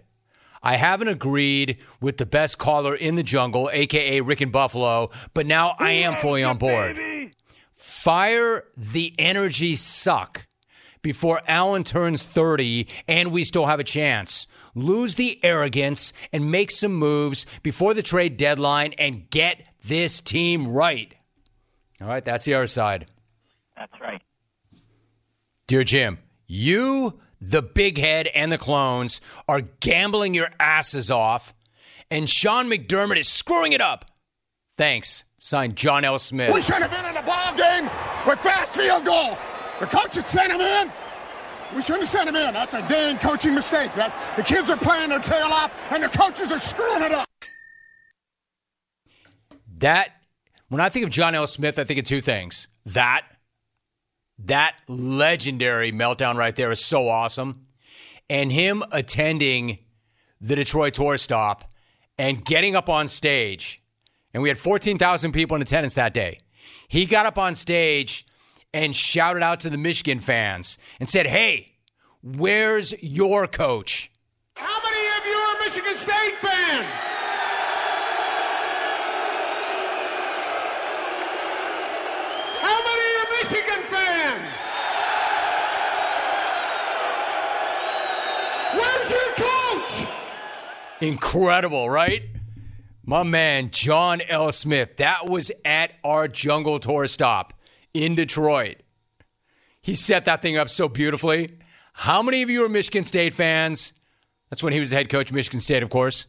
I 0.64 0.78
haven't 0.78 1.10
agreed 1.10 1.78
with 1.99 2.18
the 2.18 2.26
best 2.26 2.58
caller 2.58 2.95
in 2.95 3.16
the 3.16 3.24
jungle, 3.24 3.70
aka 3.72 4.22
Rick 4.22 4.41
and 4.41 4.51
Buffalo, 4.51 5.10
but 5.34 5.45
now 5.45 5.76
I 5.78 5.91
am 5.91 6.16
fully 6.16 6.43
on 6.43 6.58
board. 6.58 6.97
Fire 7.76 8.64
the 8.78 9.14
energy 9.20 9.76
suck 9.76 10.47
before 11.01 11.41
Allen 11.47 11.84
turns 11.84 12.26
30 12.26 12.88
and 13.08 13.32
we 13.32 13.43
still 13.43 13.66
have 13.66 13.82
a 13.82 13.84
chance. 13.84 14.47
Lose 14.74 15.16
the 15.16 15.39
arrogance 15.43 16.14
and 16.32 16.49
make 16.49 16.72
some 16.72 16.93
moves 16.93 17.45
before 17.62 17.93
the 17.93 18.01
trade 18.01 18.38
deadline 18.38 18.93
and 18.97 19.30
get 19.30 19.68
this 19.86 20.22
team 20.22 20.70
right. 20.70 21.14
All 22.01 22.08
right, 22.08 22.24
that's 22.24 22.45
the 22.45 22.54
other 22.54 22.68
side. 22.68 23.08
That's 23.76 23.99
right. 24.01 24.22
Dear 25.68 25.84
Jim, 25.84 26.20
you, 26.47 27.20
the 27.44 27.62
big 27.62 27.98
head, 27.98 28.28
and 28.34 28.52
the 28.52 28.58
clones 28.58 29.20
are 29.48 29.62
gambling 29.62 30.34
your 30.34 30.50
asses 30.60 31.12
off, 31.12 31.54
and 32.10 32.30
Sean 32.30 32.70
McDermott 32.70 33.18
is 33.18 33.28
screwing 33.28 33.74
it 33.74 33.82
up. 33.82 34.06
Thanks. 34.78 35.26
Signed 35.38 35.76
John 35.76 36.06
L. 36.06 36.18
Smith. 36.20 36.54
We 36.54 36.62
should 36.62 36.82
have 36.82 36.89
been 36.89 37.06
in 37.06 37.14
the 37.14 37.22
ball 37.22 37.54
game 37.56 37.89
with 38.26 38.39
fast 38.39 38.76
field 38.76 39.04
goal. 39.04 39.38
The 39.82 39.88
coach 39.88 40.16
had 40.16 40.26
sent 40.26 40.54
him 40.54 40.62
in. 40.62 40.91
We 41.76 41.82
shouldn't 41.82 42.04
have 42.04 42.10
sent 42.10 42.30
him 42.30 42.36
in. 42.36 42.54
That's 42.54 42.74
a 42.74 42.82
dang 42.88 43.18
coaching 43.18 43.54
mistake. 43.54 43.94
That 43.96 44.14
the 44.38 44.44
kids 44.44 44.70
are 44.70 44.78
playing 44.78 45.10
their 45.10 45.20
tail 45.20 45.48
off, 45.48 45.72
and 45.91 46.02
the 46.02 46.10
coaches 46.10 46.52
are 46.52 46.60
screwing 46.60 47.02
it 47.02 47.12
up. 47.12 47.28
That 49.80 50.12
when 50.70 50.80
I 50.80 50.88
think 50.88 51.06
of 51.06 51.12
John 51.12 51.36
L. 51.36 51.46
Smith, 51.46 51.78
I 51.78 51.84
think 51.84 52.00
of 52.00 52.06
two 52.06 52.22
things. 52.22 52.70
That 52.86 53.26
that 54.40 54.82
legendary 54.88 55.92
meltdown 55.92 56.36
right 56.36 56.56
there 56.56 56.72
is 56.72 56.84
so 56.84 57.08
awesome. 57.08 57.68
And 58.30 58.52
him 58.52 58.84
attending 58.92 59.80
the 60.42 60.56
Detroit 60.56 60.94
tour 60.94 61.18
stop 61.18 61.72
and 62.18 62.44
getting 62.44 62.76
up 62.76 62.90
on 62.90 63.08
stage. 63.08 63.82
And 64.34 64.42
we 64.42 64.50
had 64.50 64.58
14,000 64.58 65.32
people 65.32 65.56
in 65.56 65.62
attendance 65.62 65.94
that 65.94 66.14
day. 66.14 66.40
He 66.88 67.06
got 67.06 67.26
up 67.26 67.38
on 67.38 67.56
stage 67.56 68.26
and 68.74 68.96
shouted 68.96 69.44
out 69.44 69.60
to 69.62 69.70
the 69.70 69.78
Michigan 69.78 70.20
fans 70.20 70.78
and 71.00 71.08
said, 71.08 71.28
Hey, 71.28 71.74
where's 72.22 72.94
your 73.02 73.48
coach? 73.48 74.12
How 74.56 74.82
many 74.84 75.08
of 75.18 75.26
you 75.26 75.36
are 75.36 75.60
Michigan 75.64 75.96
State 75.96 76.36
fans? 76.42 76.86
How 82.62 82.80
many 82.88 83.08
are 83.20 83.30
Michigan 83.38 83.84
fans? 83.90 84.54
Where's 88.80 89.12
your 89.12 89.32
coach? 89.36 90.08
Incredible, 91.04 91.89
right? 91.89 92.24
My 93.04 93.24
man, 93.24 93.72
John 93.72 94.22
L. 94.22 94.54
Smith. 94.54 94.95
That 94.97 95.30
was 95.30 95.51
at 95.66 95.91
our 96.01 96.30
Jungle 96.30 96.80
Tour 96.80 97.08
stop 97.08 97.54
in 97.93 98.16
Detroit. 98.16 98.78
He 99.82 99.95
set 99.95 100.24
that 100.26 100.41
thing 100.41 100.56
up 100.56 100.70
so 100.70 100.88
beautifully. 100.88 101.58
How 101.91 102.22
many 102.22 102.41
of 102.41 102.49
you 102.49 102.64
are 102.64 102.70
Michigan 102.70 103.04
State 103.04 103.34
fans? 103.34 103.93
That's 104.49 104.64
when 104.64 104.72
he 104.72 104.80
was 104.80 104.91
the 104.91 104.95
head 104.95 105.10
coach 105.10 105.34
Michigan 105.34 105.60
State, 105.60 105.84
of 105.84 105.89
course. 105.89 106.26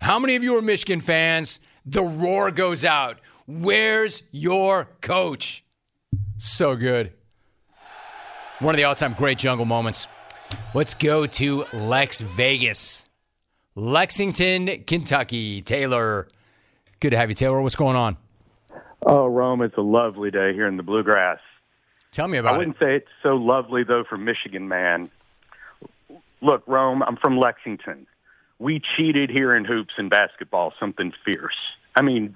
How 0.00 0.18
many 0.18 0.34
of 0.34 0.42
you 0.42 0.56
are 0.56 0.62
Michigan 0.62 1.00
fans? 1.00 1.60
The 1.84 2.02
roar 2.02 2.50
goes 2.50 2.84
out. 2.84 3.20
Where's 3.46 4.24
your 4.32 4.88
coach? 5.00 5.64
So 6.36 6.74
good. 6.74 7.12
One 8.58 8.74
of 8.74 8.76
the 8.76 8.84
all 8.84 8.96
time 8.96 9.14
great 9.16 9.38
jungle 9.38 9.66
moments. 9.66 10.08
Let's 10.74 10.94
go 10.94 11.26
to 11.26 11.64
Lex 11.72 12.22
Vegas, 12.22 13.05
Lexington, 13.76 14.84
Kentucky. 14.86 15.60
Taylor, 15.60 16.28
good 16.98 17.10
to 17.10 17.18
have 17.18 17.28
you, 17.28 17.34
Taylor. 17.34 17.60
What's 17.60 17.76
going 17.76 17.94
on? 17.94 18.16
Oh, 19.04 19.26
Rome, 19.26 19.60
it's 19.60 19.76
a 19.76 19.82
lovely 19.82 20.30
day 20.30 20.54
here 20.54 20.66
in 20.66 20.78
the 20.78 20.82
bluegrass. 20.82 21.38
Tell 22.10 22.26
me 22.26 22.38
about 22.38 22.52
it. 22.52 22.54
I 22.54 22.58
wouldn't 22.58 22.78
say 22.78 22.96
it's 22.96 23.08
so 23.22 23.36
lovely, 23.36 23.84
though, 23.84 24.02
for 24.08 24.16
Michigan, 24.16 24.66
man. 24.66 25.08
Look, 26.40 26.62
Rome, 26.66 27.02
I'm 27.02 27.16
from 27.16 27.36
Lexington. 27.38 28.06
We 28.58 28.80
cheated 28.96 29.28
here 29.28 29.54
in 29.54 29.66
hoops 29.66 29.92
and 29.98 30.08
basketball, 30.08 30.72
something 30.80 31.12
fierce. 31.24 31.54
I 31.94 32.00
mean, 32.00 32.34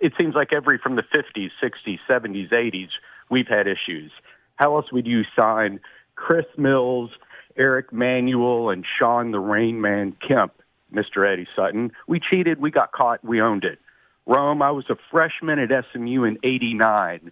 it 0.00 0.12
seems 0.18 0.34
like 0.34 0.52
every 0.52 0.78
from 0.78 0.96
the 0.96 1.02
50s, 1.02 1.50
60s, 1.62 1.98
70s, 2.08 2.50
80s, 2.50 2.88
we've 3.30 3.46
had 3.46 3.68
issues. 3.68 4.10
How 4.56 4.74
else 4.76 4.90
would 4.90 5.06
you 5.06 5.22
sign 5.36 5.78
Chris 6.16 6.46
Mills, 6.56 7.10
Eric 7.56 7.92
Manuel, 7.92 8.70
and 8.70 8.84
Shawn 8.98 9.30
the 9.30 9.38
Rain 9.38 9.80
Man 9.80 10.16
Kemp, 10.26 10.52
Mr. 10.94 11.30
Eddie 11.30 11.48
Sutton? 11.54 11.92
We 12.06 12.20
cheated, 12.20 12.60
we 12.60 12.70
got 12.70 12.92
caught, 12.92 13.24
we 13.24 13.40
owned 13.40 13.64
it. 13.64 13.78
Rome, 14.26 14.62
I 14.62 14.70
was 14.70 14.86
a 14.88 14.96
freshman 15.10 15.58
at 15.58 15.70
SMU 15.92 16.24
in 16.24 16.38
89 16.42 17.30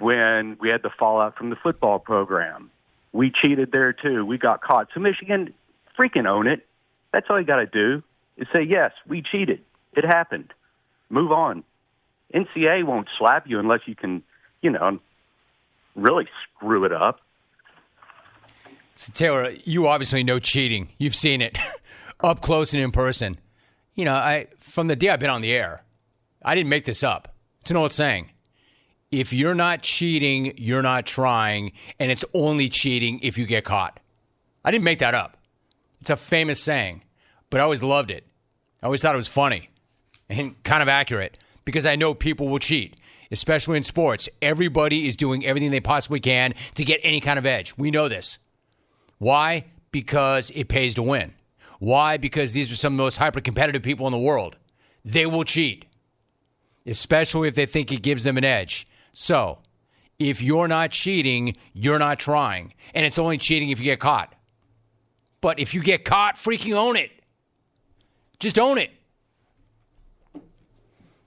when 0.00 0.56
we 0.60 0.68
had 0.68 0.82
the 0.82 0.90
fallout 0.96 1.36
from 1.36 1.50
the 1.50 1.56
football 1.56 1.98
program. 1.98 2.70
We 3.12 3.30
cheated 3.30 3.72
there 3.72 3.92
too. 3.92 4.24
We 4.24 4.38
got 4.38 4.62
caught. 4.62 4.88
So 4.94 5.00
Michigan, 5.00 5.52
freaking 5.98 6.26
own 6.26 6.46
it. 6.46 6.66
That's 7.12 7.26
all 7.30 7.40
you 7.40 7.46
got 7.46 7.56
to 7.56 7.66
do 7.66 8.02
is 8.36 8.46
say, 8.52 8.62
yes, 8.62 8.92
we 9.08 9.22
cheated. 9.22 9.60
It 9.94 10.04
happened. 10.04 10.52
Move 11.08 11.32
on. 11.32 11.64
NCAA 12.34 12.84
won't 12.84 13.08
slap 13.18 13.46
you 13.46 13.58
unless 13.58 13.80
you 13.86 13.94
can, 13.94 14.22
you 14.60 14.70
know, 14.70 14.98
really 15.94 16.28
screw 16.42 16.84
it 16.84 16.92
up. 16.92 17.20
So 18.96 19.12
Taylor, 19.12 19.50
you 19.64 19.86
obviously 19.86 20.24
know 20.24 20.38
cheating. 20.38 20.88
You've 20.98 21.14
seen 21.14 21.40
it 21.40 21.58
up 22.20 22.40
close 22.40 22.72
and 22.72 22.82
in 22.82 22.92
person. 22.92 23.38
You 23.94 24.04
know, 24.04 24.14
I 24.14 24.48
from 24.58 24.86
the 24.86 24.96
day 24.96 25.10
I've 25.10 25.20
been 25.20 25.30
on 25.30 25.42
the 25.42 25.52
air, 25.52 25.82
I 26.42 26.54
didn't 26.54 26.68
make 26.68 26.84
this 26.84 27.02
up. 27.02 27.34
It's 27.60 27.70
an 27.70 27.76
old 27.76 27.92
saying. 27.92 28.30
If 29.10 29.32
you're 29.32 29.54
not 29.54 29.82
cheating, 29.82 30.54
you're 30.56 30.82
not 30.82 31.06
trying, 31.06 31.72
and 31.98 32.10
it's 32.10 32.24
only 32.34 32.68
cheating 32.68 33.20
if 33.22 33.38
you 33.38 33.46
get 33.46 33.64
caught. 33.64 34.00
I 34.64 34.70
didn't 34.70 34.84
make 34.84 34.98
that 34.98 35.14
up. 35.14 35.36
It's 36.00 36.10
a 36.10 36.16
famous 36.16 36.60
saying, 36.60 37.02
but 37.50 37.60
I 37.60 37.62
always 37.62 37.82
loved 37.82 38.10
it. 38.10 38.26
I 38.82 38.86
always 38.86 39.02
thought 39.02 39.14
it 39.14 39.18
was 39.18 39.28
funny 39.28 39.70
and 40.28 40.60
kind 40.64 40.82
of 40.82 40.88
accurate 40.88 41.38
because 41.64 41.86
I 41.86 41.96
know 41.96 42.14
people 42.14 42.48
will 42.48 42.58
cheat, 42.58 42.98
especially 43.30 43.76
in 43.76 43.82
sports. 43.84 44.28
Everybody 44.42 45.06
is 45.06 45.16
doing 45.16 45.46
everything 45.46 45.70
they 45.70 45.80
possibly 45.80 46.20
can 46.20 46.54
to 46.74 46.84
get 46.84 47.00
any 47.02 47.20
kind 47.20 47.38
of 47.38 47.46
edge. 47.46 47.76
We 47.76 47.90
know 47.90 48.08
this. 48.08 48.38
Why? 49.18 49.64
Because 49.92 50.50
it 50.54 50.68
pays 50.68 50.94
to 50.96 51.02
win. 51.02 51.32
Why? 51.78 52.16
Because 52.16 52.52
these 52.52 52.72
are 52.72 52.76
some 52.76 52.94
of 52.94 52.96
the 52.96 53.02
most 53.02 53.16
hyper 53.16 53.40
competitive 53.40 53.82
people 53.82 54.06
in 54.06 54.12
the 54.12 54.18
world. 54.18 54.56
They 55.04 55.26
will 55.26 55.44
cheat, 55.44 55.86
especially 56.86 57.48
if 57.48 57.54
they 57.54 57.66
think 57.66 57.92
it 57.92 58.02
gives 58.02 58.24
them 58.24 58.38
an 58.38 58.44
edge. 58.44 58.86
So, 59.12 59.58
if 60.18 60.42
you're 60.42 60.68
not 60.68 60.90
cheating, 60.90 61.56
you're 61.72 61.98
not 61.98 62.18
trying. 62.18 62.72
And 62.94 63.04
it's 63.04 63.18
only 63.18 63.38
cheating 63.38 63.70
if 63.70 63.78
you 63.78 63.84
get 63.84 64.00
caught. 64.00 64.34
But 65.40 65.58
if 65.58 65.74
you 65.74 65.82
get 65.82 66.04
caught, 66.04 66.36
freaking 66.36 66.74
own 66.74 66.96
it. 66.96 67.10
Just 68.38 68.58
own 68.58 68.78
it. 68.78 68.90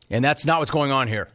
And 0.09 0.25
that's 0.25 0.45
not 0.45 0.59
what's 0.59 0.71
going 0.71 0.91
on 0.91 1.07
here. 1.07 1.29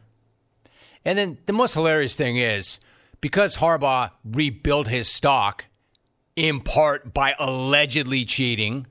And 1.05 1.17
then 1.17 1.37
the 1.45 1.53
most 1.53 1.73
hilarious 1.73 2.15
thing 2.15 2.37
is 2.37 2.79
because 3.21 3.57
Harbaugh 3.57 4.11
rebuilt 4.23 4.87
his 4.87 5.07
stock 5.07 5.65
in 6.35 6.59
part 6.59 7.13
by 7.13 7.35
allegedly 7.39 8.25
cheating, 8.25 8.87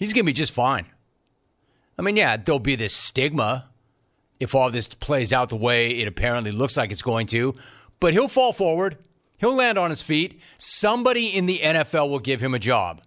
He's 0.00 0.14
going 0.14 0.24
to 0.24 0.26
be 0.26 0.32
just 0.32 0.52
fine. 0.52 0.86
I 1.96 2.02
mean, 2.02 2.16
yeah, 2.16 2.38
there'll 2.38 2.58
be 2.58 2.74
this 2.74 2.94
stigma 2.94 3.66
if 4.40 4.54
all 4.54 4.70
this 4.70 4.88
plays 4.88 5.32
out 5.32 5.50
the 5.50 5.56
way 5.56 5.90
it 5.98 6.08
apparently 6.08 6.50
looks 6.50 6.78
like 6.78 6.90
it's 6.90 7.02
going 7.02 7.26
to, 7.28 7.54
but 8.00 8.14
he'll 8.14 8.26
fall 8.26 8.54
forward. 8.54 8.96
He'll 9.36 9.54
land 9.54 9.76
on 9.76 9.90
his 9.90 10.00
feet. 10.00 10.40
Somebody 10.56 11.26
in 11.28 11.44
the 11.44 11.60
NFL 11.62 12.08
will 12.08 12.18
give 12.18 12.40
him 12.40 12.54
a 12.54 12.58
job. 12.58 13.02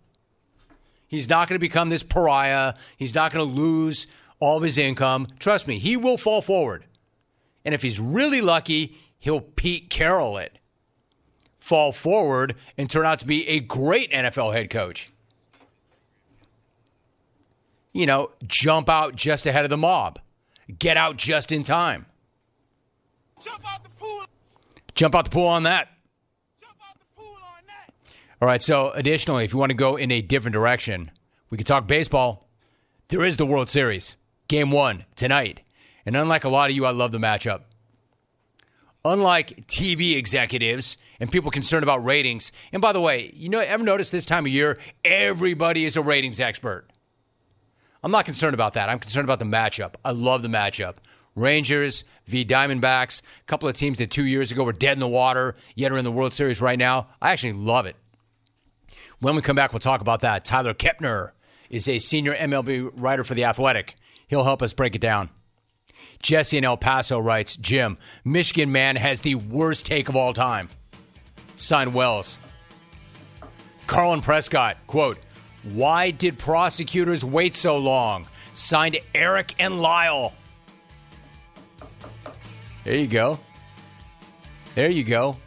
He's 1.08 1.28
not 1.28 1.50
going 1.50 1.56
to 1.56 1.60
become 1.60 1.90
this 1.90 2.04
pariah. 2.04 2.76
He's 2.96 3.16
not 3.16 3.32
going 3.32 3.48
to 3.48 3.52
lose 3.52 4.06
all 4.40 4.58
of 4.58 4.64
his 4.64 4.78
income. 4.78 5.28
Trust 5.40 5.68
me, 5.68 5.80
he 5.80 5.98
will 5.98 6.18
fall 6.18 6.42
forward. 6.42 6.86
And 7.66 7.74
if 7.74 7.82
he's 7.82 8.00
really 8.00 8.42
lucky, 8.42 8.98
he'll 9.18 9.42
Pete 9.42 9.90
Carroll 9.90 10.38
it, 10.38 10.60
fall 11.58 11.92
forward, 11.92 12.56
and 12.78 12.88
turn 12.88 13.06
out 13.08 13.20
to 13.20 13.26
be 13.26 13.48
a 13.48 13.60
great 13.60 14.12
NFL 14.12 14.54
head 14.54 14.70
coach. 14.70 15.13
You 17.94 18.06
know, 18.06 18.32
jump 18.46 18.90
out 18.90 19.16
just 19.16 19.46
ahead 19.46 19.64
of 19.64 19.70
the 19.70 19.78
mob, 19.78 20.20
get 20.80 20.98
out 20.98 21.16
just 21.16 21.52
in 21.52 21.64
time. 21.64 22.08
Jump 23.44 23.64
out 23.72 23.84
the 23.84 23.90
pool. 23.92 24.24
Jump 24.96 25.16
out 25.16 25.26
the 25.26 25.32
pool 25.32 25.48
on 25.48 25.64
that. 25.64 25.90
All 28.44 28.48
right. 28.48 28.62
So, 28.62 28.92
additionally, 28.92 29.46
if 29.46 29.54
you 29.54 29.60
want 29.60 29.70
to 29.70 29.74
go 29.74 29.96
in 29.96 30.12
a 30.12 30.22
different 30.22 30.52
direction, 30.52 31.12
we 31.50 31.58
can 31.58 31.66
talk 31.66 31.88
baseball. 31.88 32.50
There 33.08 33.24
is 33.24 33.38
the 33.38 33.46
World 33.46 33.70
Series, 33.70 34.18
game 34.50 34.70
one 34.70 35.06
tonight. 35.16 35.62
And 36.06 36.18
unlike 36.18 36.44
a 36.44 36.50
lot 36.50 36.70
of 36.70 36.76
you, 36.76 36.86
I 36.86 36.92
love 36.92 37.14
the 37.14 37.20
matchup. 37.20 37.62
Unlike 39.06 39.68
TV 39.68 40.18
executives 40.18 40.98
and 41.22 41.32
people 41.32 41.52
concerned 41.52 41.84
about 41.84 42.04
ratings, 42.04 42.52
and 42.74 42.82
by 42.82 42.92
the 42.92 43.00
way, 43.00 43.32
you 43.34 43.48
know, 43.48 43.60
ever 43.60 43.82
notice 43.82 44.12
this 44.12 44.26
time 44.26 44.46
of 44.46 44.52
year, 44.52 44.78
everybody 45.06 45.86
is 45.86 45.96
a 45.96 46.02
ratings 46.02 46.42
expert. 46.42 46.90
I'm 48.04 48.12
not 48.12 48.26
concerned 48.26 48.54
about 48.54 48.74
that. 48.74 48.90
I'm 48.90 49.00
concerned 49.00 49.26
about 49.26 49.40
the 49.40 49.46
matchup. 49.46 49.96
I 50.04 50.12
love 50.12 50.44
the 50.44 50.50
matchup. 50.50 50.96
Rangers 51.36 52.04
v. 52.26 52.46
Diamondbacks, 52.46 53.22
a 53.22 53.44
couple 53.46 53.68
of 53.68 53.76
teams 53.76 53.98
that 53.98 54.12
two 54.12 54.26
years 54.26 54.52
ago 54.52 54.64
were 54.64 54.74
dead 54.74 54.94
in 54.94 55.00
the 55.00 55.08
water, 55.08 55.56
yet 55.76 55.92
are 55.92 55.98
in 55.98 56.04
the 56.04 56.12
World 56.12 56.34
Series 56.34 56.62
right 56.62 56.78
now. 56.78 57.08
I 57.22 57.32
actually 57.32 57.54
love 57.54 57.86
it. 57.86 57.96
When 59.20 59.36
we 59.36 59.42
come 59.42 59.56
back, 59.56 59.72
we'll 59.72 59.80
talk 59.80 60.02
about 60.02 60.22
that. 60.22 60.44
Tyler 60.44 60.74
Kepner 60.74 61.32
is 61.70 61.88
a 61.88 61.98
senior 61.98 62.36
MLB 62.36 62.92
writer 62.96 63.24
for 63.24 63.34
The 63.34 63.46
Athletic. 63.46 63.96
He'll 64.28 64.44
help 64.44 64.62
us 64.62 64.74
break 64.74 64.96
it 64.96 65.02
down. 65.02 65.30
Jesse 66.22 66.58
in 66.58 66.66
El 66.66 66.78
Paso 66.78 67.20
writes 67.20 67.56
Jim, 67.56 67.98
Michigan 68.24 68.72
man 68.72 68.96
has 68.96 69.22
the 69.22 69.36
worst 69.36 69.86
take 69.86 70.10
of 70.10 70.16
all 70.16 70.34
time. 70.34 70.70
Sign 71.56 71.94
Wells. 71.94 72.38
Carlin 73.88 74.22
Prescott, 74.22 74.78
quote, 74.88 75.18
Why 75.64 76.12
did 76.12 76.38
prosecutors 76.38 77.24
wait 77.24 77.56
so 77.56 77.78
long? 77.78 78.28
Signed 78.54 79.00
Eric 79.16 79.56
and 79.60 79.82
Lyle. 79.82 80.34
There 82.84 82.96
you 82.96 83.08
go. 83.08 83.40
There 84.76 84.90
you 84.90 85.04
go. 85.04 85.38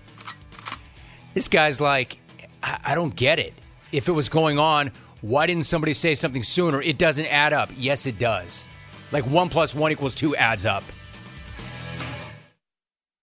This 1.34 1.48
guy's 1.48 1.80
like, 1.80 2.16
I, 2.62 2.78
I 2.84 2.94
don't 2.94 3.14
get 3.14 3.38
it. 3.38 3.52
If 3.92 4.08
it 4.08 4.12
was 4.12 4.28
going 4.28 4.58
on, 4.58 4.90
why 5.20 5.46
didn't 5.46 5.66
somebody 5.66 5.92
say 5.92 6.14
something 6.14 6.42
sooner? 6.42 6.80
It 6.80 6.98
doesn't 6.98 7.26
add 7.26 7.52
up. 7.52 7.70
Yes, 7.76 8.06
it 8.06 8.18
does. 8.18 8.64
Like 9.12 9.26
one 9.26 9.48
plus 9.48 9.74
one 9.74 9.92
equals 9.92 10.14
two 10.14 10.34
adds 10.36 10.64
up. 10.64 10.82